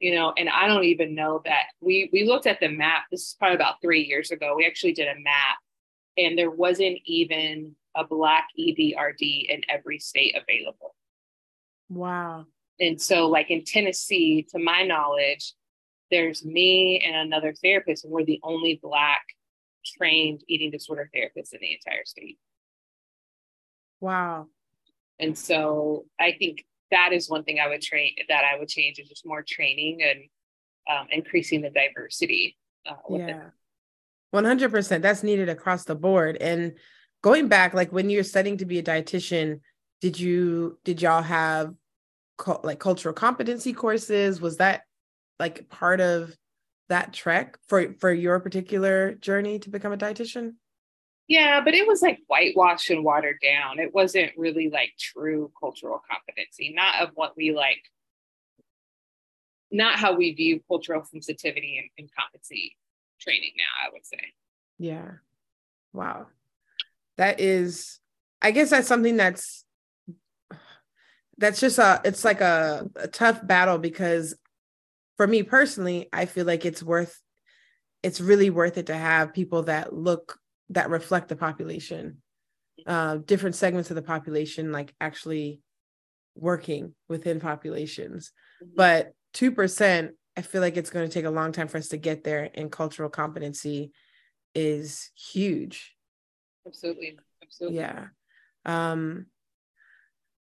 you 0.00 0.14
know 0.14 0.32
and 0.36 0.48
i 0.48 0.66
don't 0.66 0.84
even 0.84 1.14
know 1.14 1.40
that 1.44 1.64
we 1.80 2.10
we 2.12 2.24
looked 2.24 2.46
at 2.46 2.60
the 2.60 2.68
map 2.68 3.04
this 3.10 3.20
is 3.20 3.36
probably 3.38 3.54
about 3.54 3.80
three 3.80 4.02
years 4.02 4.30
ago 4.30 4.54
we 4.56 4.66
actually 4.66 4.92
did 4.92 5.08
a 5.08 5.20
map 5.20 5.56
and 6.16 6.36
there 6.36 6.50
wasn't 6.50 6.98
even 7.06 7.74
a 7.96 8.04
Black 8.04 8.48
EDRD 8.58 9.48
in 9.48 9.62
every 9.68 9.98
state 9.98 10.36
available. 10.36 10.94
Wow. 11.88 12.46
And 12.80 13.00
so, 13.00 13.28
like 13.28 13.50
in 13.50 13.64
Tennessee, 13.64 14.46
to 14.50 14.58
my 14.58 14.82
knowledge, 14.82 15.54
there's 16.10 16.44
me 16.44 17.00
and 17.00 17.16
another 17.16 17.54
therapist, 17.54 18.04
and 18.04 18.12
we're 18.12 18.24
the 18.24 18.40
only 18.42 18.80
Black 18.82 19.22
trained 19.98 20.42
eating 20.48 20.70
disorder 20.70 21.10
therapists 21.14 21.52
in 21.52 21.60
the 21.60 21.72
entire 21.72 22.04
state. 22.04 22.38
Wow. 24.00 24.48
And 25.20 25.38
so, 25.38 26.06
I 26.18 26.32
think 26.32 26.64
that 26.90 27.12
is 27.12 27.30
one 27.30 27.44
thing 27.44 27.60
I 27.60 27.68
would 27.68 27.82
train 27.82 28.14
that 28.28 28.44
I 28.44 28.58
would 28.58 28.68
change 28.68 28.98
is 28.98 29.08
just 29.08 29.26
more 29.26 29.44
training 29.46 30.02
and 30.02 30.20
um, 30.90 31.06
increasing 31.10 31.62
the 31.62 31.70
diversity. 31.70 32.56
Uh, 32.86 32.94
yeah. 33.10 33.50
100% 34.34 35.00
that's 35.00 35.22
needed 35.22 35.48
across 35.48 35.84
the 35.84 35.94
board 35.94 36.36
and 36.40 36.74
going 37.24 37.48
back 37.48 37.72
like 37.72 37.90
when 37.90 38.10
you're 38.10 38.22
studying 38.22 38.58
to 38.58 38.66
be 38.66 38.78
a 38.78 38.82
dietitian 38.82 39.60
did 40.02 40.20
you 40.20 40.78
did 40.84 41.00
y'all 41.00 41.22
have 41.22 41.72
like 42.62 42.78
cultural 42.78 43.14
competency 43.14 43.72
courses 43.72 44.42
was 44.42 44.58
that 44.58 44.82
like 45.40 45.66
part 45.70 46.02
of 46.02 46.36
that 46.90 47.14
trek 47.14 47.56
for 47.66 47.94
for 47.94 48.12
your 48.12 48.38
particular 48.40 49.14
journey 49.14 49.58
to 49.58 49.70
become 49.70 49.90
a 49.90 49.96
dietitian 49.96 50.52
yeah 51.26 51.62
but 51.64 51.72
it 51.72 51.86
was 51.86 52.02
like 52.02 52.18
whitewashed 52.26 52.90
and 52.90 53.02
watered 53.02 53.38
down 53.42 53.78
it 53.78 53.94
wasn't 53.94 54.30
really 54.36 54.68
like 54.68 54.92
true 55.00 55.50
cultural 55.58 56.02
competency 56.10 56.74
not 56.76 57.00
of 57.00 57.08
what 57.14 57.34
we 57.38 57.54
like 57.54 57.80
not 59.70 59.98
how 59.98 60.14
we 60.14 60.34
view 60.34 60.60
cultural 60.68 61.02
sensitivity 61.04 61.78
and, 61.78 61.88
and 61.98 62.10
competency 62.14 62.76
training 63.20 63.52
now, 63.56 63.88
I 63.88 63.92
would 63.92 64.06
say. 64.06 64.20
Yeah. 64.78 65.12
Wow. 65.92 66.26
That 67.16 67.40
is, 67.40 67.98
I 68.42 68.50
guess 68.50 68.70
that's 68.70 68.88
something 68.88 69.16
that's, 69.16 69.64
that's 71.38 71.60
just 71.60 71.78
a, 71.78 72.00
it's 72.04 72.24
like 72.24 72.40
a, 72.40 72.88
a 72.96 73.08
tough 73.08 73.44
battle 73.46 73.78
because 73.78 74.34
for 75.16 75.26
me 75.26 75.42
personally, 75.42 76.08
I 76.12 76.26
feel 76.26 76.46
like 76.46 76.64
it's 76.64 76.82
worth, 76.82 77.18
it's 78.02 78.20
really 78.20 78.50
worth 78.50 78.78
it 78.78 78.86
to 78.86 78.96
have 78.96 79.32
people 79.32 79.64
that 79.64 79.92
look, 79.92 80.38
that 80.70 80.90
reflect 80.90 81.28
the 81.28 81.36
population, 81.36 82.18
uh, 82.86 83.16
different 83.16 83.56
segments 83.56 83.90
of 83.90 83.96
the 83.96 84.02
population, 84.02 84.72
like 84.72 84.94
actually 85.00 85.60
working 86.34 86.94
within 87.08 87.40
populations. 87.40 88.32
Mm-hmm. 88.62 88.74
But 88.76 89.12
2% 89.34 90.10
I 90.36 90.42
feel 90.42 90.60
like 90.60 90.76
it's 90.76 90.90
going 90.90 91.08
to 91.08 91.12
take 91.12 91.24
a 91.24 91.30
long 91.30 91.52
time 91.52 91.68
for 91.68 91.78
us 91.78 91.88
to 91.88 91.96
get 91.96 92.24
there, 92.24 92.50
and 92.54 92.70
cultural 92.70 93.08
competency 93.08 93.92
is 94.54 95.10
huge. 95.14 95.94
Absolutely. 96.66 97.18
Absolutely. 97.42 97.78
Yeah. 97.78 98.06
Um, 98.64 99.26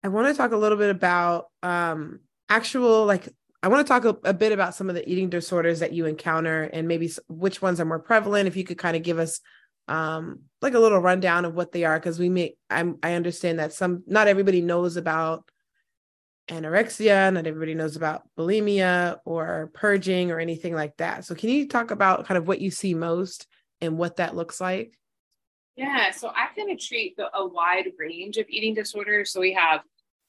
I 0.03 0.07
want 0.07 0.27
to 0.27 0.33
talk 0.33 0.51
a 0.51 0.57
little 0.57 0.77
bit 0.77 0.89
about 0.89 1.47
um, 1.61 2.19
actual, 2.49 3.05
like, 3.05 3.29
I 3.63 3.67
want 3.67 3.85
to 3.85 3.91
talk 3.91 4.05
a, 4.05 4.29
a, 4.29 4.33
bit 4.33 4.51
about 4.51 4.73
some 4.73 4.89
of 4.89 4.95
the 4.95 5.07
eating 5.07 5.29
disorders 5.29 5.79
that 5.79 5.93
you 5.93 6.07
encounter 6.07 6.63
and 6.63 6.87
maybe 6.87 7.11
which 7.27 7.61
ones 7.61 7.79
are 7.79 7.85
more 7.85 7.99
prevalent. 7.99 8.47
If 8.47 8.55
you 8.55 8.63
could 8.63 8.79
kind 8.79 8.97
of 8.97 9.03
give 9.03 9.19
us 9.19 9.39
um, 9.87 10.41
like 10.61 10.73
a 10.73 10.79
little 10.79 10.99
rundown 10.99 11.45
of 11.45 11.53
what 11.53 11.71
they 11.71 11.83
are, 11.83 11.99
because 11.99 12.17
we 12.17 12.29
may, 12.29 12.55
I'm, 12.69 12.97
I 13.03 13.13
understand 13.13 13.59
that 13.59 13.73
some, 13.73 14.03
not 14.07 14.27
everybody 14.27 14.61
knows 14.61 14.97
about 14.97 15.51
anorexia, 16.49 17.31
not 17.31 17.45
everybody 17.47 17.75
knows 17.75 17.95
about 17.95 18.23
bulimia 18.37 19.19
or 19.25 19.71
purging 19.73 20.31
or 20.31 20.39
anything 20.39 20.73
like 20.73 20.97
that. 20.97 21.25
So, 21.25 21.35
can 21.35 21.49
you 21.49 21.67
talk 21.67 21.91
about 21.91 22.25
kind 22.25 22.37
of 22.37 22.47
what 22.47 22.61
you 22.61 22.71
see 22.71 22.93
most 22.93 23.47
and 23.79 23.97
what 23.97 24.17
that 24.17 24.35
looks 24.35 24.59
like? 24.59 24.97
Yeah, 25.75 26.11
so 26.11 26.29
I 26.29 26.47
kind 26.55 26.71
of 26.71 26.79
treat 26.79 27.15
the, 27.17 27.27
a 27.35 27.47
wide 27.47 27.87
range 27.97 28.37
of 28.37 28.45
eating 28.49 28.73
disorders. 28.73 29.31
So, 29.31 29.39
we 29.39 29.53
have 29.53 29.81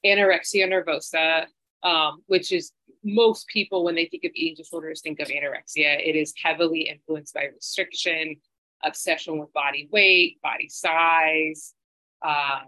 anorexia 0.05 0.67
nervosa, 0.67 1.45
um, 1.83 2.23
which 2.27 2.51
is 2.51 2.71
most 3.03 3.47
people, 3.47 3.83
when 3.83 3.95
they 3.95 4.05
think 4.05 4.23
of 4.23 4.31
eating 4.33 4.55
disorders, 4.55 5.01
think 5.01 5.19
of 5.19 5.27
anorexia. 5.27 5.99
It 5.99 6.15
is 6.15 6.33
heavily 6.41 6.87
influenced 6.89 7.33
by 7.33 7.49
restriction, 7.53 8.37
obsession 8.83 9.37
with 9.39 9.51
body 9.53 9.89
weight, 9.91 10.41
body 10.41 10.69
size. 10.69 11.73
Um, 12.25 12.67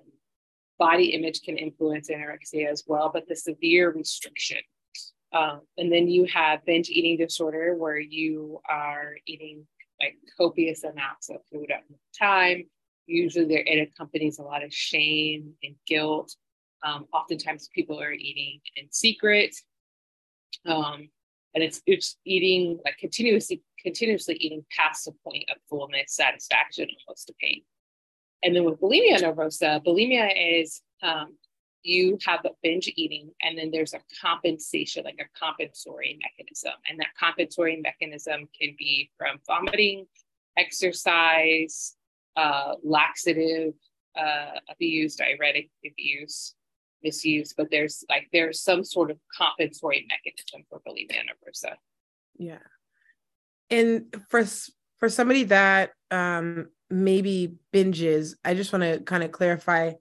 body 0.77 1.13
image 1.13 1.41
can 1.41 1.57
influence 1.57 2.09
anorexia 2.09 2.67
as 2.69 2.83
well, 2.85 3.09
but 3.13 3.27
the 3.27 3.35
severe 3.35 3.91
restriction. 3.91 4.59
Um, 5.33 5.61
and 5.77 5.91
then 5.91 6.07
you 6.07 6.25
have 6.25 6.65
binge 6.65 6.89
eating 6.89 7.17
disorder 7.17 7.75
where 7.75 7.99
you 7.99 8.61
are 8.69 9.15
eating 9.25 9.67
like 10.05 10.17
copious 10.37 10.83
amounts 10.83 11.29
of 11.29 11.37
food 11.51 11.71
at 11.71 11.83
one 11.87 11.99
time. 12.17 12.65
Usually 13.07 13.45
there 13.45 13.63
it 13.65 13.89
accompanies 13.89 14.39
a 14.39 14.43
lot 14.43 14.63
of 14.63 14.73
shame 14.73 15.53
and 15.63 15.75
guilt. 15.87 16.35
Um, 16.83 17.05
oftentimes 17.13 17.69
people 17.73 17.99
are 18.01 18.11
eating 18.11 18.59
in 18.75 18.91
secret. 18.91 19.55
Um, 20.65 21.09
and 21.53 21.63
it's 21.63 21.81
it's 21.85 22.17
eating 22.25 22.79
like 22.83 22.97
continuously 22.97 23.61
continuously 23.81 24.35
eating 24.35 24.65
past 24.75 25.05
the 25.05 25.13
point 25.23 25.45
of 25.49 25.57
fullness, 25.69 26.15
satisfaction, 26.15 26.87
almost 27.07 27.27
to 27.27 27.33
pain. 27.39 27.61
And 28.43 28.55
then 28.55 28.65
with 28.65 28.79
bulimia 28.79 29.21
nervosa, 29.21 29.83
bulimia 29.83 30.61
is 30.61 30.81
um, 31.01 31.37
you 31.85 32.17
have 32.25 32.43
a 32.45 32.49
binge 32.63 32.91
eating, 32.95 33.31
and 33.41 33.57
then 33.57 33.71
there's 33.71 33.93
a 33.93 34.01
compensation, 34.21 35.03
like 35.03 35.19
a 35.19 35.39
compensatory 35.39 36.19
mechanism. 36.21 36.73
And 36.89 36.99
that 36.99 37.09
compensatory 37.19 37.81
mechanism 37.81 38.49
can 38.59 38.75
be 38.77 39.11
from 39.17 39.39
vomiting, 39.45 40.05
exercise, 40.57 41.95
uh, 42.35 42.73
laxative 42.83 43.73
uh, 44.17 44.59
abuse, 44.69 45.15
diuretic 45.15 45.69
abuse, 45.85 46.55
misuse, 47.03 47.53
but 47.55 47.69
there's 47.71 48.03
like 48.09 48.27
there's 48.33 48.61
some 48.61 48.83
sort 48.83 49.11
of 49.11 49.17
compensatory 49.37 50.07
mechanism 50.09 50.65
for 50.69 50.81
bulimia 50.85 51.21
nervosa. 51.21 51.75
Yeah. 52.37 52.57
And 53.69 54.13
for 54.29 54.43
for 54.97 55.09
somebody 55.09 55.43
that 55.45 55.91
um 56.11 56.69
maybe 56.89 57.55
binges, 57.73 58.35
I 58.43 58.53
just 58.53 58.73
want 58.73 58.83
to 58.83 58.99
kind 59.01 59.23
of 59.23 59.31
clarify 59.31 59.93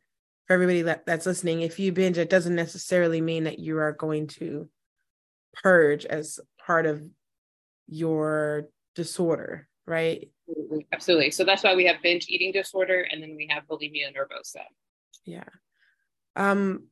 for 0.47 0.55
everybody 0.55 0.83
that, 0.83 1.07
that's 1.07 1.27
listening, 1.27 1.63
if 1.63 1.79
you 1.79 1.93
binge, 1.93 2.19
it 2.19 2.31
doesn't 2.31 2.55
necessarily 2.55 3.21
mean 3.21 3.45
that 3.45 3.59
you 3.59 3.79
are 3.79 3.93
going 3.93 4.27
to 4.27 4.69
purge 5.63 6.05
as 6.05 6.39
part 6.65 6.87
of 6.87 7.03
your 7.87 8.69
disorder, 8.95 9.69
right? 9.87 10.31
Absolutely. 10.93 11.31
So 11.31 11.45
that's 11.45 11.63
why 11.63 11.75
we 11.75 11.87
have 11.87 12.03
binge 12.03 12.27
eating 12.29 12.53
disorder 12.53 13.07
and 13.11 13.23
then 13.23 13.35
we 13.37 13.49
have 13.51 13.65
bulimia 13.67 14.15
nervosa. 14.15 14.63
Yeah. 15.25 15.45
Um 16.37 16.85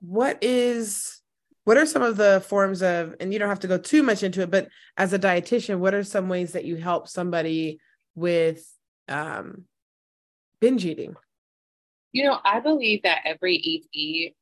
what 0.00 0.38
is 0.42 1.20
what 1.64 1.76
are 1.76 1.86
some 1.86 2.02
of 2.02 2.16
the 2.16 2.42
forms 2.48 2.82
of 2.82 3.14
and 3.20 3.32
you 3.32 3.38
don't 3.38 3.48
have 3.48 3.60
to 3.60 3.68
go 3.68 3.78
too 3.78 4.02
much 4.02 4.22
into 4.22 4.40
it 4.40 4.50
but 4.50 4.68
as 4.96 5.12
a 5.12 5.18
dietitian 5.18 5.78
what 5.78 5.94
are 5.94 6.02
some 6.02 6.28
ways 6.28 6.52
that 6.52 6.64
you 6.64 6.76
help 6.76 7.06
somebody 7.06 7.78
with 8.14 8.66
um, 9.08 9.64
binge 10.60 10.84
eating 10.84 11.14
you 12.12 12.24
know 12.24 12.38
i 12.44 12.60
believe 12.60 13.02
that 13.02 13.20
every 13.24 13.56
ED, 13.56 14.34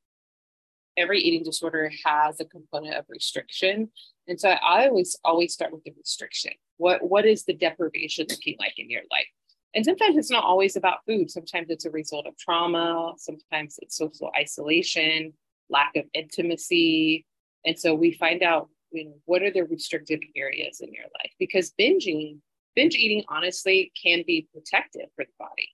every 0.97 1.21
eating 1.21 1.45
disorder 1.45 1.91
has 2.05 2.41
a 2.41 2.45
component 2.45 2.95
of 2.97 3.05
restriction 3.09 3.91
and 4.27 4.41
so 4.41 4.49
i 4.49 4.87
always 4.89 5.17
always 5.25 5.53
start 5.53 5.73
with 5.73 5.85
the 5.85 5.93
restriction 5.97 6.53
what 6.77 7.09
what 7.09 7.27
is 7.27 7.45
the 7.45 7.55
deprivation 7.55 8.27
looking 8.29 8.57
like 8.59 8.79
in 8.79 8.91
your 8.91 9.03
life 9.11 9.27
and 9.75 9.85
sometimes 9.85 10.17
it's 10.17 10.31
not 10.31 10.45
always 10.45 10.77
about 10.77 11.05
food 11.07 11.31
sometimes 11.31 11.67
it's 11.69 11.85
a 11.85 11.91
result 11.91 12.27
of 12.27 12.37
trauma 12.37 13.13
sometimes 13.17 13.79
it's 13.83 13.97
social 13.97 14.31
isolation 14.37 15.33
lack 15.71 15.97
of 15.97 16.05
intimacy. 16.15 17.27
And 17.65 17.79
so 17.79 17.95
we 17.95 18.13
find 18.13 18.43
out, 18.43 18.69
you 18.91 19.05
know, 19.05 19.15
what 19.27 19.43
are 19.43 19.51
the 19.51 19.63
restrictive 19.63 20.21
areas 20.37 20.81
in 20.81 20.93
your 20.93 21.05
life? 21.05 21.33
Because 21.39 21.73
binging, 21.79 22.39
binge 22.75 22.95
eating 22.95 23.25
honestly 23.29 23.93
can 24.01 24.25
be 24.27 24.49
protective 24.53 25.09
for 25.15 25.25
the 25.25 25.33
body. 25.39 25.69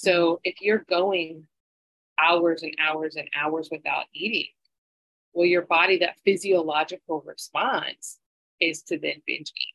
So 0.00 0.40
if 0.44 0.62
you're 0.62 0.86
going 0.88 1.46
hours 2.18 2.62
and 2.62 2.74
hours 2.80 3.16
and 3.16 3.28
hours 3.38 3.68
without 3.70 4.06
eating, 4.14 4.48
well, 5.34 5.44
your 5.44 5.66
body, 5.66 5.98
that 5.98 6.16
physiological 6.24 7.22
response 7.26 8.18
is 8.60 8.82
to 8.84 8.98
then 8.98 9.20
binge 9.26 9.52
eat. 9.54 9.74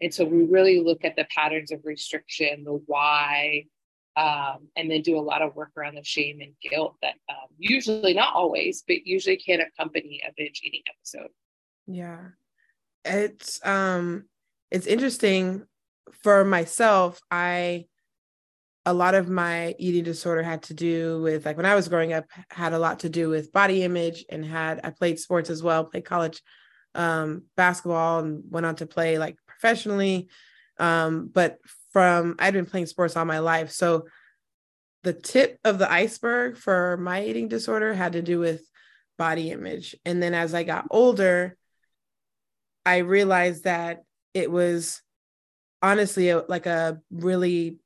And 0.00 0.14
so 0.14 0.24
we 0.24 0.44
really 0.44 0.78
look 0.78 1.04
at 1.04 1.16
the 1.16 1.26
patterns 1.34 1.72
of 1.72 1.80
restriction, 1.84 2.62
the 2.62 2.80
why, 2.86 3.64
um, 4.14 4.68
and 4.76 4.88
then 4.88 5.02
do 5.02 5.18
a 5.18 5.20
lot 5.20 5.42
of 5.42 5.56
work 5.56 5.72
around 5.76 5.96
the 5.96 6.04
shame 6.04 6.40
and 6.40 6.52
guilt 6.62 6.94
that 7.02 7.14
um, 7.28 7.48
usually, 7.58 8.14
not 8.14 8.32
always, 8.32 8.84
but 8.86 9.04
usually 9.04 9.36
can 9.36 9.60
accompany 9.60 10.22
a 10.24 10.30
binge 10.36 10.60
eating 10.62 10.82
episode. 10.88 11.30
Yeah, 11.88 12.28
it's 13.04 13.64
um, 13.66 14.26
it's 14.70 14.86
interesting 14.86 15.66
for 16.22 16.44
myself. 16.44 17.20
I 17.28 17.86
a 18.86 18.92
lot 18.92 19.14
of 19.14 19.28
my 19.28 19.74
eating 19.78 20.04
disorder 20.04 20.42
had 20.42 20.62
to 20.64 20.74
do 20.74 21.20
with 21.22 21.46
like 21.46 21.56
when 21.56 21.66
I 21.66 21.74
was 21.74 21.88
growing 21.88 22.12
up 22.12 22.26
had 22.50 22.72
a 22.72 22.78
lot 22.78 23.00
to 23.00 23.08
do 23.08 23.30
with 23.30 23.52
body 23.52 23.82
image 23.82 24.24
and 24.28 24.44
had 24.44 24.80
I 24.84 24.90
played 24.90 25.18
sports 25.18 25.50
as 25.50 25.62
well, 25.62 25.84
played 25.84 26.04
college 26.04 26.42
um, 26.94 27.44
basketball 27.56 28.20
and 28.20 28.42
went 28.50 28.66
on 28.66 28.76
to 28.76 28.86
play 28.86 29.18
like 29.18 29.36
professionally. 29.46 30.28
Um, 30.78 31.30
but 31.32 31.58
from 31.92 32.36
I'd 32.38 32.52
been 32.52 32.66
playing 32.66 32.86
sports 32.86 33.16
all 33.16 33.24
my 33.24 33.38
life. 33.38 33.70
So 33.70 34.04
the 35.02 35.12
tip 35.12 35.58
of 35.64 35.78
the 35.78 35.90
iceberg 35.90 36.56
for 36.56 36.96
my 36.96 37.24
eating 37.24 37.48
disorder 37.48 37.94
had 37.94 38.12
to 38.14 38.22
do 38.22 38.38
with 38.38 38.62
body 39.16 39.50
image. 39.50 39.94
And 40.04 40.22
then 40.22 40.34
as 40.34 40.54
I 40.54 40.62
got 40.64 40.86
older, 40.90 41.56
I 42.84 42.98
realized 42.98 43.64
that 43.64 44.02
it 44.34 44.50
was 44.50 45.00
honestly 45.80 46.30
a, 46.30 46.44
like 46.48 46.66
a 46.66 47.00
really 47.10 47.78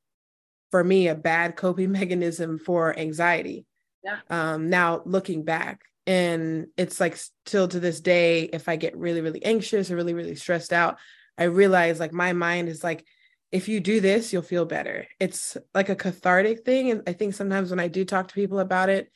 for 0.70 0.82
me 0.82 1.08
a 1.08 1.14
bad 1.14 1.56
coping 1.56 1.92
mechanism 2.00 2.58
for 2.58 2.98
anxiety. 2.98 3.66
Yeah. 4.04 4.18
Um 4.30 4.70
now 4.70 5.02
looking 5.04 5.44
back 5.44 5.82
and 6.06 6.68
it's 6.76 7.00
like 7.00 7.16
still 7.46 7.68
to 7.68 7.80
this 7.80 8.00
day 8.00 8.44
if 8.44 8.68
I 8.68 8.76
get 8.76 8.96
really 8.96 9.20
really 9.20 9.44
anxious 9.44 9.90
or 9.90 9.96
really 9.96 10.14
really 10.14 10.34
stressed 10.34 10.72
out, 10.72 10.98
I 11.36 11.44
realize 11.44 12.00
like 12.00 12.12
my 12.12 12.32
mind 12.32 12.68
is 12.68 12.82
like 12.82 13.04
if 13.50 13.68
you 13.68 13.80
do 13.80 14.00
this, 14.00 14.32
you'll 14.32 14.42
feel 14.42 14.66
better. 14.66 15.06
It's 15.18 15.56
like 15.74 15.88
a 15.88 15.96
cathartic 15.96 16.64
thing. 16.64 16.90
And 16.90 17.02
I 17.06 17.14
think 17.14 17.34
sometimes 17.34 17.70
when 17.70 17.80
I 17.80 17.88
do 17.88 18.04
talk 18.04 18.28
to 18.28 18.34
people 18.34 18.58
about 18.58 18.90
it, 18.90 19.10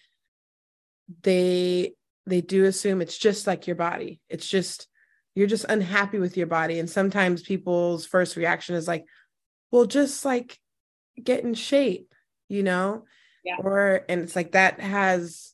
they 1.23 1.95
they 2.27 2.41
do 2.41 2.65
assume 2.65 3.03
it's 3.03 3.19
just 3.19 3.47
like 3.47 3.67
your 3.67 3.77
body. 3.77 4.21
It's 4.29 4.49
just 4.49 4.89
you're 5.35 5.49
just 5.49 5.67
unhappy 5.69 6.19
with 6.19 6.37
your 6.37 6.47
body. 6.47 6.79
And 6.79 6.89
sometimes 6.89 7.43
people's 7.43 8.07
first 8.07 8.37
reaction 8.37 8.75
is 8.75 8.87
like, 8.87 9.05
well, 9.71 9.87
just 9.87 10.25
like 10.25 10.59
get 11.23 11.45
in 11.45 11.55
shape, 11.55 12.15
you 12.49 12.63
know? 12.63 13.05
Yeah. 13.45 13.57
Or 13.59 14.05
and 14.09 14.21
it's 14.21 14.37
like 14.37 14.53
that 14.53 14.81
has 14.81 15.53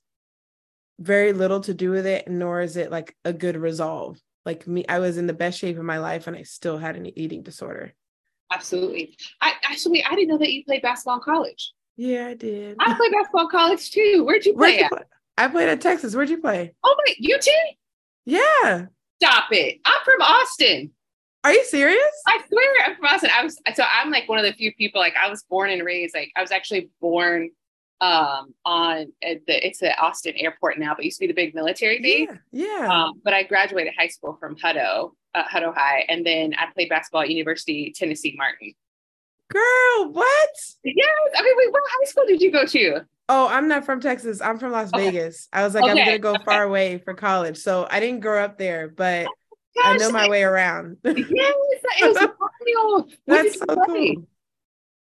very 0.98 1.32
little 1.32 1.60
to 1.60 1.74
do 1.74 1.90
with 1.90 2.06
it, 2.06 2.28
nor 2.28 2.60
is 2.60 2.76
it 2.76 2.90
like 2.90 3.16
a 3.24 3.32
good 3.32 3.56
resolve. 3.56 4.18
Like 4.44 4.66
me, 4.66 4.84
I 4.88 4.98
was 4.98 5.16
in 5.16 5.26
the 5.26 5.32
best 5.32 5.58
shape 5.58 5.78
of 5.78 5.84
my 5.84 5.98
life 5.98 6.26
and 6.26 6.36
I 6.36 6.42
still 6.42 6.78
had 6.78 6.96
an 6.96 7.18
eating 7.18 7.42
disorder. 7.42 7.94
Absolutely. 8.52 9.16
I 9.40 9.54
actually 9.64 10.04
I 10.04 10.10
didn't 10.10 10.28
know 10.28 10.38
that 10.38 10.52
you 10.52 10.64
played 10.64 10.82
basketball 10.82 11.16
in 11.16 11.22
college. 11.22 11.72
Yeah, 11.96 12.28
I 12.28 12.34
did. 12.34 12.76
I 12.78 12.94
played 12.94 13.12
basketball 13.12 13.42
in 13.42 13.50
college 13.50 13.90
too. 13.90 14.24
Where'd 14.24 14.46
you 14.46 14.54
play? 14.54 14.76
Where'd 14.76 14.80
you 14.80 14.88
play? 14.88 15.02
I 15.36 15.48
played 15.48 15.68
at 15.68 15.80
Texas. 15.80 16.14
Where'd 16.14 16.30
you 16.30 16.40
play? 16.40 16.74
Oh 16.82 16.96
my 17.06 17.34
UT? 17.34 17.46
Yeah. 18.24 18.86
Stop 19.20 19.52
it. 19.52 19.80
I'm 19.84 20.00
from 20.04 20.20
Austin. 20.22 20.92
Are 21.44 21.52
you 21.52 21.64
serious? 21.64 22.22
I 22.26 22.40
swear 22.48 22.86
I'm 22.86 22.96
from 22.96 23.06
Austin. 23.06 23.30
I 23.32 23.44
was 23.44 23.58
so 23.74 23.84
I'm 23.84 24.10
like 24.10 24.28
one 24.28 24.38
of 24.38 24.44
the 24.44 24.52
few 24.52 24.74
people 24.74 25.00
like 25.00 25.14
I 25.16 25.30
was 25.30 25.44
born 25.44 25.70
and 25.70 25.84
raised 25.84 26.14
like 26.14 26.30
I 26.36 26.40
was 26.40 26.50
actually 26.50 26.90
born 27.00 27.50
um 28.00 28.54
on 28.64 29.12
the 29.22 29.66
it's 29.66 29.80
the 29.80 29.96
Austin 29.98 30.34
airport 30.36 30.78
now, 30.78 30.94
but 30.94 31.04
used 31.04 31.18
to 31.18 31.22
be 31.22 31.26
the 31.28 31.34
big 31.34 31.54
military 31.54 32.00
base. 32.00 32.28
Yeah. 32.52 32.80
yeah. 32.80 32.88
Um, 32.88 33.20
but 33.24 33.34
I 33.34 33.44
graduated 33.44 33.94
high 33.96 34.08
school 34.08 34.36
from 34.40 34.56
Hutto 34.56 35.12
uh, 35.34 35.44
Hutto 35.44 35.74
High, 35.74 36.04
and 36.08 36.26
then 36.26 36.54
I 36.58 36.66
played 36.72 36.88
basketball 36.88 37.22
at 37.22 37.30
University 37.30 37.92
Tennessee 37.94 38.34
Martin. 38.36 38.72
Girl, 39.50 40.12
what? 40.12 40.50
Yes. 40.84 41.08
I 41.36 41.42
mean, 41.42 41.54
wait, 41.56 41.72
what 41.72 41.82
high 41.86 42.04
school 42.04 42.24
did 42.26 42.42
you 42.42 42.50
go 42.50 42.66
to? 42.66 43.00
Oh, 43.30 43.46
I'm 43.48 43.68
not 43.68 43.84
from 43.84 44.00
Texas. 44.00 44.40
I'm 44.40 44.58
from 44.58 44.72
Las 44.72 44.90
okay. 44.92 45.06
Vegas. 45.06 45.48
I 45.52 45.62
was 45.62 45.74
like, 45.74 45.84
okay. 45.84 45.92
I'm 45.92 46.06
gonna 46.06 46.18
go 46.18 46.32
okay. 46.32 46.44
far 46.44 46.62
away 46.64 46.98
for 46.98 47.14
college, 47.14 47.58
so 47.58 47.86
I 47.90 48.00
didn't 48.00 48.20
grow 48.20 48.42
up 48.42 48.58
there, 48.58 48.88
but 48.88 49.28
I 49.84 49.96
know 49.96 50.10
my 50.10 50.28
way 50.28 50.42
around. 50.42 50.98
yes, 51.04 51.14
it 52.00 52.30
was 52.80 53.04
That's 53.26 53.58
so 53.58 53.66
cool. 53.86 54.28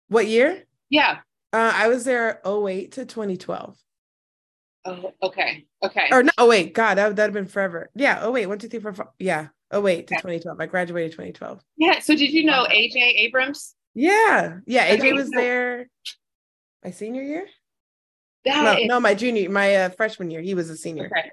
What 0.09 0.27
year? 0.27 0.65
Yeah. 0.91 1.19
Uh, 1.53 1.73
I 1.75 1.89
was 1.89 2.05
there 2.05 2.41
08 2.45 2.93
to 2.93 3.07
2012. 3.07 3.77
Oh, 4.87 5.13
okay. 5.23 5.65
Okay. 5.83 6.09
Or 6.11 6.23
no, 6.23 6.31
oh 6.37 6.49
wait, 6.49 6.75
God, 6.75 6.97
that 6.97 7.09
would 7.09 7.19
have 7.19 7.33
been 7.33 7.47
forever. 7.47 7.91
Yeah. 7.95 8.19
Oh 8.21 8.31
wait, 8.31 8.47
one, 8.47 8.59
two, 8.59 8.69
three, 8.69 8.81
four, 8.81 8.93
five. 8.93 9.09
Yeah. 9.19 9.49
Oh 9.71 9.81
wait, 9.81 10.09
to 10.09 10.15
2012. 10.15 10.61
I 10.61 10.67
graduated 10.67 11.13
2012. 11.13 11.61
Yeah. 11.77 12.01
So 12.01 12.15
did 12.15 12.33
you 12.33 12.45
know 12.45 12.67
AJ 12.71 12.97
Abrams? 12.97 13.75
Yeah. 13.95 14.59
Yeah. 14.67 14.95
AJ 14.95 15.15
was 15.15 15.31
there 15.31 15.89
my 16.85 16.91
senior 16.91 17.23
year. 17.23 17.47
That 18.45 18.63
no, 18.63 18.73
is, 18.83 18.87
no, 18.87 19.01
my 19.01 19.15
junior, 19.15 19.49
my 19.49 19.75
uh, 19.75 19.89
freshman 19.89 20.31
year. 20.31 20.43
He 20.43 20.55
was 20.55 20.69
a 20.69 20.77
senior. 20.77 21.07
Okay. 21.07 21.31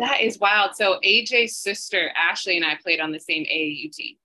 That 0.00 0.22
is 0.22 0.38
wild. 0.38 0.74
So 0.74 0.98
AJ's 1.04 1.56
sister 1.56 2.10
Ashley 2.16 2.56
and 2.56 2.64
I 2.64 2.74
played 2.76 3.00
on 3.00 3.12
the 3.12 3.20
same 3.20 3.44
AAU 3.44 3.92
team. 3.92 4.16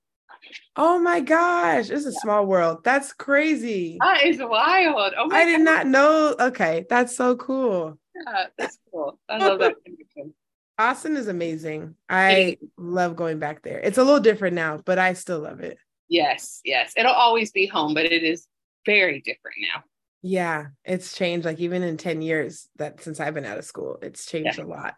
Oh 0.77 0.99
my 0.99 1.19
gosh, 1.19 1.89
it's 1.89 2.05
a 2.05 2.11
yeah. 2.11 2.17
small 2.21 2.45
world. 2.45 2.83
That's 2.83 3.11
crazy. 3.13 3.97
That 3.99 4.25
is 4.25 4.37
wild. 4.39 5.13
Oh 5.17 5.27
my 5.27 5.29
god. 5.29 5.37
I 5.37 5.45
did 5.45 5.61
not 5.61 5.87
know. 5.87 6.35
Okay, 6.39 6.85
that's 6.89 7.15
so 7.15 7.35
cool. 7.35 7.99
Yeah, 8.15 8.45
that's 8.57 8.77
cool. 8.91 9.19
I 9.27 9.37
love 9.37 9.59
that 9.59 9.75
connection. 9.83 10.33
Austin 10.77 11.17
is 11.17 11.27
amazing. 11.27 11.95
I 12.09 12.57
love 12.77 13.15
going 13.15 13.39
back 13.39 13.61
there. 13.61 13.79
It's 13.79 13.97
a 13.97 14.03
little 14.03 14.19
different 14.19 14.55
now, 14.55 14.79
but 14.83 14.97
I 14.97 15.13
still 15.13 15.39
love 15.39 15.59
it. 15.61 15.77
Yes, 16.07 16.61
yes. 16.63 16.93
It'll 16.95 17.11
always 17.11 17.51
be 17.51 17.65
home, 17.65 17.93
but 17.93 18.05
it 18.05 18.23
is 18.23 18.47
very 18.85 19.21
different 19.21 19.57
now. 19.61 19.83
Yeah, 20.21 20.67
it's 20.83 21.15
changed. 21.15 21.45
Like 21.45 21.59
even 21.59 21.83
in 21.83 21.97
10 21.97 22.21
years 22.21 22.67
that 22.77 23.01
since 23.01 23.19
I've 23.19 23.33
been 23.33 23.45
out 23.45 23.57
of 23.57 23.65
school, 23.65 23.97
it's 24.01 24.25
changed 24.25 24.57
yeah. 24.57 24.65
a 24.65 24.67
lot. 24.67 24.95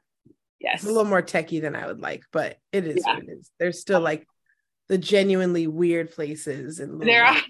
Yes. 0.60 0.84
A 0.84 0.88
little 0.88 1.06
more 1.06 1.22
techy 1.22 1.60
than 1.60 1.76
I 1.76 1.86
would 1.88 2.00
like, 2.00 2.24
but 2.32 2.58
it 2.72 2.86
is 2.86 3.04
yeah. 3.06 3.16
what 3.16 3.24
it 3.24 3.30
is. 3.30 3.52
There's 3.60 3.80
still 3.80 4.02
like 4.02 4.28
the 4.88 4.98
genuinely 4.98 5.68
weird 5.68 6.12
places 6.12 6.80
and 6.80 7.02
there 7.02 7.26
are 7.26 7.36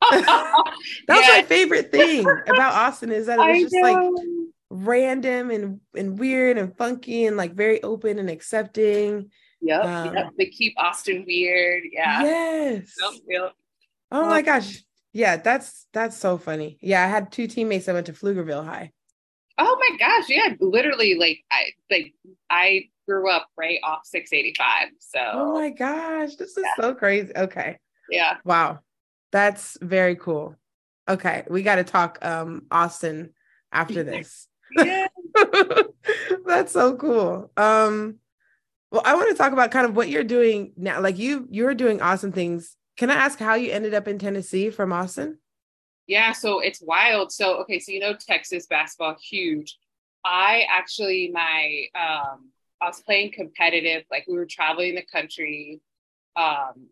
that 0.10 0.76
was 1.08 1.26
my 1.26 1.44
favorite 1.46 1.90
thing 1.90 2.20
about 2.20 2.72
Austin 2.86 3.10
is 3.10 3.26
that 3.26 3.38
it 3.38 3.46
was 3.46 3.48
I 3.48 3.62
just 3.62 3.74
know. 3.74 3.80
like 3.80 4.26
random 4.70 5.50
and 5.50 5.80
and 5.96 6.18
weird 6.18 6.56
and 6.56 6.76
funky 6.76 7.26
and 7.26 7.36
like 7.36 7.54
very 7.54 7.82
open 7.82 8.18
and 8.18 8.30
accepting. 8.30 9.30
Yep, 9.60 9.84
um, 9.84 10.14
yep. 10.14 10.30
They 10.38 10.46
keep 10.46 10.74
Austin 10.78 11.24
weird. 11.26 11.82
Yeah. 11.90 12.22
Yes. 12.22 12.94
Yep, 13.02 13.22
yep. 13.28 13.52
Oh 14.12 14.26
my 14.26 14.40
gosh. 14.42 14.84
Yeah, 15.12 15.36
that's 15.36 15.86
that's 15.92 16.16
so 16.16 16.38
funny. 16.38 16.78
Yeah, 16.80 17.04
I 17.04 17.08
had 17.08 17.32
two 17.32 17.48
teammates 17.48 17.86
that 17.86 17.94
went 17.94 18.06
to 18.06 18.12
Pflugerville 18.12 18.64
High. 18.64 18.92
Oh 19.58 19.76
my 19.80 19.96
gosh, 19.98 20.28
yeah, 20.28 20.54
literally 20.60 21.16
like 21.16 21.40
I 21.50 21.64
like 21.90 22.14
I 22.48 22.88
grew 23.06 23.30
up 23.30 23.48
right 23.56 23.78
off 23.82 24.00
685. 24.04 24.88
So 25.00 25.18
Oh 25.20 25.52
my 25.54 25.70
gosh, 25.70 26.36
this 26.36 26.56
is 26.56 26.64
yeah. 26.64 26.82
so 26.82 26.94
crazy. 26.94 27.32
Okay. 27.36 27.78
Yeah. 28.10 28.36
Wow. 28.44 28.80
That's 29.32 29.76
very 29.80 30.16
cool. 30.16 30.54
Okay, 31.08 31.44
we 31.48 31.62
got 31.62 31.76
to 31.76 31.84
talk 31.84 32.18
um 32.24 32.62
Austin 32.70 33.30
after 33.72 34.02
this. 34.04 34.46
yeah. 34.76 35.08
That's 36.46 36.72
so 36.72 36.96
cool. 36.96 37.50
Um 37.56 38.16
well, 38.90 39.02
I 39.04 39.14
want 39.16 39.28
to 39.30 39.36
talk 39.36 39.52
about 39.52 39.70
kind 39.70 39.86
of 39.86 39.96
what 39.96 40.08
you're 40.08 40.24
doing 40.24 40.72
now. 40.76 41.00
Like 41.00 41.18
you 41.18 41.46
you're 41.50 41.74
doing 41.74 42.00
awesome 42.00 42.32
things. 42.32 42.76
Can 42.96 43.10
I 43.10 43.14
ask 43.14 43.38
how 43.38 43.54
you 43.54 43.70
ended 43.70 43.94
up 43.94 44.08
in 44.08 44.18
Tennessee 44.18 44.70
from 44.70 44.92
Austin? 44.92 45.38
Yeah, 46.08 46.32
so 46.32 46.60
it's 46.60 46.80
wild. 46.80 47.30
So 47.30 47.58
okay, 47.58 47.78
so 47.78 47.92
you 47.92 48.00
know 48.00 48.14
Texas 48.14 48.66
basketball 48.66 49.16
huge. 49.20 49.78
I 50.24 50.64
actually 50.68 51.30
my 51.32 51.84
um 51.94 52.50
I 52.80 52.86
was 52.86 53.00
playing 53.02 53.32
competitive, 53.32 54.04
like 54.10 54.24
we 54.26 54.34
were 54.34 54.46
traveling 54.46 54.94
the 54.94 55.02
country 55.02 55.80
um 56.34 56.88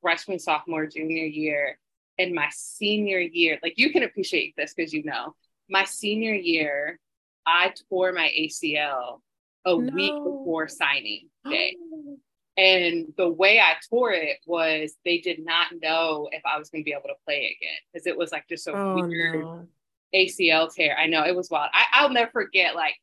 freshman, 0.00 0.38
sophomore, 0.38 0.86
junior 0.86 1.26
year. 1.26 1.78
And 2.18 2.34
my 2.34 2.48
senior 2.50 3.20
year, 3.20 3.58
like 3.62 3.74
you 3.76 3.92
can 3.92 4.02
appreciate 4.02 4.54
this 4.56 4.74
because 4.74 4.92
you 4.94 5.04
know, 5.04 5.34
my 5.68 5.84
senior 5.84 6.34
year, 6.34 6.98
I 7.46 7.74
tore 7.90 8.12
my 8.12 8.32
ACL 8.36 9.20
a 9.66 9.76
no. 9.76 9.94
week 9.94 10.14
before 10.24 10.68
signing 10.68 11.28
day. 11.48 11.76
And 12.56 13.14
the 13.16 13.30
way 13.30 13.60
I 13.60 13.74
tore 13.88 14.12
it 14.12 14.38
was 14.46 14.94
they 15.04 15.18
did 15.18 15.44
not 15.44 15.68
know 15.80 16.28
if 16.32 16.42
I 16.44 16.58
was 16.58 16.68
going 16.68 16.82
to 16.82 16.84
be 16.84 16.92
able 16.92 17.08
to 17.08 17.24
play 17.24 17.56
again 17.58 17.78
because 17.92 18.06
it 18.06 18.16
was 18.16 18.30
like 18.30 18.46
just 18.48 18.66
a 18.66 18.72
oh, 18.72 18.94
weird 18.94 19.40
no. 19.40 19.66
ACL 20.14 20.72
tear. 20.72 20.96
I 20.98 21.06
know 21.06 21.24
it 21.24 21.34
was 21.34 21.50
wild. 21.50 21.70
I, 21.72 22.04
will 22.04 22.12
never 22.12 22.30
forget. 22.30 22.74
Like 22.74 22.94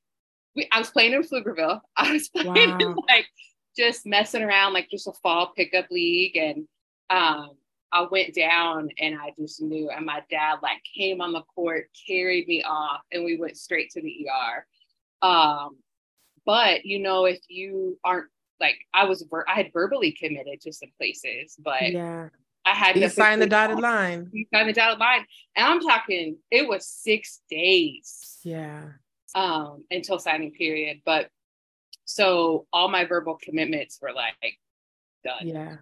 we, 0.56 0.68
I 0.72 0.78
was 0.78 0.92
playing 0.92 1.14
in 1.14 1.24
Pflugerville. 1.24 1.80
I 1.98 2.14
was 2.14 2.30
playing 2.30 2.72
wow. 2.72 2.78
in, 2.80 2.96
like 3.08 3.26
just 3.76 4.06
messing 4.06 4.44
around, 4.44 4.74
like 4.74 4.90
just 4.90 5.08
a 5.08 5.14
fall 5.24 5.52
pickup 5.56 5.90
league, 5.90 6.38
and 6.38 6.68
um, 7.10 7.52
I 7.92 8.06
went 8.10 8.36
down 8.36 8.90
and 9.00 9.18
I 9.20 9.34
just 9.40 9.62
knew. 9.62 9.90
And 9.90 10.06
my 10.06 10.22
dad 10.30 10.58
like 10.62 10.82
came 10.96 11.22
on 11.22 11.34
the 11.34 11.44
court, 11.56 11.90
carried 12.08 12.48
me 12.48 12.64
off, 12.64 13.02
and 13.12 13.26
we 13.26 13.38
went 13.38 13.58
straight 13.58 13.90
to 13.92 14.02
the 14.02 14.28
ER. 14.30 15.28
Um, 15.28 15.78
but 16.46 16.86
you 16.86 17.00
know, 17.00 17.26
if 17.26 17.40
you 17.48 17.98
aren't 18.04 18.28
like 18.60 18.78
I 18.94 19.06
was, 19.06 19.26
ver- 19.30 19.46
I 19.48 19.56
had 19.56 19.72
verbally 19.74 20.12
committed 20.12 20.62
to 20.62 20.74
some 20.74 20.90
places, 20.98 21.56
but 21.60 21.92
yeah. 21.92 22.30
I 22.66 22.74
had 22.74 22.96
you 22.96 23.02
to 23.04 23.10
sign 23.10 23.40
the 23.40 23.48
dotted 23.48 23.80
line. 23.80 24.30
You 24.32 24.46
signed 24.54 24.70
the 24.70 24.74
dotted 24.74 25.00
line, 25.00 25.26
and 25.56 25.66
I'm 25.66 25.80
talking. 25.80 26.38
It 26.52 26.68
was 26.68 26.88
six 26.88 27.42
days. 27.50 28.38
Yeah. 28.44 28.84
Um, 29.36 29.86
until 29.92 30.18
signing 30.20 30.52
period, 30.52 31.02
but 31.06 31.30
so 32.06 32.66
all 32.74 32.88
my 32.90 33.06
verbal 33.06 33.38
commitments 33.42 34.00
were 34.02 34.12
like 34.12 34.34
done. 35.24 35.48
Yeah. 35.48 35.76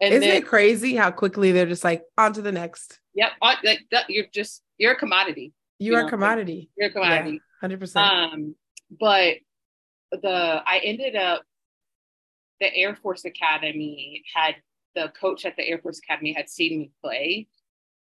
And 0.00 0.14
Isn't 0.14 0.20
then, 0.20 0.42
it 0.42 0.46
crazy 0.46 0.96
how 0.96 1.12
quickly 1.12 1.52
they're 1.52 1.66
just 1.66 1.84
like 1.84 2.02
on 2.18 2.32
to 2.32 2.42
the 2.42 2.50
next? 2.50 2.98
Yep. 3.14 3.30
On, 3.40 3.56
like 3.62 3.80
you're 4.08 4.26
just 4.34 4.62
you're 4.78 4.92
a 4.92 4.96
commodity. 4.96 5.52
You, 5.78 5.92
you 5.92 5.98
are 5.98 6.00
know, 6.02 6.06
a 6.08 6.10
commodity. 6.10 6.70
You're 6.76 6.88
a 6.88 6.92
commodity. 6.92 7.40
Hundred 7.60 7.76
yeah, 7.76 7.78
percent. 7.78 8.06
Um, 8.06 8.54
but 8.98 9.36
the 10.10 10.62
I 10.66 10.80
ended 10.82 11.14
up 11.14 11.42
the 12.62 12.74
Air 12.74 12.94
Force 12.94 13.24
Academy 13.24 14.22
had 14.32 14.54
the 14.94 15.12
coach 15.20 15.44
at 15.44 15.56
the 15.56 15.68
Air 15.68 15.78
Force 15.78 15.98
Academy 15.98 16.32
had 16.32 16.48
seen 16.48 16.78
me 16.78 16.90
play 17.02 17.48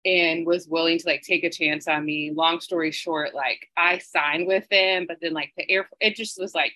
and 0.04 0.46
was 0.46 0.68
willing 0.68 0.98
to 0.98 1.06
like 1.06 1.22
take 1.22 1.42
a 1.42 1.50
chance 1.50 1.88
on 1.88 2.04
me. 2.04 2.32
Long 2.34 2.60
story 2.60 2.90
short, 2.90 3.34
like 3.34 3.66
I 3.78 3.96
signed 3.98 4.46
with 4.46 4.68
them, 4.68 5.06
but 5.08 5.16
then 5.22 5.32
like 5.32 5.52
the 5.56 5.68
air 5.70 5.88
it 6.00 6.16
just 6.16 6.38
was 6.38 6.54
like 6.54 6.74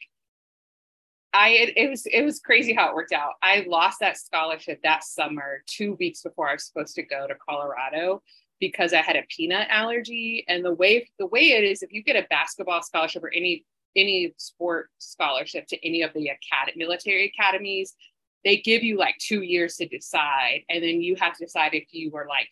I 1.34 1.50
it, 1.50 1.76
it 1.76 1.90
was 1.90 2.06
it 2.06 2.22
was 2.22 2.40
crazy 2.40 2.72
how 2.72 2.88
it 2.88 2.94
worked 2.94 3.12
out. 3.12 3.34
I 3.42 3.66
lost 3.68 4.00
that 4.00 4.16
scholarship 4.16 4.80
that 4.82 5.04
summer, 5.04 5.62
two 5.66 5.96
weeks 6.00 6.22
before 6.22 6.48
I 6.48 6.54
was 6.54 6.64
supposed 6.64 6.94
to 6.94 7.02
go 7.02 7.26
to 7.26 7.34
Colorado 7.34 8.22
because 8.58 8.94
I 8.94 9.02
had 9.02 9.16
a 9.16 9.24
peanut 9.28 9.68
allergy. 9.68 10.46
And 10.48 10.64
the 10.64 10.72
way 10.72 11.06
the 11.18 11.26
way 11.26 11.50
it 11.50 11.64
is, 11.64 11.82
if 11.82 11.92
you 11.92 12.02
get 12.02 12.16
a 12.16 12.26
basketball 12.30 12.82
scholarship 12.82 13.22
or 13.22 13.32
any 13.34 13.66
any 13.96 14.34
sport 14.36 14.90
scholarship 14.98 15.66
to 15.68 15.86
any 15.86 16.02
of 16.02 16.12
the 16.12 16.28
academy, 16.28 16.76
military 16.76 17.32
academies, 17.34 17.94
they 18.44 18.58
give 18.58 18.84
you 18.84 18.96
like 18.96 19.16
two 19.18 19.42
years 19.42 19.76
to 19.76 19.88
decide, 19.88 20.62
and 20.68 20.82
then 20.82 21.00
you 21.00 21.16
have 21.16 21.36
to 21.36 21.44
decide 21.44 21.74
if 21.74 21.86
you 21.92 22.10
were 22.10 22.26
like 22.28 22.48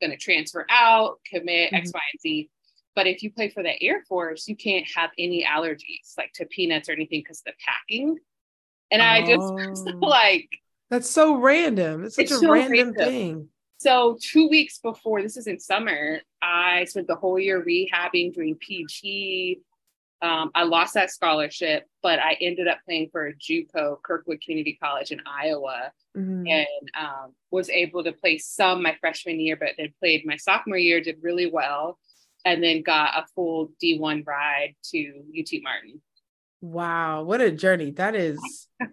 going 0.00 0.10
to 0.10 0.16
transfer 0.16 0.66
out, 0.70 1.18
commit 1.26 1.68
mm-hmm. 1.68 1.76
X, 1.76 1.92
Y, 1.92 2.00
and 2.12 2.20
Z. 2.20 2.50
But 2.94 3.06
if 3.06 3.22
you 3.22 3.32
play 3.32 3.48
for 3.48 3.62
the 3.62 3.82
Air 3.82 4.02
Force, 4.08 4.46
you 4.46 4.56
can't 4.56 4.86
have 4.94 5.10
any 5.18 5.44
allergies 5.44 6.16
like 6.18 6.32
to 6.34 6.46
peanuts 6.46 6.88
or 6.88 6.92
anything 6.92 7.20
because 7.20 7.42
the 7.42 7.52
packing. 7.66 8.18
And 8.90 9.00
oh. 9.00 9.04
I 9.04 9.20
just 9.20 9.88
oh. 10.02 10.06
like 10.06 10.48
that's 10.90 11.08
so 11.08 11.36
random. 11.36 12.04
It's 12.04 12.16
such 12.16 12.24
it's 12.24 12.32
a 12.32 12.38
so 12.38 12.52
random, 12.52 12.72
random 12.72 12.94
thing. 12.94 13.48
So 13.78 14.16
two 14.20 14.48
weeks 14.48 14.78
before 14.78 15.22
this 15.22 15.36
is 15.36 15.46
in 15.46 15.58
summer, 15.58 16.20
I 16.40 16.84
spent 16.84 17.08
the 17.08 17.16
whole 17.16 17.38
year 17.38 17.64
rehabbing, 17.64 18.34
doing 18.34 18.56
PT. 18.56 19.62
Um, 20.22 20.50
I 20.54 20.62
lost 20.62 20.94
that 20.94 21.10
scholarship, 21.10 21.84
but 22.02 22.20
I 22.20 22.36
ended 22.40 22.68
up 22.68 22.78
playing 22.84 23.08
for 23.10 23.32
JUCO, 23.32 24.00
Kirkwood 24.02 24.40
Community 24.40 24.78
College 24.80 25.10
in 25.10 25.20
Iowa, 25.26 25.90
mm-hmm. 26.16 26.46
and 26.46 26.90
um, 26.98 27.34
was 27.50 27.68
able 27.68 28.04
to 28.04 28.12
play 28.12 28.38
some 28.38 28.82
my 28.82 28.96
freshman 29.00 29.40
year, 29.40 29.56
but 29.56 29.70
then 29.76 29.92
played 29.98 30.24
my 30.24 30.36
sophomore 30.36 30.78
year, 30.78 31.00
did 31.00 31.18
really 31.22 31.50
well 31.50 31.98
and 32.44 32.62
then 32.62 32.82
got 32.82 33.16
a 33.16 33.26
full 33.34 33.72
D1 33.82 34.26
ride 34.26 34.74
to 34.90 35.22
UT 35.38 35.62
Martin. 35.62 36.00
Wow, 36.60 37.24
what 37.24 37.40
a 37.40 37.50
journey 37.50 37.90
that 37.92 38.14
is. 38.14 38.68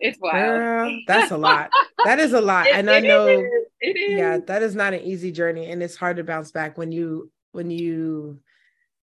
it's 0.00 0.18
wild. 0.20 0.58
Girl, 0.58 0.98
that's 1.06 1.30
a 1.30 1.38
lot. 1.38 1.70
that 2.04 2.18
is 2.18 2.32
a 2.32 2.40
lot. 2.40 2.66
It, 2.70 2.74
and 2.74 2.90
I 2.90 3.00
know 3.00 3.26
is. 3.26 3.44
It 3.80 3.96
is. 3.96 4.18
yeah, 4.18 4.38
that 4.46 4.62
is 4.62 4.74
not 4.74 4.92
an 4.92 5.00
easy 5.00 5.32
journey 5.32 5.70
and 5.70 5.82
it's 5.82 5.96
hard 5.96 6.18
to 6.18 6.24
bounce 6.24 6.52
back 6.52 6.76
when 6.76 6.92
you 6.92 7.30
when 7.52 7.70
you 7.70 8.40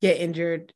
get 0.02 0.18
injured 0.18 0.74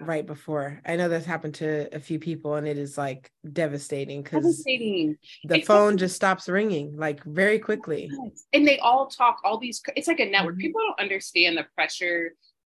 right 0.00 0.26
before. 0.26 0.80
I 0.84 0.96
know 0.96 1.08
that's 1.08 1.26
happened 1.26 1.54
to 1.56 1.94
a 1.94 2.00
few 2.00 2.18
people 2.18 2.54
and 2.54 2.66
it 2.66 2.78
is 2.78 2.98
like 2.98 3.30
devastating 3.52 4.22
because 4.22 4.62
the 4.64 5.16
it's 5.44 5.66
phone 5.66 5.92
like, 5.92 6.00
just 6.00 6.16
stops 6.16 6.48
ringing 6.48 6.96
like 6.96 7.22
very 7.24 7.58
quickly. 7.58 8.10
And 8.52 8.66
they 8.66 8.78
all 8.78 9.06
talk 9.06 9.38
all 9.44 9.58
these 9.58 9.82
it's 9.96 10.08
like 10.08 10.20
a 10.20 10.30
network. 10.30 10.54
Mm-hmm. 10.54 10.60
People 10.60 10.80
don't 10.86 11.00
understand 11.00 11.56
the 11.56 11.66
pressure 11.74 12.34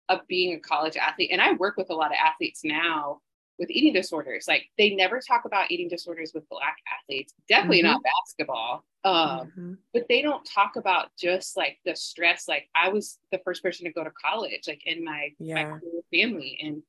of 0.09 0.21
being 0.27 0.55
a 0.55 0.59
college 0.59 0.95
athlete. 0.95 1.31
And 1.31 1.41
I 1.41 1.53
work 1.53 1.77
with 1.77 1.89
a 1.89 1.95
lot 1.95 2.11
of 2.11 2.17
athletes 2.23 2.61
now 2.63 3.19
with 3.59 3.69
eating 3.71 3.93
disorders. 3.93 4.45
Like 4.47 4.69
they 4.77 4.95
never 4.95 5.19
talk 5.19 5.45
about 5.45 5.71
eating 5.71 5.89
disorders 5.89 6.31
with 6.33 6.47
black 6.49 6.77
athletes, 7.01 7.33
definitely 7.49 7.79
mm-hmm. 7.79 7.93
not 7.93 8.01
basketball. 8.03 8.83
Um, 9.03 9.47
mm-hmm. 9.47 9.73
but 9.93 10.03
they 10.09 10.21
don't 10.21 10.45
talk 10.45 10.75
about 10.75 11.09
just 11.17 11.55
like 11.55 11.77
the 11.85 11.95
stress. 11.95 12.47
Like 12.47 12.69
I 12.75 12.89
was 12.89 13.17
the 13.31 13.39
first 13.43 13.63
person 13.63 13.85
to 13.85 13.91
go 13.91 14.03
to 14.03 14.11
college, 14.11 14.67
like 14.67 14.85
in 14.85 15.03
my, 15.03 15.29
yeah. 15.39 15.71
my 15.71 15.79
family. 16.11 16.59
And 16.61 16.83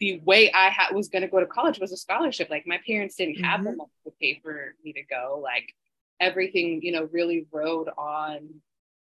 the 0.00 0.20
way 0.24 0.52
I 0.52 0.70
ha- 0.70 0.94
was 0.94 1.08
going 1.08 1.22
to 1.22 1.28
go 1.28 1.40
to 1.40 1.46
college 1.46 1.78
was 1.78 1.92
a 1.92 1.96
scholarship. 1.96 2.50
Like 2.50 2.66
my 2.66 2.78
parents 2.86 3.16
didn't 3.16 3.44
have 3.44 3.60
mm-hmm. 3.60 3.70
the 3.70 3.76
money 3.76 3.90
to 4.04 4.12
pay 4.20 4.40
for 4.42 4.74
me 4.84 4.92
to 4.92 5.02
go. 5.02 5.40
Like 5.42 5.74
everything, 6.20 6.80
you 6.82 6.92
know, 6.92 7.08
really 7.12 7.46
rode 7.52 7.88
on 7.98 8.48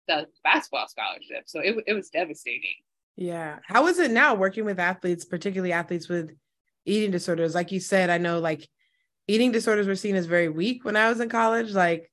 the 0.09 0.27
basketball 0.45 0.89
scholarship. 0.89 1.45
So 1.47 1.61
it, 1.61 1.77
it 1.87 1.95
was 1.95 2.11
devastating. 2.11 2.75
Yeah. 3.17 3.59
How 3.65 3.87
is 3.87 3.99
it 3.99 4.11
now 4.11 4.35
working 4.35 4.65
with 4.65 4.81
athletes, 4.81 5.25
particularly 5.25 5.73
athletes 5.73 6.09
with 6.09 6.35
eating 6.85 7.11
disorders? 7.11 7.55
Like 7.55 7.73
you 7.73 7.81
said, 7.81 8.11
I 8.11 8.19
know 8.19 8.39
like 8.39 8.69
eating 9.29 9.53
disorders 9.53 9.87
were 9.87 9.95
seen 9.97 10.17
as 10.17 10.27
very 10.27 10.49
weak 10.49 10.85
when 10.85 10.97
I 10.97 11.09
was 11.09 11.21
in 11.21 11.29
college. 11.29 11.73
Like 11.73 12.11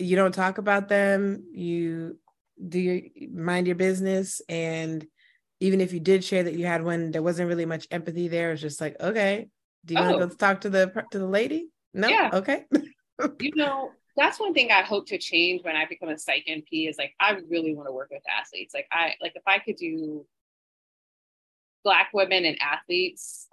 you 0.00 0.16
don't 0.16 0.34
talk 0.34 0.58
about 0.58 0.88
them 0.88 1.44
you 1.52 2.18
do 2.68 2.78
your 2.78 3.00
mind 3.32 3.66
your 3.66 3.76
business 3.76 4.40
and 4.48 5.06
even 5.60 5.80
if 5.80 5.92
you 5.92 6.00
did 6.00 6.24
share 6.24 6.42
that 6.42 6.54
you 6.54 6.66
had 6.66 6.82
one 6.82 7.10
there 7.10 7.22
wasn't 7.22 7.48
really 7.48 7.66
much 7.66 7.86
empathy 7.90 8.28
there 8.28 8.52
it's 8.52 8.60
just 8.60 8.80
like 8.80 8.96
okay 9.00 9.48
do 9.84 9.94
you 9.94 10.00
oh. 10.00 10.04
want 10.04 10.20
to 10.20 10.26
go 10.26 10.34
talk 10.34 10.60
to 10.62 10.70
the 10.70 10.92
to 11.10 11.18
the 11.18 11.26
lady 11.26 11.68
no 11.94 12.08
yeah. 12.08 12.30
okay 12.32 12.64
you 13.40 13.52
know 13.54 13.90
that's 14.16 14.40
one 14.40 14.54
thing 14.54 14.70
i 14.70 14.82
hope 14.82 15.06
to 15.06 15.18
change 15.18 15.62
when 15.62 15.76
i 15.76 15.86
become 15.86 16.08
a 16.08 16.18
psych 16.18 16.44
np 16.48 16.88
is 16.88 16.96
like 16.98 17.14
i 17.20 17.36
really 17.48 17.74
want 17.74 17.88
to 17.88 17.92
work 17.92 18.08
with 18.10 18.22
athletes 18.28 18.74
like 18.74 18.86
i 18.90 19.14
like 19.20 19.32
if 19.34 19.42
i 19.46 19.58
could 19.58 19.76
do 19.76 20.24
black 21.84 22.10
women 22.12 22.44
and 22.44 22.58
athletes 22.60 23.46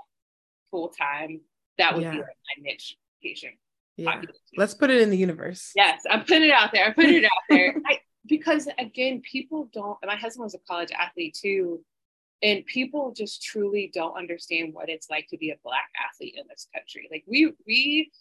full 0.72 0.90
time 0.90 1.40
that 1.78 1.94
would 1.94 2.04
yeah. 2.04 2.12
be 2.12 2.18
like 2.18 2.26
my 2.26 2.64
niche 2.64 2.98
patient 3.22 3.54
yeah. 3.98 4.22
Let's 4.56 4.76
put 4.76 4.92
it 4.92 5.02
in 5.02 5.10
the 5.10 5.18
universe. 5.18 5.72
Yes, 5.76 6.04
I'm 6.10 6.20
putting 6.20 6.44
it 6.44 6.52
out 6.52 6.72
there. 6.72 6.86
I'm 6.86 6.94
putting 6.94 7.16
it 7.16 7.26
out 7.26 7.32
there. 7.50 7.76
I, 7.88 8.00
because 8.28 8.70
again, 8.78 9.22
people 9.22 9.70
don't. 9.74 9.98
My 10.06 10.16
husband 10.16 10.44
was 10.44 10.54
a 10.54 10.60
college 10.70 10.92
athlete 10.92 11.36
too, 11.40 11.84
and 12.44 12.66
people 12.66 13.14
just 13.16 13.44
truly 13.44 13.90
don't 13.94 14.18
understand 14.18 14.74
what 14.74 14.90
it's 14.90 15.10
like 15.10 15.28
to 15.30 15.38
be 15.38 15.50
a 15.50 15.58
black 15.64 15.90
athlete 16.08 16.36
in 16.38 16.46
this 16.48 16.68
country. 16.74 17.08
Like 17.12 17.24
we 17.28 17.54
we 17.66 18.12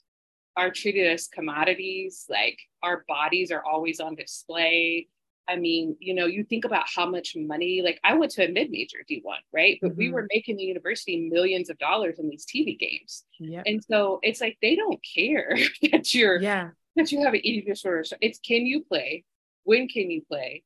are 0.57 0.71
treated 0.71 1.07
as 1.07 1.29
commodities. 1.29 2.25
Like 2.29 2.59
our 2.83 3.05
bodies 3.07 3.51
are 3.51 3.63
always 3.65 4.01
on 4.01 4.15
display. 4.15 5.09
I 5.49 5.57
mean, 5.57 5.97
you 6.01 6.15
know, 6.15 6.27
you 6.27 6.43
think 6.43 6.65
about 6.65 6.87
how 6.93 7.09
much 7.09 7.37
money, 7.37 7.81
like 7.83 8.01
I 8.03 8.15
went 8.15 8.33
to 8.33 8.49
a 8.49 8.51
mid 8.51 8.71
major 8.71 8.99
D1, 9.09 9.23
right? 9.53 9.79
But 9.81 9.93
mm-hmm. 9.93 9.99
we 9.99 10.11
were 10.11 10.27
making 10.33 10.57
the 10.57 10.65
university 10.65 11.29
millions 11.31 11.71
of 11.71 11.79
dollars 11.79 12.19
in 12.19 12.29
these 12.29 12.47
TV 12.47 12.77
games. 12.79 13.25
Yep. 13.39 13.63
And 13.67 13.85
so 13.85 14.19
it's 14.23 14.41
like 14.41 14.59
they 14.61 14.75
don't 14.75 14.99
care 15.15 15.57
that 15.93 16.13
you're, 16.15 16.41
yeah, 16.41 16.71
that 16.97 17.13
you 17.13 17.23
have 17.23 17.35
an 17.35 17.47
eating 17.47 17.69
disorder. 17.73 18.03
So 18.03 18.17
it's 18.21 18.41
can 18.41 18.67
you 18.67 18.83
play? 18.83 19.25
When 19.65 19.87
can 19.89 20.11
you 20.11 20.23
play? 20.27 20.65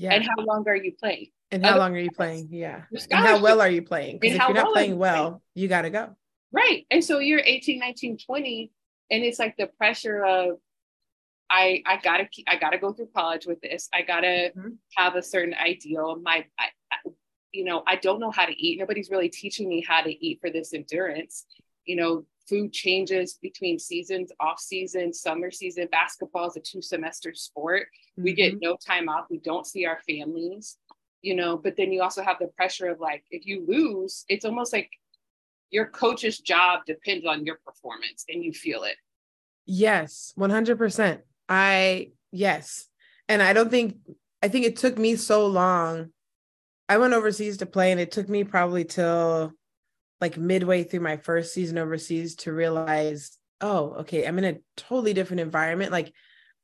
Yeah. 0.00 0.14
And 0.14 0.24
how 0.24 0.42
long 0.42 0.64
are 0.66 0.76
you 0.76 0.92
playing? 0.98 1.26
And 1.50 1.64
how 1.64 1.72
Other 1.72 1.80
long 1.80 1.94
are 1.94 2.00
you 2.00 2.10
playing? 2.10 2.48
Yeah. 2.50 2.82
And 3.10 3.26
how 3.26 3.40
well 3.40 3.60
are 3.60 3.68
you 3.68 3.82
playing? 3.82 4.18
Because 4.18 4.36
if 4.36 4.42
you're 4.42 4.54
not 4.54 4.64
well 4.64 4.72
playing 4.72 4.98
well, 4.98 5.28
playing? 5.30 5.40
you 5.54 5.68
got 5.68 5.82
to 5.82 5.90
go. 5.90 6.16
Right. 6.52 6.86
And 6.90 7.04
so 7.04 7.18
you're 7.18 7.42
18, 7.44 7.78
19, 7.78 8.18
20, 8.24 8.72
and 9.10 9.22
it's 9.22 9.38
like 9.38 9.56
the 9.58 9.66
pressure 9.66 10.24
of 10.24 10.58
I 11.50 11.82
I 11.84 11.98
gotta 12.02 12.26
keep, 12.26 12.46
I 12.48 12.56
gotta 12.56 12.78
go 12.78 12.92
through 12.92 13.08
college 13.14 13.44
with 13.44 13.60
this. 13.60 13.88
I 13.92 14.02
gotta 14.02 14.52
mm-hmm. 14.56 14.68
have 14.96 15.16
a 15.16 15.22
certain 15.22 15.54
ideal. 15.54 16.18
My 16.22 16.46
I, 16.58 16.66
I, 16.90 16.96
you 17.52 17.64
know 17.64 17.82
I 17.86 17.96
don't 17.96 18.20
know 18.20 18.30
how 18.30 18.46
to 18.46 18.52
eat. 18.52 18.78
Nobody's 18.78 19.10
really 19.10 19.28
teaching 19.28 19.68
me 19.68 19.84
how 19.86 20.00
to 20.00 20.26
eat 20.26 20.38
for 20.40 20.50
this 20.50 20.72
endurance. 20.72 21.46
You 21.84 21.96
know, 21.96 22.24
food 22.50 22.72
changes 22.72 23.38
between 23.40 23.78
seasons, 23.78 24.32
off 24.40 24.58
season, 24.58 25.14
summer 25.14 25.50
season. 25.50 25.88
Basketball 25.90 26.48
is 26.48 26.56
a 26.56 26.60
two 26.60 26.82
semester 26.82 27.32
sport. 27.32 27.82
Mm-hmm. 27.82 28.24
We 28.24 28.34
get 28.34 28.52
mm-hmm. 28.54 28.58
no 28.62 28.76
time 28.84 29.08
off. 29.08 29.26
We 29.30 29.38
don't 29.38 29.66
see 29.66 29.86
our 29.86 30.00
families. 30.06 30.76
You 31.22 31.36
know, 31.36 31.58
but 31.58 31.76
then 31.76 31.92
you 31.92 32.02
also 32.02 32.22
have 32.22 32.38
the 32.40 32.48
pressure 32.48 32.88
of 32.88 32.98
like 32.98 33.24
if 33.30 33.46
you 33.46 33.64
lose, 33.68 34.24
it's 34.28 34.46
almost 34.46 34.72
like 34.72 34.90
your 35.70 35.86
coach's 35.86 36.38
job 36.38 36.80
depends 36.86 37.26
on 37.26 37.44
your 37.44 37.60
performance 37.64 38.24
and 38.28 38.42
you 38.42 38.52
feel 38.52 38.84
it. 38.84 38.96
Yes, 39.66 40.32
100%. 40.38 41.20
I 41.48 42.12
yes. 42.32 42.88
And 43.28 43.42
I 43.42 43.52
don't 43.52 43.70
think 43.70 43.96
I 44.42 44.48
think 44.48 44.64
it 44.64 44.76
took 44.76 44.98
me 44.98 45.16
so 45.16 45.46
long. 45.46 46.10
I 46.88 46.98
went 46.98 47.14
overseas 47.14 47.58
to 47.58 47.66
play 47.66 47.92
and 47.92 48.00
it 48.00 48.10
took 48.10 48.28
me 48.28 48.42
probably 48.42 48.84
till 48.84 49.52
like 50.20 50.36
midway 50.36 50.84
through 50.84 51.00
my 51.00 51.16
first 51.16 51.54
season 51.54 51.78
overseas 51.78 52.36
to 52.36 52.52
realize, 52.52 53.38
oh, 53.60 53.94
okay, 54.00 54.26
I'm 54.26 54.38
in 54.38 54.44
a 54.44 54.58
totally 54.76 55.14
different 55.14 55.40
environment. 55.40 55.92
Like 55.92 56.12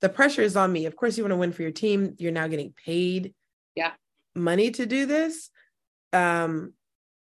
the 0.00 0.08
pressure 0.08 0.42
is 0.42 0.56
on 0.56 0.72
me. 0.72 0.86
Of 0.86 0.96
course, 0.96 1.16
you 1.16 1.24
want 1.24 1.32
to 1.32 1.36
win 1.36 1.52
for 1.52 1.62
your 1.62 1.70
team. 1.70 2.14
You're 2.18 2.32
now 2.32 2.48
getting 2.48 2.74
paid 2.84 3.34
yeah 3.74 3.92
money 4.34 4.70
to 4.72 4.86
do 4.86 5.06
this. 5.06 5.50
Um, 6.12 6.74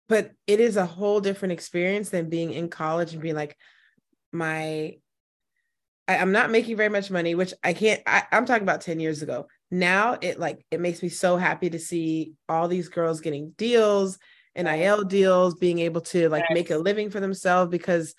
but 0.07 0.31
it 0.45 0.59
is 0.59 0.77
a 0.77 0.85
whole 0.85 1.19
different 1.19 1.53
experience 1.53 2.09
than 2.09 2.29
being 2.29 2.51
in 2.51 2.69
college 2.69 3.13
and 3.13 3.21
being 3.21 3.35
like, 3.35 3.57
my 4.31 4.95
I, 6.07 6.17
am 6.17 6.31
not 6.31 6.51
making 6.51 6.77
very 6.77 6.89
much 6.89 7.09
money, 7.09 7.33
which 7.35 7.53
I 7.63 7.73
can't. 7.73 8.01
I, 8.05 8.23
I'm 8.31 8.45
talking 8.45 8.63
about 8.63 8.81
10 8.81 8.99
years 8.99 9.21
ago. 9.21 9.47
Now 9.71 10.17
it 10.21 10.39
like 10.39 10.63
it 10.69 10.79
makes 10.79 11.01
me 11.01 11.09
so 11.09 11.37
happy 11.37 11.69
to 11.71 11.79
see 11.79 12.33
all 12.47 12.67
these 12.67 12.89
girls 12.89 13.21
getting 13.21 13.51
deals, 13.57 14.19
NIL 14.55 15.03
deals, 15.03 15.55
being 15.55 15.79
able 15.79 16.01
to 16.01 16.29
like 16.29 16.45
make 16.51 16.71
a 16.71 16.77
living 16.77 17.09
for 17.09 17.19
themselves 17.19 17.69
because 17.69 18.15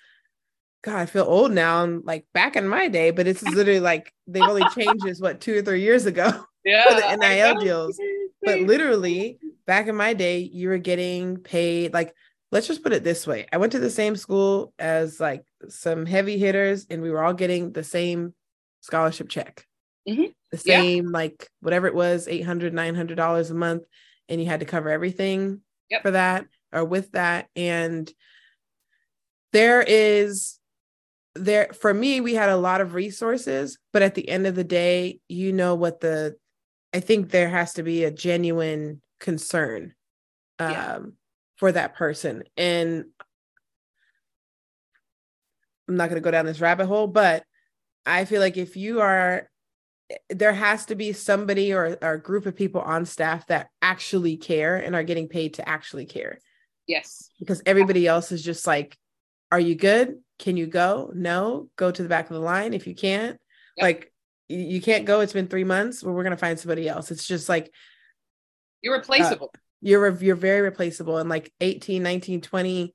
God, 0.83 0.97
I 0.97 1.05
feel 1.05 1.25
old 1.27 1.51
now. 1.51 1.83
And 1.83 2.03
like 2.05 2.25
back 2.33 2.55
in 2.55 2.67
my 2.67 2.87
day, 2.87 3.11
but 3.11 3.27
it's 3.27 3.43
literally 3.55 3.79
like 3.79 4.13
they've 4.27 4.43
only 4.43 4.63
changed 4.75 5.03
this 5.03 5.19
what 5.19 5.41
two 5.41 5.57
or 5.57 5.61
three 5.61 5.81
years 5.81 6.05
ago 6.05 6.31
yeah, 6.65 6.83
for 6.83 7.01
the 7.01 7.17
NIL 7.17 7.59
deals. 7.59 7.99
But 8.41 8.61
literally 8.61 9.39
back 9.65 9.87
in 9.87 9.95
my 9.95 10.13
day, 10.13 10.39
you 10.39 10.69
were 10.69 10.77
getting 10.77 11.37
paid 11.37 11.93
like 11.93 12.13
let's 12.51 12.67
just 12.67 12.83
put 12.83 12.93
it 12.93 13.03
this 13.03 13.27
way 13.27 13.45
i 13.51 13.57
went 13.57 13.71
to 13.71 13.79
the 13.79 13.89
same 13.89 14.15
school 14.15 14.73
as 14.79 15.19
like 15.19 15.43
some 15.69 16.05
heavy 16.05 16.37
hitters 16.37 16.85
and 16.89 17.01
we 17.01 17.09
were 17.09 17.23
all 17.23 17.33
getting 17.33 17.71
the 17.71 17.83
same 17.83 18.33
scholarship 18.81 19.29
check 19.29 19.65
mm-hmm. 20.07 20.25
the 20.51 20.57
same 20.57 21.05
yeah. 21.05 21.11
like 21.11 21.49
whatever 21.61 21.87
it 21.87 21.95
was 21.95 22.27
800 22.27 22.73
900 22.73 23.15
dollars 23.15 23.51
a 23.51 23.55
month 23.55 23.83
and 24.29 24.41
you 24.41 24.47
had 24.47 24.59
to 24.61 24.65
cover 24.65 24.89
everything 24.89 25.61
yep. 25.89 26.01
for 26.01 26.11
that 26.11 26.45
or 26.71 26.83
with 26.85 27.11
that 27.11 27.47
and 27.55 28.11
there 29.53 29.81
is 29.81 30.59
there 31.35 31.67
for 31.73 31.93
me 31.93 32.19
we 32.21 32.33
had 32.33 32.49
a 32.49 32.57
lot 32.57 32.81
of 32.81 32.93
resources 32.93 33.77
but 33.93 34.01
at 34.01 34.15
the 34.15 34.27
end 34.27 34.47
of 34.47 34.55
the 34.55 34.63
day 34.63 35.19
you 35.29 35.53
know 35.53 35.75
what 35.75 35.99
the 35.99 36.35
i 36.93 36.99
think 36.99 37.29
there 37.29 37.49
has 37.49 37.73
to 37.73 37.83
be 37.83 38.03
a 38.03 38.11
genuine 38.11 39.01
concern 39.19 39.93
yeah. 40.59 40.95
um 40.95 41.13
for 41.57 41.71
that 41.71 41.95
person. 41.95 42.43
And 42.55 43.05
I'm 45.89 45.97
not 45.97 46.09
going 46.09 46.21
to 46.21 46.25
go 46.25 46.31
down 46.31 46.45
this 46.45 46.61
rabbit 46.61 46.85
hole, 46.85 47.07
but 47.07 47.43
I 48.05 48.25
feel 48.25 48.39
like 48.39 48.57
if 48.57 48.77
you 48.77 49.01
are, 49.01 49.49
there 50.29 50.53
has 50.53 50.85
to 50.85 50.95
be 50.95 51.13
somebody 51.13 51.73
or, 51.73 51.97
or 52.01 52.13
a 52.13 52.21
group 52.21 52.45
of 52.45 52.55
people 52.55 52.81
on 52.81 53.05
staff 53.05 53.47
that 53.47 53.69
actually 53.81 54.37
care 54.37 54.77
and 54.77 54.95
are 54.95 55.03
getting 55.03 55.27
paid 55.27 55.55
to 55.55 55.67
actually 55.67 56.05
care. 56.05 56.39
Yes. 56.87 57.29
Because 57.39 57.61
everybody 57.65 58.07
else 58.07 58.31
is 58.31 58.41
just 58.41 58.65
like, 58.65 58.97
are 59.51 59.59
you 59.59 59.75
good? 59.75 60.19
Can 60.39 60.55
you 60.55 60.67
go? 60.67 61.11
No, 61.13 61.69
go 61.75 61.91
to 61.91 62.03
the 62.03 62.09
back 62.09 62.29
of 62.29 62.35
the 62.35 62.41
line 62.41 62.73
if 62.73 62.87
you 62.87 62.95
can't. 62.95 63.37
Yep. 63.77 63.83
Like, 63.83 64.13
you 64.49 64.81
can't 64.81 65.05
go. 65.05 65.19
It's 65.19 65.33
been 65.33 65.47
three 65.47 65.65
months. 65.65 66.01
Well, 66.01 66.13
we're 66.13 66.23
going 66.23 66.31
to 66.31 66.37
find 66.37 66.57
somebody 66.57 66.87
else. 66.87 67.11
It's 67.11 67.27
just 67.27 67.49
like, 67.49 67.69
you're 68.81 68.95
replaceable. 68.95 69.51
Uh, 69.53 69.59
you're 69.81 70.09
you're 70.21 70.35
very 70.35 70.61
replaceable 70.61 71.17
and 71.17 71.29
like 71.29 71.51
18 71.61 72.01
19 72.01 72.41
20 72.41 72.93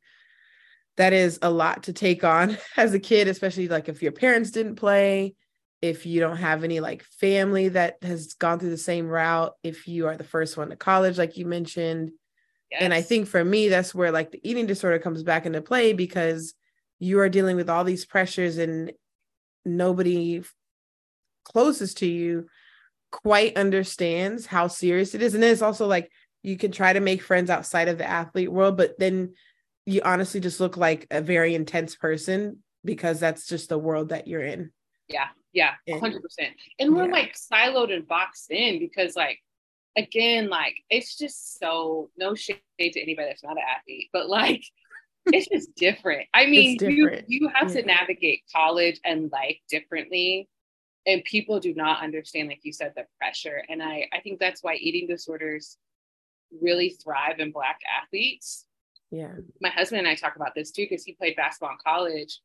that 0.96 1.12
is 1.12 1.38
a 1.42 1.50
lot 1.50 1.84
to 1.84 1.92
take 1.92 2.24
on 2.24 2.56
as 2.76 2.94
a 2.94 2.98
kid 2.98 3.28
especially 3.28 3.68
like 3.68 3.88
if 3.88 4.02
your 4.02 4.12
parents 4.12 4.50
didn't 4.50 4.76
play 4.76 5.34
if 5.83 6.07
you 6.07 6.20
don't 6.20 6.37
have 6.37 6.64
any 6.64 6.80
like 6.80 7.03
family 7.03 7.68
that 7.68 7.97
has 8.03 8.35
gone 8.35 8.59
through 8.59 8.70
the 8.70 8.76
same 8.76 9.09
route 9.09 9.53
if 9.62 9.87
you 9.87 10.07
are 10.07 10.16
the 10.16 10.24
first 10.24 10.57
one 10.57 10.70
to 10.70 10.76
college 10.76 11.18
like 11.18 11.37
you 11.37 11.45
mentioned 11.45 12.11
yes. 12.70 12.80
and 12.80 12.95
i 12.95 13.03
think 13.03 13.26
for 13.26 13.45
me 13.45 13.68
that's 13.68 13.95
where 13.95 14.12
like 14.12 14.30
the 14.30 14.41
eating 14.49 14.66
disorder 14.66 14.99
comes 14.99 15.22
back 15.22 15.45
into 15.45 15.61
play 15.61 15.93
because 15.93 16.55
you 16.99 17.18
are 17.18 17.28
dealing 17.28 17.57
with 17.57 17.68
all 17.68 17.85
these 17.85 18.07
pressures 18.07 18.59
and 18.59 18.93
nobody 19.64 20.43
closest 21.45 21.99
to 21.99 22.07
you 22.07 22.47
quite 23.11 23.57
understands 23.57 24.47
how 24.47 24.68
serious 24.68 25.14
it 25.14 25.22
is 25.22 25.35
and 25.35 25.43
then 25.43 25.53
it's 25.53 25.62
also 25.62 25.87
like 25.87 26.11
you 26.43 26.57
can 26.57 26.72
try 26.72 26.93
to 26.93 27.01
make 27.01 27.22
friends 27.22 27.51
outside 27.51 27.89
of 27.89 27.99
the 27.99 28.09
athlete 28.09 28.51
world, 28.51 28.76
but 28.76 28.99
then 28.99 29.35
you 29.87 30.03
honestly 30.05 30.41
just 30.41 30.61
look 30.61 30.76
like 30.76 31.07
a 31.11 31.20
very 31.20 31.55
intense 31.55 31.97
person 31.97 32.62
because 32.85 33.20
that's 33.20 33.47
just 33.47 33.68
the 33.68 33.78
world 33.78 34.09
that 34.09 34.26
you're 34.26 34.43
in. 34.43 34.72
Yeah, 35.09 35.28
yeah, 35.53 35.72
hundred 35.98 36.22
percent. 36.22 36.50
And 36.78 36.94
we're 36.94 37.07
yeah. 37.07 37.12
like 37.12 37.36
siloed 37.36 37.92
and 37.92 38.07
boxed 38.07 38.50
in 38.50 38.78
because, 38.78 39.16
like, 39.16 39.38
again, 39.96 40.48
like 40.48 40.74
it's 40.90 41.16
just 41.16 41.59
so 41.59 42.11
no 42.16 42.34
shade 42.34 42.61
to 42.78 43.00
anybody 43.00 43.28
that's 43.28 43.44
not 43.44 43.57
an 43.57 43.62
athlete, 43.76 44.09
but 44.12 44.28
like 44.28 44.64
it's 45.26 45.48
just 45.48 45.74
different. 45.74 46.26
I 46.34 46.46
mean, 46.46 46.76
different. 46.78 47.28
you 47.28 47.40
you 47.40 47.48
have 47.55 47.74
yeah. 47.74 47.82
to 47.82 47.86
navigate 47.86 48.42
college 48.55 49.00
and 49.05 49.30
life 49.30 49.59
differently. 49.68 50.48
And 51.05 51.24
people 51.24 51.59
do 51.59 51.74
not 51.74 52.00
understand, 52.03 52.48
like 52.48 52.61
you 52.62 52.72
said, 52.72 52.92
the 52.94 53.07
pressure. 53.18 53.64
And 53.68 53.82
I, 53.82 54.07
I 54.12 54.20
think 54.20 54.38
that's 54.38 54.62
why 54.62 54.76
eating 54.76 55.09
disorders 55.09 55.76
really 56.61 56.90
thrive 56.90 57.40
in 57.40 57.50
Black 57.50 57.80
athletes. 58.00 58.66
Yeah. 59.11 59.32
My 59.61 59.68
husband 59.68 59.98
and 59.98 60.09
I 60.09 60.14
talk 60.14 60.36
about 60.36 60.55
this 60.55 60.70
too 60.70 60.86
because 60.88 61.05
he 61.05 61.14
played 61.14 61.34
basketball 61.34 61.72
in 61.72 61.78
college 61.84 62.38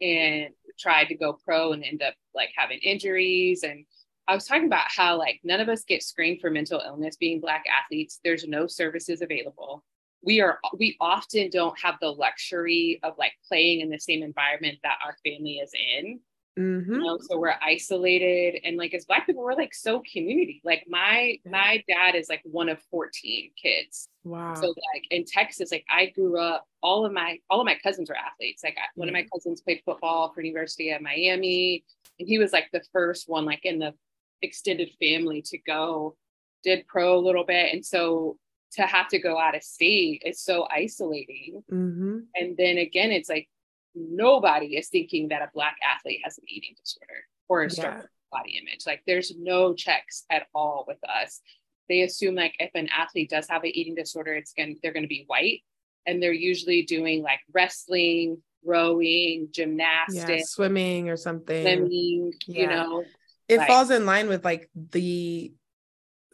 and 0.00 0.48
tried 0.78 1.06
to 1.06 1.14
go 1.14 1.38
pro 1.44 1.72
and 1.72 1.84
end 1.84 2.02
up 2.02 2.14
like 2.34 2.50
having 2.56 2.78
injuries. 2.78 3.62
And 3.62 3.84
I 4.28 4.34
was 4.34 4.46
talking 4.46 4.66
about 4.66 4.86
how 4.88 5.18
like 5.18 5.40
none 5.44 5.60
of 5.60 5.68
us 5.68 5.84
get 5.84 6.02
screened 6.02 6.40
for 6.40 6.50
mental 6.50 6.80
illness 6.84 7.16
being 7.16 7.40
Black 7.40 7.64
athletes. 7.68 8.20
There's 8.24 8.46
no 8.46 8.66
services 8.66 9.22
available. 9.22 9.84
We 10.22 10.40
are 10.40 10.58
we 10.78 10.96
often 11.00 11.50
don't 11.50 11.78
have 11.80 11.96
the 12.00 12.10
luxury 12.10 13.00
of 13.02 13.14
like 13.18 13.32
playing 13.48 13.80
in 13.80 13.90
the 13.90 13.98
same 13.98 14.22
environment 14.22 14.78
that 14.82 14.98
our 15.04 15.16
family 15.24 15.54
is 15.54 15.72
in. 15.74 16.20
Mm-hmm. 16.58 16.92
You 16.92 17.00
know, 17.00 17.18
so 17.20 17.38
we're 17.38 17.54
isolated, 17.62 18.60
and 18.64 18.76
like 18.76 18.92
as 18.92 19.04
Black 19.04 19.26
people, 19.26 19.42
we're 19.42 19.54
like 19.54 19.72
so 19.72 20.02
community. 20.12 20.60
Like 20.64 20.84
my 20.88 21.38
my 21.46 21.82
dad 21.88 22.16
is 22.16 22.28
like 22.28 22.42
one 22.44 22.68
of 22.68 22.80
fourteen 22.90 23.50
kids. 23.60 24.08
Wow. 24.24 24.54
So 24.54 24.68
like 24.68 25.04
in 25.10 25.24
Texas, 25.24 25.70
like 25.70 25.84
I 25.88 26.06
grew 26.06 26.38
up, 26.38 26.66
all 26.82 27.06
of 27.06 27.12
my 27.12 27.38
all 27.48 27.60
of 27.60 27.66
my 27.66 27.78
cousins 27.82 28.08
were 28.08 28.16
athletes. 28.16 28.62
Like 28.64 28.76
I, 28.78 28.86
one 28.94 29.08
of 29.08 29.14
my 29.14 29.26
cousins 29.32 29.60
played 29.60 29.82
football 29.84 30.32
for 30.32 30.42
University 30.42 30.90
of 30.90 31.00
Miami, 31.00 31.84
and 32.18 32.28
he 32.28 32.38
was 32.38 32.52
like 32.52 32.68
the 32.72 32.82
first 32.92 33.28
one, 33.28 33.44
like 33.44 33.64
in 33.64 33.78
the 33.78 33.94
extended 34.42 34.90
family 35.00 35.42
to 35.46 35.58
go. 35.58 36.16
Did 36.62 36.86
pro 36.88 37.16
a 37.16 37.18
little 37.18 37.44
bit, 37.44 37.72
and 37.72 37.86
so 37.86 38.36
to 38.72 38.82
have 38.82 39.08
to 39.08 39.18
go 39.18 39.38
out 39.38 39.56
of 39.56 39.62
state 39.62 40.22
is 40.26 40.40
so 40.40 40.66
isolating. 40.70 41.62
Mm-hmm. 41.72 42.18
And 42.34 42.56
then 42.56 42.78
again, 42.78 43.10
it's 43.10 43.28
like 43.28 43.48
nobody 43.94 44.76
is 44.76 44.88
thinking 44.88 45.28
that 45.28 45.42
a 45.42 45.50
black 45.54 45.76
athlete 45.84 46.20
has 46.24 46.38
an 46.38 46.44
eating 46.48 46.74
disorder 46.80 47.24
or 47.48 47.62
a 47.62 47.70
yeah. 47.70 48.02
body 48.30 48.60
image. 48.60 48.86
Like 48.86 49.02
there's 49.06 49.32
no 49.36 49.74
checks 49.74 50.24
at 50.30 50.46
all 50.54 50.84
with 50.86 50.98
us. 51.08 51.40
They 51.88 52.02
assume 52.02 52.34
like 52.34 52.54
if 52.58 52.70
an 52.74 52.88
athlete 52.96 53.30
does 53.30 53.48
have 53.48 53.64
an 53.64 53.70
eating 53.74 53.94
disorder, 53.94 54.34
it's 54.34 54.52
going 54.52 54.78
they're 54.82 54.92
going 54.92 55.02
to 55.04 55.08
be 55.08 55.24
white, 55.26 55.62
and 56.06 56.22
they're 56.22 56.32
usually 56.32 56.82
doing 56.82 57.22
like 57.22 57.40
wrestling, 57.52 58.40
rowing, 58.64 59.48
gymnastics, 59.50 60.28
yeah, 60.28 60.44
swimming 60.44 61.08
or 61.10 61.16
something. 61.16 61.62
Swimming, 61.62 62.32
yeah. 62.46 62.60
you 62.60 62.66
know. 62.68 63.04
It 63.48 63.58
like, 63.58 63.66
falls 63.66 63.90
in 63.90 64.06
line 64.06 64.28
with 64.28 64.44
like 64.44 64.70
the 64.74 65.52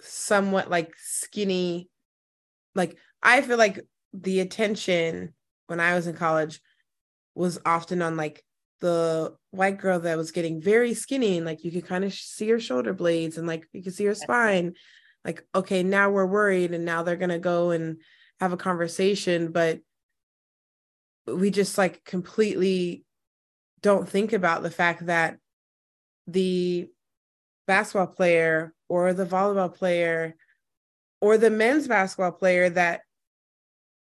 somewhat 0.01 0.71
like 0.71 0.93
skinny 0.99 1.89
like 2.77 2.97
I 3.23 3.41
feel 3.41 3.57
like 3.57 3.81
the 4.13 4.41
attention 4.41 5.35
when 5.67 5.81
I 5.81 5.95
was 5.95 6.07
in 6.07 6.15
college 6.15 6.61
was 7.37 7.59
often 7.65 8.03
on 8.03 8.17
like 8.17 8.43
the 8.81 9.35
white 9.51 9.79
girl 9.79 10.01
that 10.01 10.17
was 10.17 10.33
getting 10.33 10.61
very 10.61 10.95
skinny 10.95 11.37
and 11.37 11.47
like 11.47 11.65
you 11.65 11.71
could 11.71 11.87
kind 11.87 12.05
of 12.05 12.13
see 12.13 12.49
her 12.49 12.61
shoulder 12.61 12.93
blades 12.93 13.39
and 13.39 13.47
like 13.47 13.69
you 13.73 13.83
could 13.83 13.95
see 13.95 14.05
her 14.05 14.15
spine. 14.15 14.75
Like 15.25 15.47
okay 15.55 15.83
now 15.83 16.11
we're 16.11 16.27
worried 16.27 16.73
and 16.73 16.85
now 16.85 17.03
they're 17.03 17.17
going 17.17 17.31
to 17.31 17.39
go 17.39 17.71
and 17.71 17.99
have 18.41 18.53
a 18.53 18.57
conversation 18.57 19.51
but 19.51 19.81
we 21.27 21.51
just 21.51 21.77
like 21.77 22.05
completely 22.05 23.05
don't 23.83 24.09
think 24.09 24.33
about 24.33 24.63
the 24.63 24.71
fact 24.71 25.07
that 25.07 25.39
the 26.27 26.89
basketball 27.67 28.07
player 28.07 28.73
or 28.89 29.13
the 29.13 29.27
volleyball 29.27 29.73
player 29.73 30.37
or 31.21 31.39
the 31.39 31.51
men's 31.51 31.89
basketball 31.89 32.33
player 32.33 32.69
that 32.71 33.01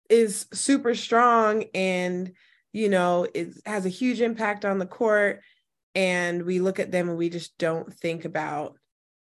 is 0.10 0.46
super 0.54 0.96
strong 0.96 1.64
and 1.74 2.34
you 2.74 2.90
know 2.90 3.28
it 3.34 3.50
has 3.66 3.86
a 3.86 3.90
huge 3.90 4.22
impact 4.22 4.66
on 4.66 4.80
the 4.80 4.86
court 4.86 5.42
and 5.96 6.44
we 6.44 6.60
look 6.60 6.80
at 6.80 6.92
them 6.92 7.10
and 7.10 7.18
we 7.18 7.30
just 7.30 7.58
don't 7.58 7.94
think 7.94 8.26
about 8.26 8.76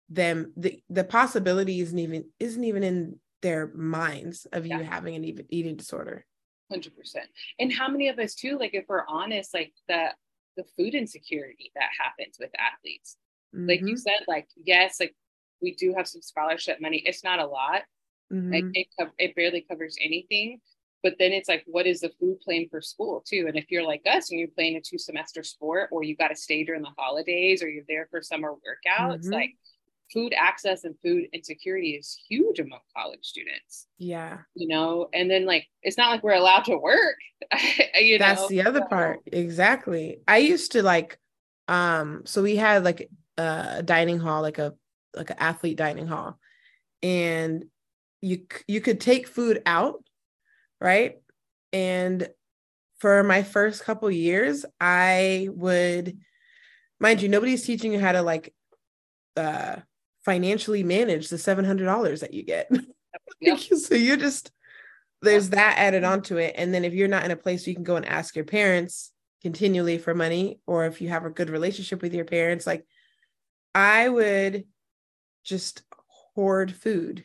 them 0.09 0.53
the 0.57 0.83
the 0.89 1.05
possibility 1.05 1.81
isn't 1.81 1.99
even 1.99 2.25
isn't 2.39 2.65
even 2.65 2.83
in 2.83 3.19
their 3.43 3.73
minds 3.75 4.47
of 4.53 4.67
you 4.67 4.77
yeah. 4.77 4.83
having 4.83 5.15
an 5.15 5.25
eating 5.51 5.77
disorder 5.77 6.25
100% 6.73 6.91
and 7.59 7.73
how 7.73 7.89
many 7.89 8.09
of 8.09 8.19
us 8.19 8.35
too 8.35 8.59
like 8.59 8.75
if 8.75 8.85
we're 8.89 9.07
honest 9.09 9.55
like 9.55 9.73
the 9.89 10.09
the 10.57 10.65
food 10.77 10.95
insecurity 10.95 11.71
that 11.75 11.89
happens 11.99 12.37
with 12.39 12.51
athletes 12.59 13.17
mm-hmm. 13.55 13.69
like 13.69 13.81
you 13.81 13.87
mm-hmm. 13.87 13.97
said 13.97 14.25
like 14.27 14.49
yes 14.65 14.99
like 14.99 15.15
we 15.61 15.75
do 15.75 15.95
have 15.97 16.09
some 16.09 16.23
scholarship 16.23 16.81
money. 16.81 17.03
It's 17.05 17.25
not 17.25 17.39
a 17.39 17.47
lot. 17.47 17.83
Mm-hmm. 18.33 18.53
Like 18.53 18.65
it, 18.75 18.87
it 19.19 19.35
barely 19.35 19.65
covers 19.69 19.97
anything. 20.03 20.61
But 21.03 21.15
then 21.19 21.33
it's 21.33 21.49
like, 21.49 21.65
what 21.67 21.87
is 21.87 22.01
the 22.01 22.11
food 22.21 22.41
plan 22.41 22.67
for 22.71 22.81
school 22.81 23.23
too? 23.27 23.47
And 23.49 23.57
if 23.57 23.71
you're 23.71 23.87
like 23.87 24.03
us 24.07 24.31
and 24.31 24.39
you're 24.39 24.49
playing 24.49 24.77
a 24.77 24.81
two 24.81 24.99
semester 24.99 25.43
sport, 25.43 25.91
or 25.93 26.03
you 26.03 26.17
got 26.17 26.29
to 26.29 26.37
stay 26.37 26.65
during 26.65 26.83
the 26.83 26.93
holidays, 26.97 27.63
or 27.63 27.69
you're 27.69 27.85
there 27.89 28.09
for 28.11 28.21
summer 28.21 28.53
workouts, 28.53 29.21
mm-hmm. 29.21 29.33
like 29.33 29.51
food 30.13 30.35
access 30.37 30.85
and 30.85 30.97
food 31.03 31.27
insecurity 31.33 31.91
is 31.91 32.19
huge 32.29 32.59
among 32.59 32.81
college 32.97 33.25
students. 33.25 33.87
Yeah. 33.99 34.39
You 34.55 34.69
know, 34.69 35.09
and 35.13 35.31
then 35.31 35.47
like 35.47 35.67
it's 35.83 35.99
not 35.99 36.11
like 36.11 36.23
we're 36.23 36.33
allowed 36.33 36.65
to 36.65 36.77
work. 36.77 37.17
you 37.95 38.19
That's 38.19 38.43
know? 38.43 38.49
the 38.49 38.63
other 38.63 38.85
part. 38.87 39.21
Exactly. 39.27 40.21
I 40.27 40.39
used 40.39 40.73
to 40.73 40.83
like 40.83 41.19
um 41.69 42.23
so 42.25 42.43
we 42.43 42.57
had 42.57 42.85
like 42.85 43.11
a 43.37 43.83
dining 43.85 44.19
hall, 44.19 44.43
like 44.43 44.59
a 44.59 44.75
like 45.15 45.31
an 45.31 45.37
athlete 45.39 45.77
dining 45.77 46.07
hall 46.07 46.39
and 47.03 47.65
you 48.21 48.41
you 48.67 48.81
could 48.81 49.01
take 49.01 49.29
food 49.29 49.63
out 49.67 50.03
right? 50.81 51.17
And 51.73 52.29
for 52.99 53.23
my 53.23 53.43
first 53.45 53.85
couple 53.85 54.11
years 54.11 54.65
i 54.81 55.49
would 55.53 56.19
mind 56.99 57.23
you 57.23 57.29
nobody's 57.29 57.65
teaching 57.65 57.93
you 57.93 58.01
how 58.01 58.11
to 58.11 58.23
like 58.23 58.53
uh 59.37 59.77
financially 60.25 60.83
manage 60.83 61.29
the 61.29 61.37
$700 61.37 62.21
that 62.21 62.35
you 62.35 62.43
get. 62.43 62.71
Yep. 63.41 63.59
so 63.59 63.95
you're 63.95 64.17
just 64.17 64.51
there's 65.23 65.51
that 65.51 65.77
added 65.79 66.05
onto 66.05 66.37
it. 66.39 66.55
And 66.57 66.73
then 66.75 66.85
if 66.85 66.93
you're 66.93 67.09
not 67.09 67.25
in 67.25 67.31
a 67.31 67.37
place 67.37 67.63
where 67.63 67.71
you 67.71 67.75
can 67.75 67.85
go 67.85 67.97
and 67.97 68.07
ask 68.07 68.35
your 68.37 68.45
parents 68.45 69.13
continually 69.43 69.99
for 69.99 70.15
money 70.15 70.61
or 70.67 70.87
if 70.87 71.01
you 71.01 71.09
have 71.09 71.25
a 71.25 71.31
good 71.31 71.51
relationship 71.51 72.03
with 72.03 72.15
your 72.15 72.25
parents 72.25 72.67
like 72.67 72.85
i 73.75 74.09
would 74.09 74.65
just 75.45 75.83
hoard 76.35 76.73
food. 76.73 77.25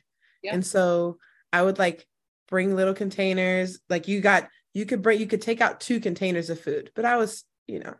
And 0.50 0.66
so 0.66 1.18
I 1.52 1.62
would 1.62 1.78
like 1.78 2.08
bring 2.54 2.76
little 2.76 2.94
containers. 2.94 3.80
Like 3.90 4.08
you 4.08 4.22
got, 4.22 4.48
you 4.76 4.86
could 4.86 5.02
bring, 5.02 5.20
you 5.20 5.26
could 5.26 5.42
take 5.42 5.60
out 5.60 5.80
two 5.80 6.00
containers 6.00 6.52
of 6.52 6.60
food, 6.60 6.92
but 6.94 7.04
I 7.04 7.18
was, 7.18 7.46
you 7.66 7.80
know, 7.80 7.96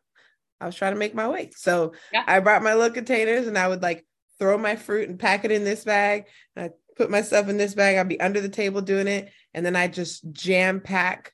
I 0.62 0.68
was 0.68 0.76
trying 0.76 0.94
to 0.94 1.00
make 1.00 1.16
my 1.16 1.28
way. 1.28 1.50
So 1.56 1.94
yeah. 2.12 2.24
I 2.28 2.40
brought 2.40 2.62
my 2.62 2.76
little 2.76 2.94
containers 2.94 3.48
and 3.48 3.58
I 3.58 3.68
would 3.68 3.82
like 3.82 4.06
throw 4.38 4.56
my 4.60 4.76
fruit 4.76 5.10
and 5.10 5.18
pack 5.18 5.44
it 5.44 5.50
in 5.52 5.64
this 5.64 5.84
bag. 5.84 6.26
I 6.56 6.70
put 6.96 7.10
myself 7.10 7.50
in 7.50 7.58
this 7.58 7.74
bag. 7.74 7.98
I'd 7.98 8.08
be 8.08 8.22
under 8.22 8.42
the 8.42 8.48
table 8.48 8.82
doing 8.82 9.08
it. 9.08 9.32
And 9.56 9.66
then 9.66 9.76
I 9.76 9.88
just 9.88 10.32
jam 10.32 10.82
pack 10.82 11.34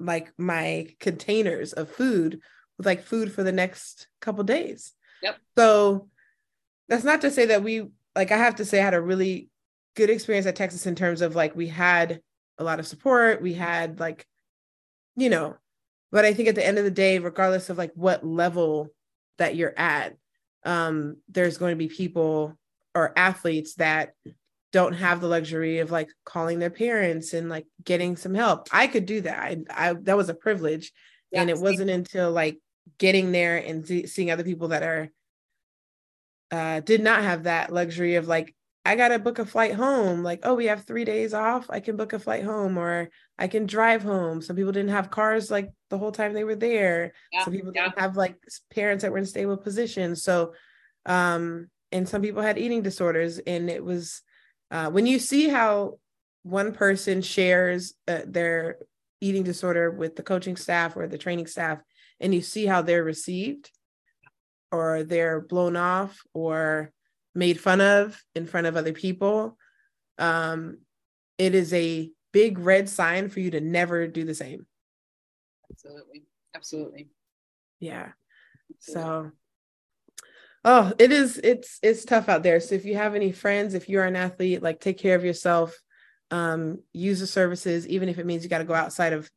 like 0.00 0.32
my 0.38 0.88
containers 0.98 1.74
of 1.74 1.90
food 1.90 2.40
with 2.78 2.86
like 2.86 3.02
food 3.02 3.30
for 3.30 3.42
the 3.42 3.52
next 3.52 4.08
couple 4.22 4.44
days. 4.44 4.94
Yep. 5.22 5.36
So 5.58 6.08
that's 6.88 7.04
not 7.04 7.20
to 7.20 7.30
say 7.30 7.44
that 7.46 7.62
we 7.62 7.88
like 8.14 8.32
I 8.32 8.38
have 8.38 8.56
to 8.56 8.64
say 8.64 8.80
I 8.80 8.84
had 8.84 8.94
a 8.94 9.00
really 9.02 9.50
good 9.94 10.08
experience 10.08 10.46
at 10.46 10.56
Texas 10.56 10.86
in 10.86 10.94
terms 10.94 11.20
of 11.20 11.34
like 11.34 11.54
we 11.54 11.68
had 11.68 12.22
a 12.58 12.64
lot 12.64 12.80
of 12.80 12.86
support, 12.86 13.42
we 13.42 13.54
had 13.54 14.00
like 14.00 14.26
you 15.16 15.30
know, 15.30 15.56
but 16.12 16.24
I 16.24 16.34
think 16.34 16.48
at 16.48 16.54
the 16.54 16.66
end 16.66 16.78
of 16.78 16.84
the 16.84 16.90
day 16.90 17.18
regardless 17.18 17.70
of 17.70 17.78
like 17.78 17.92
what 17.94 18.26
level 18.26 18.88
that 19.38 19.56
you're 19.56 19.78
at, 19.78 20.16
um 20.64 21.16
there's 21.28 21.58
going 21.58 21.72
to 21.72 21.76
be 21.76 21.88
people 21.88 22.56
or 22.94 23.12
athletes 23.16 23.74
that 23.74 24.14
don't 24.72 24.94
have 24.94 25.20
the 25.20 25.28
luxury 25.28 25.78
of 25.78 25.90
like 25.90 26.10
calling 26.24 26.58
their 26.58 26.70
parents 26.70 27.32
and 27.32 27.48
like 27.48 27.66
getting 27.84 28.16
some 28.16 28.34
help. 28.34 28.68
I 28.72 28.86
could 28.86 29.06
do 29.06 29.20
that. 29.22 29.38
I, 29.38 29.58
I 29.70 29.92
that 30.02 30.16
was 30.16 30.28
a 30.28 30.34
privilege. 30.34 30.92
Yeah, 31.30 31.40
and 31.40 31.50
it 31.50 31.58
wasn't 31.58 31.90
until 31.90 32.30
like 32.30 32.58
getting 32.98 33.32
there 33.32 33.56
and 33.56 33.86
seeing 34.08 34.30
other 34.30 34.44
people 34.44 34.68
that 34.68 34.82
are 34.82 35.08
uh, 36.50 36.80
did 36.80 37.02
not 37.02 37.22
have 37.22 37.44
that 37.44 37.72
luxury 37.72 38.14
of 38.14 38.28
like, 38.28 38.54
I 38.86 38.96
got 38.96 39.08
to 39.08 39.18
book 39.18 39.38
a 39.38 39.44
flight 39.44 39.74
home. 39.74 40.22
Like, 40.22 40.40
oh, 40.44 40.54
we 40.54 40.66
have 40.66 40.84
three 40.84 41.04
days 41.04 41.34
off. 41.34 41.66
I 41.68 41.80
can 41.80 41.96
book 41.96 42.12
a 42.12 42.18
flight 42.18 42.44
home 42.44 42.78
or 42.78 43.10
I 43.38 43.48
can 43.48 43.66
drive 43.66 44.02
home. 44.02 44.40
Some 44.40 44.56
people 44.56 44.72
didn't 44.72 44.92
have 44.92 45.10
cars 45.10 45.50
like 45.50 45.70
the 45.90 45.98
whole 45.98 46.12
time 46.12 46.32
they 46.32 46.44
were 46.44 46.54
there. 46.54 47.12
Yeah, 47.32 47.44
some 47.44 47.52
people 47.52 47.72
yeah. 47.74 47.84
didn't 47.84 47.98
have 47.98 48.16
like 48.16 48.36
parents 48.72 49.02
that 49.02 49.12
were 49.12 49.18
in 49.18 49.26
stable 49.26 49.56
positions. 49.56 50.22
So, 50.22 50.54
um, 51.04 51.68
and 51.90 52.08
some 52.08 52.22
people 52.22 52.42
had 52.42 52.58
eating 52.58 52.82
disorders. 52.82 53.38
And 53.38 53.68
it 53.68 53.84
was 53.84 54.22
uh, 54.70 54.90
when 54.90 55.06
you 55.06 55.18
see 55.18 55.48
how 55.48 55.98
one 56.42 56.72
person 56.72 57.22
shares 57.22 57.94
uh, 58.06 58.20
their 58.24 58.78
eating 59.20 59.42
disorder 59.42 59.90
with 59.90 60.14
the 60.14 60.22
coaching 60.22 60.56
staff 60.56 60.96
or 60.96 61.08
the 61.08 61.18
training 61.18 61.48
staff, 61.48 61.80
and 62.20 62.34
you 62.34 62.40
see 62.40 62.66
how 62.66 62.82
they're 62.82 63.04
received, 63.04 63.70
or 64.70 65.02
they're 65.02 65.40
blown 65.40 65.76
off 65.76 66.22
or 66.34 66.92
made 67.36 67.60
fun 67.60 67.80
of 67.80 68.20
in 68.34 68.46
front 68.46 68.66
of 68.66 68.76
other 68.76 68.92
people, 68.92 69.56
um, 70.18 70.78
it 71.38 71.54
is 71.54 71.72
a 71.72 72.10
big 72.32 72.58
red 72.58 72.88
sign 72.88 73.28
for 73.28 73.40
you 73.40 73.50
to 73.52 73.60
never 73.60 74.06
do 74.06 74.24
the 74.24 74.34
same. 74.34 74.66
Absolutely. 75.70 76.24
Absolutely. 76.54 77.08
Yeah. 77.80 78.08
Absolutely. 78.74 79.02
So 79.02 79.32
oh 80.64 80.92
it 80.98 81.12
is 81.12 81.38
it's 81.44 81.78
it's 81.82 82.04
tough 82.04 82.28
out 82.28 82.42
there 82.42 82.58
so 82.58 82.74
if 82.74 82.84
you 82.84 82.96
have 82.96 83.14
any 83.14 83.30
friends 83.30 83.74
if 83.74 83.88
you're 83.88 84.04
an 84.04 84.16
athlete 84.16 84.62
like 84.62 84.80
take 84.80 84.98
care 84.98 85.14
of 85.14 85.24
yourself 85.24 85.80
um 86.32 86.82
use 86.92 87.20
the 87.20 87.26
services 87.26 87.86
even 87.86 88.08
if 88.08 88.18
it 88.18 88.26
means 88.26 88.42
you 88.42 88.50
got 88.50 88.58
to 88.58 88.64
go 88.64 88.74
outside 88.74 89.12
of 89.12 89.30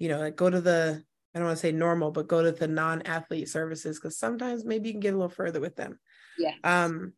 you 0.00 0.08
know 0.08 0.18
like 0.18 0.34
go 0.34 0.50
to 0.50 0.60
the 0.60 1.00
I 1.34 1.38
don't 1.38 1.46
want 1.46 1.56
to 1.56 1.62
say 1.62 1.72
normal, 1.72 2.10
but 2.10 2.28
go 2.28 2.42
to 2.42 2.52
the 2.52 2.68
non-athlete 2.68 3.48
services 3.48 3.98
because 3.98 4.18
sometimes 4.18 4.64
maybe 4.64 4.88
you 4.88 4.94
can 4.94 5.00
get 5.00 5.14
a 5.14 5.16
little 5.16 5.30
further 5.30 5.60
with 5.60 5.76
them. 5.76 5.98
Yeah. 6.38 6.54
Um. 6.62 7.14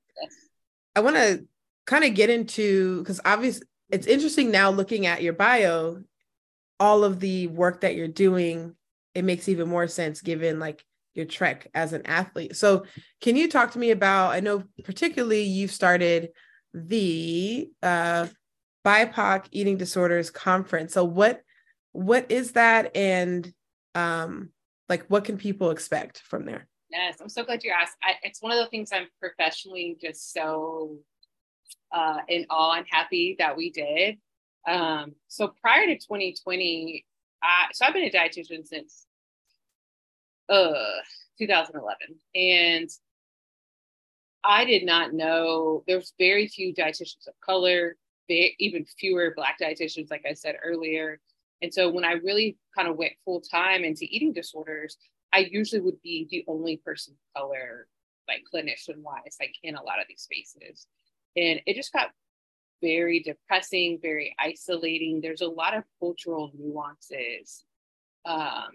I 0.96 1.00
want 1.00 1.16
to 1.16 1.44
kind 1.86 2.04
of 2.04 2.14
get 2.14 2.30
into 2.30 3.00
because 3.00 3.20
obviously 3.24 3.66
it's 3.90 4.06
interesting 4.06 4.50
now 4.50 4.70
looking 4.70 5.06
at 5.06 5.22
your 5.22 5.32
bio, 5.32 6.02
all 6.80 7.04
of 7.04 7.20
the 7.20 7.46
work 7.48 7.82
that 7.82 7.94
you're 7.94 8.08
doing. 8.08 8.74
It 9.14 9.24
makes 9.24 9.48
even 9.48 9.68
more 9.68 9.86
sense 9.86 10.20
given 10.20 10.58
like 10.58 10.84
your 11.14 11.26
trek 11.26 11.68
as 11.74 11.92
an 11.92 12.06
athlete. 12.06 12.56
So, 12.56 12.84
can 13.20 13.36
you 13.36 13.48
talk 13.48 13.72
to 13.72 13.78
me 13.78 13.90
about? 13.90 14.32
I 14.32 14.40
know 14.40 14.64
particularly 14.82 15.42
you've 15.42 15.70
started 15.70 16.30
the 16.72 17.70
uh, 17.82 18.26
BIPOC 18.84 19.46
Eating 19.52 19.76
Disorders 19.76 20.30
Conference. 20.30 20.94
So, 20.94 21.04
what 21.04 21.40
what 21.92 22.30
is 22.30 22.52
that, 22.52 22.96
and 22.96 23.52
um, 23.94 24.50
like 24.88 25.06
what 25.06 25.24
can 25.24 25.38
people 25.38 25.70
expect 25.70 26.18
from 26.18 26.44
there? 26.44 26.66
Yes, 26.94 27.20
I'm 27.20 27.28
so 27.28 27.42
glad 27.42 27.64
you 27.64 27.72
asked. 27.72 27.96
I, 28.04 28.12
it's 28.22 28.40
one 28.40 28.52
of 28.52 28.58
the 28.58 28.70
things 28.70 28.90
I'm 28.92 29.08
professionally 29.18 29.96
just 30.00 30.32
so 30.32 30.98
uh, 31.92 32.18
in 32.28 32.46
awe 32.50 32.76
and 32.76 32.86
happy 32.88 33.34
that 33.40 33.56
we 33.56 33.70
did. 33.70 34.18
Um, 34.66 35.14
so 35.26 35.52
prior 35.60 35.86
to 35.86 35.96
2020, 35.96 37.04
I, 37.42 37.66
so 37.72 37.84
I've 37.84 37.94
been 37.94 38.04
a 38.04 38.10
dietitian 38.10 38.64
since 38.64 39.06
uh 40.50 41.00
2011 41.38 41.96
and 42.34 42.90
i 44.44 44.64
did 44.66 44.84
not 44.84 45.14
know 45.14 45.82
there's 45.86 46.12
very 46.18 46.46
few 46.48 46.74
dietitians 46.74 47.26
of 47.26 47.34
color 47.42 47.96
even 48.28 48.84
fewer 48.98 49.32
black 49.34 49.56
dietitians 49.58 50.10
like 50.10 50.24
i 50.28 50.34
said 50.34 50.56
earlier 50.62 51.18
and 51.62 51.72
so 51.72 51.90
when 51.90 52.04
i 52.04 52.12
really 52.12 52.58
kind 52.76 52.88
of 52.88 52.96
went 52.96 53.12
full 53.24 53.40
time 53.40 53.84
into 53.84 54.04
eating 54.10 54.34
disorders 54.34 54.98
i 55.34 55.48
usually 55.50 55.80
would 55.80 56.00
be 56.02 56.26
the 56.30 56.44
only 56.48 56.76
person 56.78 57.14
of 57.14 57.42
color 57.42 57.86
like 58.28 58.42
clinician 58.52 59.02
wise 59.02 59.36
like 59.40 59.54
in 59.62 59.74
a 59.74 59.82
lot 59.82 60.00
of 60.00 60.06
these 60.08 60.22
spaces 60.22 60.86
and 61.36 61.60
it 61.66 61.74
just 61.74 61.92
got 61.92 62.10
very 62.80 63.20
depressing 63.20 63.98
very 64.00 64.34
isolating 64.38 65.20
there's 65.20 65.42
a 65.42 65.48
lot 65.48 65.76
of 65.76 65.84
cultural 66.00 66.50
nuances 66.58 67.64
um, 68.26 68.70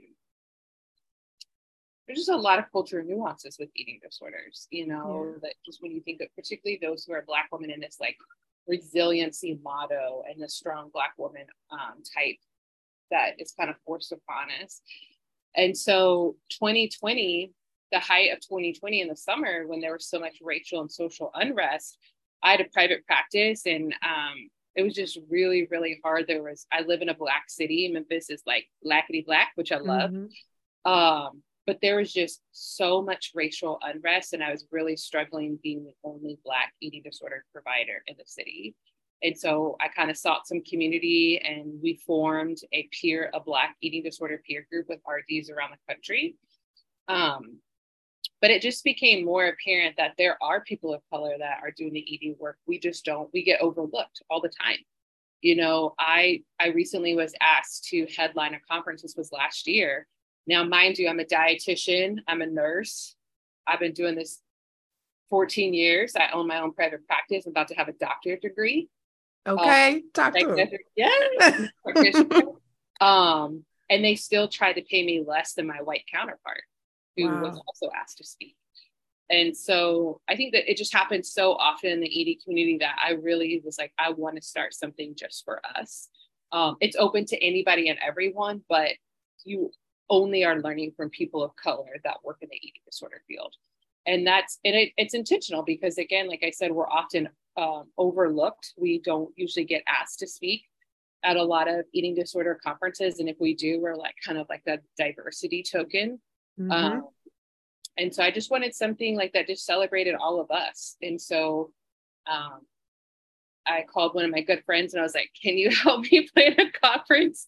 there's 2.09 2.25
just 2.25 2.29
a 2.29 2.35
lot 2.35 2.57
of 2.57 2.71
cultural 2.71 3.05
nuances 3.05 3.57
with 3.59 3.69
eating 3.75 3.99
disorders, 4.03 4.67
you 4.71 4.87
know, 4.87 5.27
yeah. 5.27 5.39
that 5.43 5.53
just 5.63 5.79
when 5.83 5.91
you 5.91 6.01
think 6.01 6.21
of 6.21 6.27
particularly 6.35 6.79
those 6.81 7.05
who 7.05 7.13
are 7.13 7.23
Black 7.27 7.49
women 7.51 7.69
in 7.69 7.79
this 7.79 7.97
like 7.99 8.17
resiliency 8.67 9.59
motto 9.63 10.23
and 10.27 10.41
the 10.41 10.49
strong 10.49 10.89
Black 10.91 11.13
woman 11.19 11.45
um, 11.71 12.01
type 12.15 12.37
that 13.11 13.33
is 13.37 13.51
kind 13.51 13.69
of 13.69 13.75
forced 13.85 14.11
upon 14.11 14.47
us. 14.63 14.81
And 15.55 15.77
so 15.77 16.35
2020, 16.51 17.51
the 17.91 17.99
height 17.99 18.31
of 18.31 18.39
2020 18.39 19.01
in 19.01 19.07
the 19.07 19.15
summer, 19.15 19.65
when 19.65 19.81
there 19.81 19.93
was 19.93 20.07
so 20.07 20.19
much 20.19 20.37
racial 20.41 20.81
and 20.81 20.91
social 20.91 21.31
unrest, 21.33 21.97
I 22.43 22.51
had 22.51 22.61
a 22.61 22.65
private 22.65 23.05
practice 23.05 23.65
and 23.65 23.93
um, 24.03 24.49
it 24.75 24.83
was 24.83 24.93
just 24.93 25.17
really, 25.29 25.67
really 25.69 25.99
hard. 26.03 26.25
There 26.27 26.43
was, 26.43 26.65
I 26.71 26.81
live 26.81 27.01
in 27.01 27.09
a 27.09 27.15
black 27.15 27.45
city. 27.49 27.89
Memphis 27.91 28.29
is 28.29 28.43
like 28.45 28.67
blackety 28.85 29.25
black, 29.25 29.51
which 29.55 29.71
I 29.71 29.77
love. 29.77 30.11
Mm-hmm. 30.11 30.91
Um, 30.91 31.43
but 31.69 31.81
there 31.83 31.97
was 31.97 32.11
just 32.11 32.41
so 32.51 32.99
much 32.99 33.29
racial 33.35 33.77
unrest 33.83 34.33
and 34.33 34.43
i 34.43 34.49
was 34.49 34.65
really 34.71 34.97
struggling 34.97 35.59
being 35.61 35.83
the 35.83 35.93
only 36.03 36.39
black 36.43 36.73
eating 36.81 37.03
disorder 37.03 37.45
provider 37.53 38.01
in 38.07 38.15
the 38.17 38.23
city 38.25 38.73
and 39.23 39.37
so 39.37 39.75
i 39.81 39.87
kind 39.87 40.09
of 40.09 40.17
sought 40.17 40.47
some 40.47 40.61
community 40.61 41.39
and 41.43 41.79
we 41.81 41.99
formed 42.05 42.57
a 42.73 42.87
peer 42.91 43.29
a 43.33 43.39
black 43.39 43.75
eating 43.81 44.03
disorder 44.03 44.41
peer 44.45 44.65
group 44.71 44.87
with 44.89 44.99
rds 45.03 45.51
around 45.51 45.71
the 45.71 45.93
country 45.93 46.35
um, 47.07 47.57
but 48.41 48.51
it 48.51 48.61
just 48.61 48.83
became 48.83 49.25
more 49.25 49.47
apparent 49.47 49.97
that 49.97 50.13
there 50.17 50.37
are 50.41 50.61
people 50.61 50.93
of 50.93 51.01
color 51.11 51.35
that 51.39 51.59
are 51.63 51.71
doing 51.71 51.93
the 51.93 52.13
eating 52.13 52.35
work 52.39 52.57
we 52.67 52.79
just 52.79 53.05
don't 53.05 53.29
we 53.33 53.43
get 53.43 53.61
overlooked 53.61 54.21
all 54.29 54.41
the 54.41 54.49
time 54.49 54.77
you 55.41 55.55
know 55.55 55.93
i 55.97 56.41
i 56.59 56.67
recently 56.67 57.15
was 57.15 57.33
asked 57.41 57.85
to 57.85 58.05
headline 58.15 58.53
a 58.53 58.59
conference 58.71 59.01
this 59.01 59.15
was 59.17 59.31
last 59.31 59.67
year 59.67 60.07
now, 60.49 60.63
mind 60.63 60.97
you, 60.97 61.07
I'm 61.07 61.19
a 61.19 61.25
dietitian, 61.25 62.17
I'm 62.27 62.41
a 62.41 62.47
nurse. 62.47 63.15
I've 63.67 63.79
been 63.79 63.93
doing 63.93 64.15
this 64.15 64.41
14 65.29 65.75
years. 65.75 66.15
I 66.15 66.31
own 66.33 66.47
my 66.47 66.59
own 66.59 66.73
private 66.73 67.05
practice. 67.05 67.45
I'm 67.45 67.51
about 67.51 67.67
to 67.67 67.75
have 67.75 67.87
a 67.87 67.93
doctorate 67.93 68.41
degree. 68.41 68.89
Okay, 69.47 69.95
um, 69.95 70.03
doctor. 70.13 70.57
Yeah. 70.95 71.67
um, 73.01 73.63
and 73.89 74.03
they 74.03 74.15
still 74.15 74.47
tried 74.47 74.73
to 74.73 74.81
pay 74.81 75.05
me 75.05 75.23
less 75.25 75.53
than 75.53 75.65
my 75.67 75.81
white 75.81 76.03
counterpart, 76.13 76.61
who 77.17 77.25
wow. 77.25 77.41
was 77.41 77.61
also 77.67 77.89
asked 77.95 78.17
to 78.19 78.25
speak. 78.25 78.55
And 79.29 79.55
so 79.55 80.21
I 80.27 80.35
think 80.35 80.53
that 80.53 80.69
it 80.69 80.77
just 80.77 80.93
happens 80.93 81.31
so 81.31 81.53
often 81.53 81.91
in 81.91 81.99
the 81.99 82.07
ED 82.31 82.43
community 82.43 82.79
that 82.79 82.95
I 83.03 83.11
really 83.11 83.61
was 83.63 83.77
like, 83.77 83.93
I 83.97 84.11
want 84.11 84.35
to 84.37 84.41
start 84.41 84.73
something 84.73 85.13
just 85.15 85.45
for 85.45 85.61
us. 85.77 86.09
Um, 86.51 86.77
it's 86.81 86.95
open 86.95 87.25
to 87.25 87.43
anybody 87.43 87.89
and 87.89 87.99
everyone, 88.05 88.63
but 88.67 88.89
you 89.45 89.71
only 90.09 90.43
are 90.43 90.59
learning 90.59 90.93
from 90.97 91.11
people 91.11 91.43
of 91.43 91.55
color 91.55 91.97
that 92.03 92.17
work 92.23 92.37
in 92.41 92.49
the 92.51 92.57
eating 92.57 92.81
disorder 92.85 93.21
field. 93.27 93.53
And 94.07 94.25
that's 94.25 94.57
and 94.65 94.75
it, 94.75 94.93
it's 94.97 95.13
intentional 95.13 95.61
because 95.61 95.99
again, 95.99 96.27
like 96.27 96.43
I 96.43 96.49
said, 96.49 96.71
we're 96.71 96.89
often 96.89 97.29
um, 97.59 97.85
overlooked. 97.97 98.73
We 98.77 98.99
don't 98.99 99.31
usually 99.35 99.65
get 99.65 99.83
asked 99.87 100.19
to 100.19 100.27
speak 100.27 100.63
at 101.23 101.35
a 101.35 101.43
lot 101.43 101.67
of 101.67 101.85
eating 101.93 102.15
disorder 102.15 102.57
conferences, 102.63 103.19
and 103.19 103.27
if 103.27 103.37
we 103.39 103.53
do, 103.53 103.81
we're 103.81 103.95
like 103.95 104.15
kind 104.25 104.37
of 104.37 104.47
like 104.49 104.63
a 104.67 104.79
diversity 104.97 105.63
token. 105.63 106.19
Mm-hmm. 106.59 106.71
Um, 106.71 107.07
and 107.97 108.13
so 108.13 108.23
I 108.23 108.31
just 108.31 108.49
wanted 108.49 108.73
something 108.73 109.17
like 109.17 109.33
that 109.33 109.47
just 109.47 109.65
celebrated 109.65 110.15
all 110.15 110.39
of 110.39 110.49
us. 110.51 110.95
And 111.01 111.19
so 111.19 111.71
um, 112.31 112.61
I 113.67 113.83
called 113.91 114.15
one 114.15 114.23
of 114.23 114.31
my 114.31 114.41
good 114.41 114.63
friends 114.65 114.93
and 114.93 115.01
I 115.01 115.03
was 115.03 115.15
like, 115.15 115.31
"Can 115.41 115.57
you 115.57 115.69
help 115.83 116.09
me 116.11 116.29
plan 116.33 116.55
a 116.59 116.71
conference?" 116.71 117.47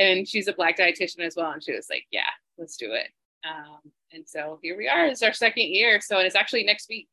and 0.00 0.26
she's 0.26 0.48
a 0.48 0.52
black 0.54 0.78
dietitian 0.78 1.20
as 1.20 1.36
well. 1.36 1.50
And 1.52 1.62
she 1.62 1.72
was 1.74 1.88
like, 1.90 2.06
yeah, 2.10 2.30
let's 2.56 2.76
do 2.76 2.92
it. 2.92 3.08
Um, 3.46 3.92
and 4.12 4.26
so 4.26 4.58
here 4.62 4.76
we 4.76 4.88
are. 4.88 5.06
It's 5.06 5.22
our 5.22 5.34
second 5.34 5.68
year. 5.68 6.00
So 6.00 6.18
it's 6.18 6.34
actually 6.34 6.64
next 6.64 6.88
week. 6.88 7.06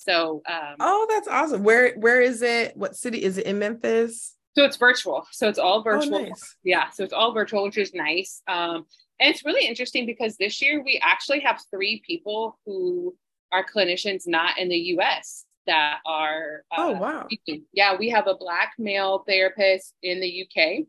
So 0.00 0.40
um, 0.48 0.76
oh, 0.80 1.06
that's 1.10 1.28
awesome. 1.28 1.62
Where 1.62 1.94
where 1.96 2.22
is 2.22 2.40
it? 2.40 2.74
What 2.74 2.96
city 2.96 3.22
is 3.22 3.36
it 3.36 3.44
in 3.44 3.58
Memphis? 3.58 4.34
So 4.56 4.64
it's 4.64 4.78
virtual. 4.78 5.26
So 5.30 5.46
it's 5.46 5.58
all 5.58 5.80
oh, 5.80 5.82
virtual. 5.82 6.16
Oh, 6.16 6.22
nice. 6.22 6.56
Yeah. 6.64 6.88
So 6.88 7.04
it's 7.04 7.12
all 7.12 7.34
virtual, 7.34 7.64
which 7.64 7.76
is 7.76 7.92
nice. 7.92 8.42
Um, 8.48 8.86
and 9.20 9.32
it's 9.32 9.44
really 9.44 9.68
interesting 9.68 10.06
because 10.06 10.38
this 10.38 10.62
year 10.62 10.82
we 10.82 10.98
actually 11.02 11.40
have 11.40 11.60
three 11.70 12.02
people 12.06 12.58
who 12.64 13.14
are 13.52 13.64
clinicians 13.64 14.22
not 14.26 14.58
in 14.58 14.70
the 14.70 14.78
US 14.96 15.44
that 15.66 15.98
are. 16.06 16.64
Uh, 16.72 16.76
oh, 16.78 16.90
wow. 16.92 17.26
Speaking. 17.26 17.64
Yeah. 17.74 17.96
We 17.98 18.08
have 18.08 18.26
a 18.26 18.34
Black 18.34 18.72
male 18.78 19.22
therapist 19.28 19.92
in 20.02 20.18
the 20.20 20.46
UK 20.46 20.86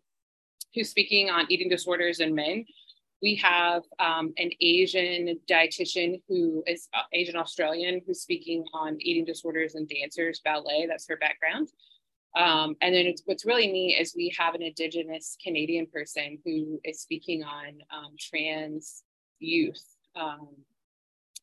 who's 0.74 0.89
speaking 0.89 1.30
on 1.30 1.45
eating 1.49 1.68
disorders 1.68 2.22
in 2.22 2.34
men. 2.34 2.66
We 3.22 3.36
have 3.36 3.84
um, 3.99 4.34
an 4.38 4.49
Asian 4.61 5.39
dietitian 5.49 6.22
who 6.28 6.63
is 6.65 6.89
uh, 6.93 7.03
Asian 7.13 7.36
Australian 7.36 8.01
who's 8.05 8.22
speaking 8.22 8.65
on 8.74 8.97
eating 8.99 9.26
disorders 9.26 9.76
and 9.76 9.88
dancers, 9.88 10.41
ballet. 10.43 10.88
That's 10.89 11.07
her 11.07 11.17
background. 11.17 11.69
Um, 12.36 12.76
and 12.82 12.95
then 12.95 13.13
what's 13.26 13.45
really 13.45 13.67
neat 13.67 13.97
is 13.99 14.15
we 14.15 14.34
have 14.38 14.55
an 14.55 14.61
Indigenous 14.61 15.38
Canadian 15.43 15.86
person 15.86 16.39
who 16.45 16.80
is 16.84 17.01
speaking 17.01 17.43
on 17.43 17.80
um, 17.91 18.15
trans 18.17 19.03
youth 19.39 19.84
um, 20.15 20.49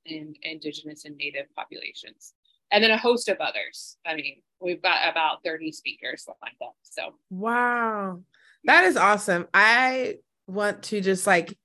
and 0.07 0.37
Indigenous 0.43 1.05
and 1.05 1.17
Native 1.17 1.47
populations. 1.55 2.33
And 2.71 2.83
then 2.83 2.91
a 2.91 2.99
host 2.99 3.29
of 3.29 3.39
others. 3.41 3.97
I 4.07 4.15
mean, 4.15 4.43
we've 4.61 4.83
got 4.83 5.11
about 5.11 5.43
30 5.45 5.73
speakers 5.73 6.27
like 6.43 6.57
that. 6.61 6.73
So, 6.83 7.15
wow. 7.31 8.21
That 8.65 8.85
is 8.85 8.97
awesome. 8.97 9.47
I 9.55 10.17
want 10.47 10.83
to 10.85 11.01
just 11.01 11.27
like 11.27 11.57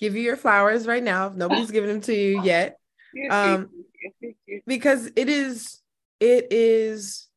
give 0.00 0.14
you 0.14 0.22
your 0.22 0.36
flowers 0.36 0.86
right 0.86 1.02
now. 1.02 1.32
Nobody's 1.34 1.70
giving 1.70 1.90
them 1.90 2.00
to 2.02 2.14
you 2.14 2.42
yet. 2.42 2.78
Um, 3.30 3.70
because 4.66 5.10
it 5.16 5.28
is, 5.28 5.80
it 6.20 6.48
is, 6.52 7.28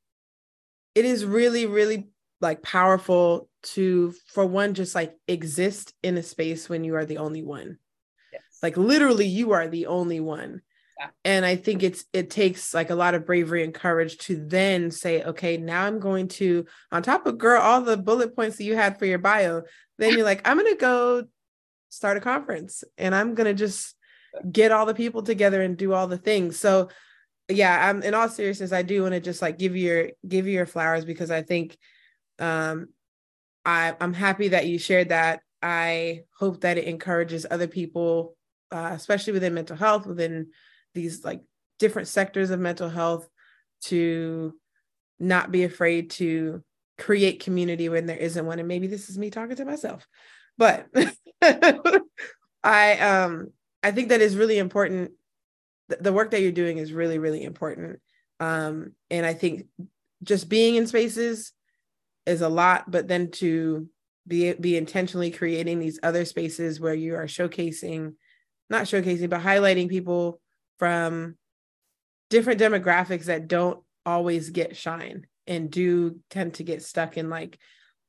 it 0.95 1.05
is 1.05 1.25
really, 1.25 1.65
really 1.65 2.07
like 2.41 2.61
powerful 2.61 3.49
to, 3.63 4.13
for 4.33 4.45
one, 4.45 4.73
just 4.73 4.95
like 4.95 5.15
exist 5.27 5.93
in 6.03 6.17
a 6.17 6.23
space 6.23 6.67
when 6.67 6.83
you 6.83 6.95
are 6.95 7.05
the 7.05 7.19
only 7.19 7.43
one. 7.43 7.77
Yes. 8.33 8.41
Like 8.63 8.77
literally, 8.77 9.27
you 9.27 9.51
are 9.51 9.67
the 9.67 9.87
only 9.87 10.19
one 10.19 10.61
and 11.23 11.45
i 11.45 11.55
think 11.55 11.83
it's 11.83 12.05
it 12.13 12.29
takes 12.29 12.73
like 12.73 12.89
a 12.89 12.95
lot 12.95 13.13
of 13.13 13.25
bravery 13.25 13.63
and 13.63 13.73
courage 13.73 14.17
to 14.17 14.35
then 14.47 14.91
say 14.91 15.23
okay 15.23 15.57
now 15.57 15.83
i'm 15.83 15.99
going 15.99 16.27
to 16.27 16.65
on 16.91 17.03
top 17.03 17.25
of 17.25 17.37
girl 17.37 17.61
all 17.61 17.81
the 17.81 17.97
bullet 17.97 18.35
points 18.35 18.57
that 18.57 18.63
you 18.63 18.75
had 18.75 18.97
for 18.97 19.05
your 19.05 19.19
bio 19.19 19.61
then 19.97 20.13
you're 20.13 20.25
like 20.25 20.47
i'm 20.47 20.57
going 20.57 20.71
to 20.71 20.79
go 20.79 21.23
start 21.89 22.17
a 22.17 22.21
conference 22.21 22.83
and 22.97 23.15
i'm 23.15 23.33
going 23.35 23.45
to 23.47 23.53
just 23.53 23.95
get 24.51 24.71
all 24.71 24.85
the 24.85 24.93
people 24.93 25.23
together 25.23 25.61
and 25.61 25.77
do 25.77 25.93
all 25.93 26.07
the 26.07 26.17
things. 26.17 26.59
So 26.59 26.89
yeah 27.49 27.89
i'm 27.89 28.03
in 28.03 28.13
all 28.13 28.27
seriousness 28.27 28.73
i 28.73 28.81
do 28.81 29.03
want 29.03 29.13
to 29.13 29.21
just 29.21 29.41
like 29.41 29.57
give 29.57 29.73
you 29.73 29.87
your 29.87 30.09
give 30.27 30.47
you 30.47 30.53
your 30.53 30.65
flowers 30.65 31.05
because 31.05 31.31
i 31.31 31.41
think 31.41 31.77
um 32.39 32.89
i 33.63 33.95
i'm 34.01 34.11
happy 34.13 34.49
that 34.49 34.67
you 34.67 34.77
shared 34.77 35.09
that. 35.09 35.39
I 35.61 36.23
hope 36.37 36.61
that 36.61 36.77
it 36.77 36.83
encourages 36.83 37.45
other 37.49 37.67
people 37.67 38.35
uh, 38.71 38.91
especially 38.93 39.33
within 39.33 39.53
mental 39.53 39.77
health 39.77 40.05
within 40.05 40.47
these 40.93 41.23
like 41.23 41.41
different 41.79 42.07
sectors 42.07 42.49
of 42.49 42.59
mental 42.59 42.89
health 42.89 43.27
to 43.81 44.53
not 45.19 45.51
be 45.51 45.63
afraid 45.63 46.09
to 46.11 46.63
create 46.97 47.43
community 47.43 47.89
when 47.89 48.07
there 48.07 48.17
isn't 48.17 48.45
one. 48.45 48.59
And 48.59 48.67
maybe 48.67 48.87
this 48.87 49.09
is 49.09 49.17
me 49.17 49.29
talking 49.29 49.55
to 49.55 49.65
myself 49.65 50.07
but 50.57 50.87
i 52.63 52.97
um 52.99 53.51
I 53.83 53.91
think 53.91 54.09
that 54.09 54.21
is 54.21 54.35
really 54.35 54.57
important. 54.57 55.11
The 55.87 56.11
work 56.11 56.31
that 56.31 56.41
you're 56.41 56.51
doing 56.51 56.77
is 56.77 56.91
really, 56.91 57.19
really 57.19 57.43
important. 57.43 57.99
Um, 58.39 58.93
and 59.09 59.25
I 59.25 59.33
think 59.33 59.67
just 60.23 60.49
being 60.49 60.75
in 60.75 60.87
spaces 60.87 61.53
is 62.25 62.41
a 62.41 62.49
lot, 62.49 62.91
but 62.91 63.07
then 63.07 63.31
to 63.31 63.87
be 64.27 64.51
be 64.53 64.75
intentionally 64.75 65.31
creating 65.31 65.79
these 65.79 66.01
other 66.03 66.25
spaces 66.25 66.81
where 66.81 66.93
you 66.93 67.15
are 67.15 67.27
showcasing, 67.27 68.15
not 68.69 68.83
showcasing, 68.83 69.29
but 69.29 69.41
highlighting 69.41 69.87
people 69.87 70.41
from 70.79 71.37
different 72.29 72.59
demographics 72.59 73.25
that 73.25 73.47
don't 73.47 73.81
always 74.05 74.49
get 74.49 74.75
shine 74.75 75.25
and 75.47 75.71
do 75.71 76.19
tend 76.29 76.55
to 76.55 76.63
get 76.63 76.83
stuck 76.83 77.15
in 77.17 77.29
like 77.29 77.57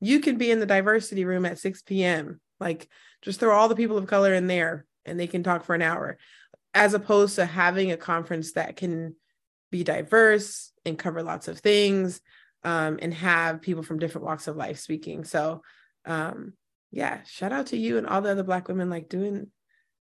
you 0.00 0.20
can 0.20 0.36
be 0.36 0.50
in 0.50 0.60
the 0.60 0.66
diversity 0.66 1.24
room 1.24 1.44
at 1.44 1.58
6 1.58 1.82
p.m. 1.82 2.40
Like 2.60 2.88
just 3.22 3.40
throw 3.40 3.54
all 3.54 3.68
the 3.68 3.76
people 3.76 3.98
of 3.98 4.06
color 4.06 4.34
in 4.34 4.46
there 4.46 4.84
and 5.04 5.18
they 5.18 5.26
can 5.26 5.42
talk 5.42 5.64
for 5.64 5.74
an 5.74 5.82
hour, 5.82 6.18
as 6.74 6.94
opposed 6.94 7.36
to 7.36 7.46
having 7.46 7.90
a 7.90 7.96
conference 7.96 8.52
that 8.52 8.76
can 8.76 9.14
be 9.70 9.84
diverse 9.84 10.72
and 10.84 10.98
cover 10.98 11.22
lots 11.22 11.48
of 11.48 11.58
things 11.58 12.20
um, 12.64 12.98
and 13.00 13.14
have 13.14 13.62
people 13.62 13.82
from 13.82 13.98
different 13.98 14.26
walks 14.26 14.48
of 14.48 14.56
life 14.56 14.78
speaking. 14.78 15.24
So, 15.24 15.62
um, 16.04 16.54
yeah, 16.90 17.20
shout 17.24 17.52
out 17.52 17.66
to 17.66 17.76
you 17.76 17.98
and 17.98 18.06
all 18.06 18.22
the 18.22 18.30
other 18.30 18.42
Black 18.42 18.68
women 18.68 18.90
like 18.90 19.08
doing 19.08 19.48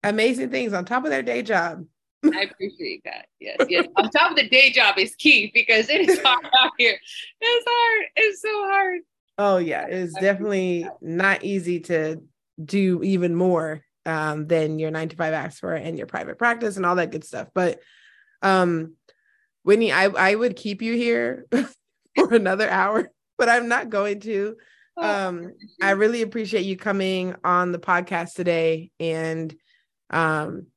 amazing 0.03 0.51
things 0.51 0.73
on 0.73 0.85
top 0.85 1.05
of 1.05 1.11
their 1.11 1.23
day 1.23 1.43
job. 1.43 1.85
I 2.25 2.43
appreciate 2.43 3.03
that. 3.05 3.27
Yes, 3.41 3.57
yes. 3.69 3.87
on 3.97 4.11
top 4.11 4.31
of 4.31 4.37
the 4.37 4.49
day 4.49 4.71
job 4.71 4.99
is 4.99 5.15
key 5.17 5.51
because 5.53 5.89
it 5.91 6.09
is 6.09 6.21
hard 6.23 6.47
out 6.59 6.73
here. 6.79 6.99
It's 7.41 7.67
hard. 7.69 8.07
It's 8.17 8.43
so 8.43 8.49
hard. 8.49 9.01
Oh 9.39 9.59
yeah, 9.59 9.87
it's 9.89 10.15
definitely 10.15 10.87
not 11.01 11.45
easy 11.45 11.81
to 11.81 12.23
do 12.63 13.03
even 13.03 13.35
more 13.35 13.83
um, 14.07 14.47
than 14.47 14.79
your 14.79 14.91
nine 14.91 15.09
to 15.09 15.17
five 15.17 15.33
acts 15.33 15.59
for 15.59 15.75
and 15.75 15.99
your 15.99 16.07
private 16.07 16.39
practice 16.39 16.77
and 16.77 16.87
all 16.87 16.97
that 16.97 17.11
good 17.11 17.25
stuff. 17.25 17.49
But 17.55 17.81
um, 18.43 18.95
Whitney, 19.65 19.93
I, 19.93 20.05
I 20.05 20.35
would 20.35 20.57
keep 20.57 20.83
you 20.83 20.95
here 20.95 21.47
for 22.17 22.35
another 22.35 22.69
hour, 22.69 23.11
but 23.39 23.49
I'm 23.49 23.69
not 23.69 23.91
going 23.91 24.21
to. 24.21 24.57
Oh, 24.97 25.29
um, 25.29 25.53
I 25.83 25.93
really 25.93 26.23
appreciate 26.23 26.65
you 26.65 26.77
coming 26.77 27.35
on 27.43 27.73
the 27.73 27.81
podcast 27.81 28.35
today 28.35 28.93
and 29.01 29.53
um, 30.11 30.69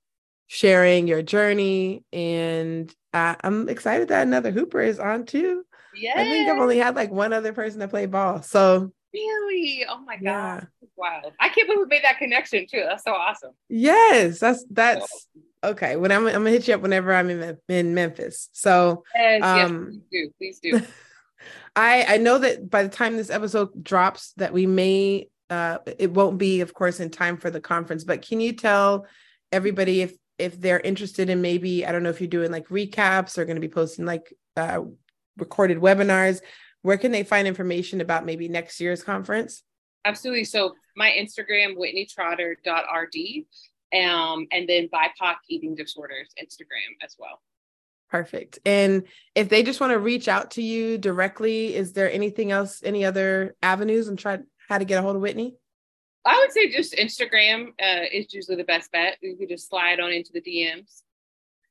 sharing 0.47 1.07
your 1.07 1.21
journey. 1.21 2.03
And 2.11 2.91
uh, 3.13 3.35
I'm 3.43 3.69
excited 3.69 4.07
that 4.07 4.25
another 4.25 4.49
Hooper 4.49 4.81
is 4.81 4.99
on 4.99 5.25
too. 5.25 5.63
Yeah. 5.99 6.13
I 6.15 6.23
think 6.23 6.49
I've 6.49 6.59
only 6.59 6.77
had 6.77 6.95
like 6.95 7.11
one 7.11 7.33
other 7.33 7.53
person 7.53 7.79
to 7.79 7.87
play 7.87 8.05
ball. 8.05 8.41
So 8.41 8.91
really, 9.13 9.85
oh 9.87 9.99
my 9.99 10.17
god, 10.17 10.67
wow! 10.95 11.21
I 11.39 11.49
can't 11.49 11.67
believe 11.67 11.81
we 11.81 11.85
made 11.87 12.03
that 12.03 12.19
connection 12.19 12.65
too. 12.67 12.83
That's 12.87 13.03
so 13.03 13.13
awesome. 13.13 13.51
Yes, 13.69 14.39
that's 14.39 14.65
that's 14.69 15.27
okay. 15.63 15.95
When 15.95 16.11
I'm, 16.11 16.25
I'm 16.27 16.33
gonna 16.33 16.51
hit 16.51 16.67
you 16.67 16.75
up 16.75 16.81
whenever 16.81 17.13
I'm 17.13 17.29
in 17.29 17.57
in 17.67 17.93
Memphis. 17.93 18.49
So 18.53 19.03
yes, 19.15 19.43
um, 19.43 20.01
yes, 20.11 20.29
please 20.39 20.59
do, 20.61 20.71
please 20.71 20.81
do. 20.81 20.87
I 21.75 22.15
I 22.15 22.17
know 22.17 22.37
that 22.39 22.69
by 22.69 22.83
the 22.83 22.89
time 22.89 23.17
this 23.17 23.29
episode 23.29 23.83
drops, 23.83 24.33
that 24.37 24.53
we 24.53 24.65
may 24.65 25.29
uh 25.49 25.79
it 25.97 26.11
won't 26.11 26.37
be, 26.37 26.61
of 26.61 26.73
course, 26.73 26.99
in 26.99 27.09
time 27.09 27.37
for 27.37 27.49
the 27.49 27.61
conference. 27.61 28.03
But 28.03 28.27
can 28.27 28.39
you 28.39 28.53
tell 28.53 29.05
everybody 29.51 30.01
if 30.01 30.15
if 30.37 30.59
they're 30.59 30.79
interested 30.79 31.29
in 31.29 31.41
maybe 31.41 31.85
I 31.85 31.91
don't 31.91 32.03
know 32.03 32.09
if 32.09 32.21
you're 32.21 32.27
doing 32.27 32.51
like 32.51 32.67
recaps 32.67 33.37
or 33.37 33.45
going 33.45 33.55
to 33.55 33.61
be 33.61 33.69
posting 33.69 34.05
like 34.05 34.33
uh 34.55 34.81
recorded 35.37 35.77
webinars 35.79 36.41
where 36.81 36.97
can 36.97 37.11
they 37.11 37.23
find 37.23 37.47
information 37.47 38.01
about 38.01 38.25
maybe 38.25 38.47
next 38.47 38.79
year's 38.79 39.03
conference? 39.03 39.63
Absolutely. 40.05 40.45
So 40.45 40.73
my 40.95 41.09
Instagram, 41.09 41.75
whitneytrotter.rd, 41.75 43.45
um, 43.93 44.47
and 44.51 44.69
then 44.69 44.87
BIPOC 44.87 45.35
Eating 45.49 45.75
Disorders 45.75 46.29
Instagram 46.41 47.03
as 47.03 47.15
well. 47.19 47.41
Perfect. 48.09 48.59
And 48.65 49.03
if 49.35 49.49
they 49.49 49.63
just 49.63 49.81
want 49.81 49.91
to 49.91 49.99
reach 49.99 50.29
out 50.29 50.51
to 50.51 50.61
you 50.61 50.97
directly, 50.97 51.75
is 51.75 51.91
there 51.91 52.09
anything 52.09 52.51
else, 52.51 52.81
any 52.83 53.03
other 53.03 53.57
avenues 53.61 54.07
and 54.07 54.17
try 54.17 54.39
how 54.69 54.77
to 54.77 54.85
get 54.85 54.99
a 54.99 55.01
hold 55.01 55.17
of 55.17 55.21
Whitney? 55.21 55.55
I 56.23 56.39
would 56.39 56.53
say 56.53 56.69
just 56.69 56.93
Instagram 56.93 57.69
uh, 57.81 58.05
is 58.13 58.33
usually 58.33 58.55
the 58.55 58.63
best 58.63 58.91
bet. 58.93 59.17
You 59.21 59.35
could 59.35 59.49
just 59.49 59.69
slide 59.69 59.99
on 59.99 60.11
into 60.11 60.31
the 60.33 60.41
DMs 60.41 61.01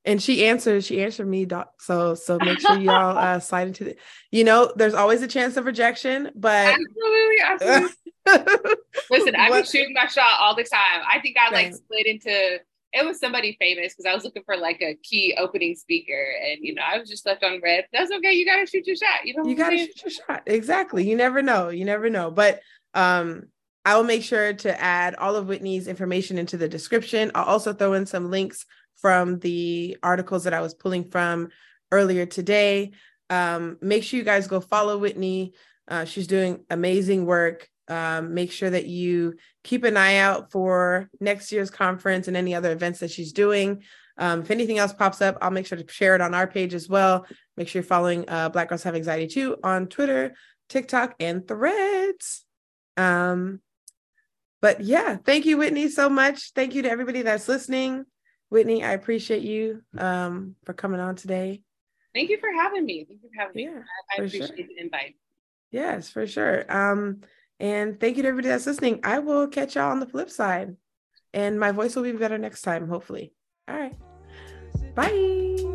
and 0.06 0.22
she 0.22 0.46
answered 0.46 0.84
she 0.84 1.02
answered 1.02 1.26
me 1.26 1.44
doc 1.44 1.72
so 1.80 2.14
so 2.14 2.38
make 2.38 2.60
sure 2.60 2.78
y'all 2.78 3.18
uh 3.18 3.38
slide 3.40 3.66
into 3.66 3.84
the 3.84 3.96
you 4.30 4.44
know 4.44 4.72
there's 4.76 4.94
always 4.94 5.20
a 5.20 5.26
chance 5.26 5.56
of 5.56 5.66
rejection 5.66 6.30
but 6.34 6.74
absolutely 6.74 7.36
absolutely. 7.44 7.96
Listen 9.10 9.36
i've 9.36 9.52
been 9.52 9.64
shooting 9.64 9.92
my 9.92 10.06
shot 10.06 10.40
all 10.40 10.54
the 10.54 10.64
time. 10.64 11.02
I 11.08 11.20
think 11.20 11.36
i 11.38 11.50
like 11.52 11.74
slid 11.74 12.06
into 12.06 12.58
it 12.92 13.04
was 13.04 13.20
somebody 13.20 13.56
famous 13.60 13.94
because 13.94 14.08
i 14.10 14.14
was 14.14 14.24
looking 14.24 14.42
for 14.44 14.56
like 14.56 14.80
a 14.80 14.96
key 15.02 15.34
opening 15.38 15.74
speaker 15.74 16.32
and 16.42 16.58
you 16.62 16.74
know 16.74 16.82
i 16.82 16.98
was 16.98 17.10
just 17.10 17.26
left 17.26 17.44
on 17.44 17.60
read. 17.62 17.84
That's 17.92 18.10
okay 18.10 18.32
you 18.32 18.46
gotta 18.46 18.66
shoot 18.66 18.86
your 18.86 18.96
shot 18.96 19.24
you 19.24 19.34
know 19.36 19.44
you 19.44 19.56
gotta 19.56 19.76
shoot 19.76 20.02
your 20.02 20.10
shot 20.10 20.42
exactly 20.46 21.08
you 21.08 21.16
never 21.16 21.42
know 21.42 21.68
you 21.68 21.84
never 21.84 22.08
know 22.08 22.30
but 22.30 22.60
um 22.94 23.44
I 23.84 23.94
will 23.94 24.02
make 24.02 24.24
sure 24.24 24.52
to 24.52 24.82
add 24.82 25.14
all 25.14 25.36
of 25.36 25.46
Whitney's 25.46 25.86
information 25.86 26.38
into 26.38 26.56
the 26.56 26.68
description. 26.68 27.30
I'll 27.36 27.44
also 27.44 27.72
throw 27.72 27.92
in 27.92 28.04
some 28.04 28.32
links 28.32 28.66
from 28.96 29.38
the 29.40 29.96
articles 30.02 30.44
that 30.44 30.54
I 30.54 30.60
was 30.60 30.74
pulling 30.74 31.10
from 31.10 31.48
earlier 31.92 32.26
today. 32.26 32.92
Um, 33.30 33.78
make 33.80 34.02
sure 34.02 34.18
you 34.18 34.24
guys 34.24 34.48
go 34.48 34.60
follow 34.60 34.98
Whitney. 34.98 35.54
Uh, 35.88 36.04
she's 36.04 36.26
doing 36.26 36.64
amazing 36.70 37.26
work. 37.26 37.68
Um, 37.88 38.34
make 38.34 38.50
sure 38.50 38.70
that 38.70 38.86
you 38.86 39.36
keep 39.62 39.84
an 39.84 39.96
eye 39.96 40.16
out 40.16 40.50
for 40.50 41.08
next 41.20 41.52
year's 41.52 41.70
conference 41.70 42.26
and 42.26 42.36
any 42.36 42.54
other 42.54 42.72
events 42.72 43.00
that 43.00 43.10
she's 43.10 43.32
doing. 43.32 43.82
Um, 44.18 44.40
if 44.40 44.50
anything 44.50 44.78
else 44.78 44.92
pops 44.92 45.20
up, 45.20 45.38
I'll 45.40 45.50
make 45.50 45.66
sure 45.66 45.78
to 45.78 45.92
share 45.92 46.14
it 46.14 46.20
on 46.20 46.34
our 46.34 46.46
page 46.46 46.74
as 46.74 46.88
well. 46.88 47.26
Make 47.56 47.68
sure 47.68 47.80
you're 47.80 47.86
following 47.86 48.24
uh, 48.28 48.48
Black 48.48 48.68
Girls 48.68 48.82
Have 48.82 48.96
Anxiety 48.96 49.28
too 49.28 49.56
on 49.62 49.86
Twitter, 49.86 50.34
TikTok, 50.68 51.14
and 51.20 51.46
Threads. 51.46 52.44
Um, 52.96 53.60
but 54.62 54.80
yeah, 54.80 55.16
thank 55.16 55.44
you, 55.44 55.58
Whitney, 55.58 55.88
so 55.88 56.08
much. 56.08 56.52
Thank 56.54 56.74
you 56.74 56.82
to 56.82 56.90
everybody 56.90 57.22
that's 57.22 57.48
listening. 57.48 58.06
Whitney, 58.48 58.84
I 58.84 58.92
appreciate 58.92 59.42
you 59.42 59.82
um, 59.98 60.56
for 60.64 60.72
coming 60.72 61.00
on 61.00 61.16
today. 61.16 61.62
Thank 62.14 62.30
you 62.30 62.38
for 62.38 62.50
having 62.52 62.86
me. 62.86 63.04
Thank 63.08 63.20
you 63.22 63.28
for 63.28 63.42
having 63.42 63.58
yeah, 63.58 63.70
me. 63.70 63.76
I, 63.76 64.22
I 64.22 64.24
appreciate 64.24 64.46
sure. 64.46 64.56
the 64.56 64.78
invite. 64.78 65.16
Yes, 65.70 66.08
for 66.08 66.26
sure. 66.26 66.64
Um, 66.72 67.22
and 67.60 67.98
thank 68.00 68.16
you 68.16 68.22
to 68.22 68.28
everybody 68.28 68.48
that's 68.48 68.66
listening. 68.66 69.00
I 69.04 69.18
will 69.18 69.48
catch 69.48 69.74
y'all 69.74 69.90
on 69.90 70.00
the 70.00 70.06
flip 70.06 70.30
side. 70.30 70.76
And 71.34 71.60
my 71.60 71.72
voice 71.72 71.94
will 71.94 72.02
be 72.02 72.12
better 72.12 72.38
next 72.38 72.62
time, 72.62 72.88
hopefully. 72.88 73.32
All 73.68 73.76
right. 73.76 73.96
Bye. 74.94 75.65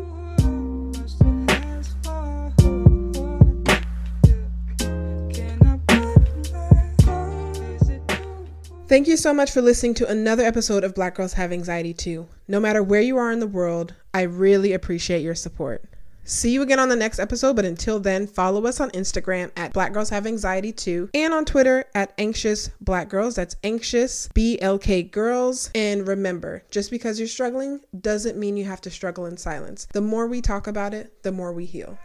Thank 8.92 9.08
you 9.08 9.16
so 9.16 9.32
much 9.32 9.50
for 9.50 9.62
listening 9.62 9.94
to 9.94 10.08
another 10.08 10.42
episode 10.42 10.84
of 10.84 10.94
Black 10.94 11.14
Girls 11.14 11.32
Have 11.32 11.50
Anxiety 11.50 11.94
Too. 11.94 12.28
No 12.46 12.60
matter 12.60 12.82
where 12.82 13.00
you 13.00 13.16
are 13.16 13.32
in 13.32 13.40
the 13.40 13.46
world, 13.46 13.94
I 14.12 14.20
really 14.20 14.74
appreciate 14.74 15.22
your 15.22 15.34
support. 15.34 15.82
See 16.24 16.50
you 16.50 16.60
again 16.60 16.78
on 16.78 16.90
the 16.90 16.96
next 16.96 17.18
episode, 17.18 17.56
but 17.56 17.64
until 17.64 17.98
then, 17.98 18.26
follow 18.26 18.66
us 18.66 18.80
on 18.80 18.90
Instagram 18.90 19.50
at 19.56 19.72
Black 19.72 19.94
Girls 19.94 20.10
Have 20.10 20.26
Anxiety 20.26 20.72
Too 20.72 21.08
and 21.14 21.32
on 21.32 21.46
Twitter 21.46 21.86
at 21.94 22.12
Anxious 22.18 22.68
Black 22.82 23.08
Girls. 23.08 23.34
That's 23.34 23.56
Anxious 23.64 24.28
BLK 24.34 25.10
Girls. 25.10 25.70
And 25.74 26.06
remember, 26.06 26.62
just 26.70 26.90
because 26.90 27.18
you're 27.18 27.28
struggling 27.28 27.80
doesn't 27.98 28.36
mean 28.36 28.58
you 28.58 28.66
have 28.66 28.82
to 28.82 28.90
struggle 28.90 29.24
in 29.24 29.38
silence. 29.38 29.88
The 29.94 30.02
more 30.02 30.26
we 30.26 30.42
talk 30.42 30.66
about 30.66 30.92
it, 30.92 31.22
the 31.22 31.32
more 31.32 31.54
we 31.54 31.64
heal. 31.64 31.98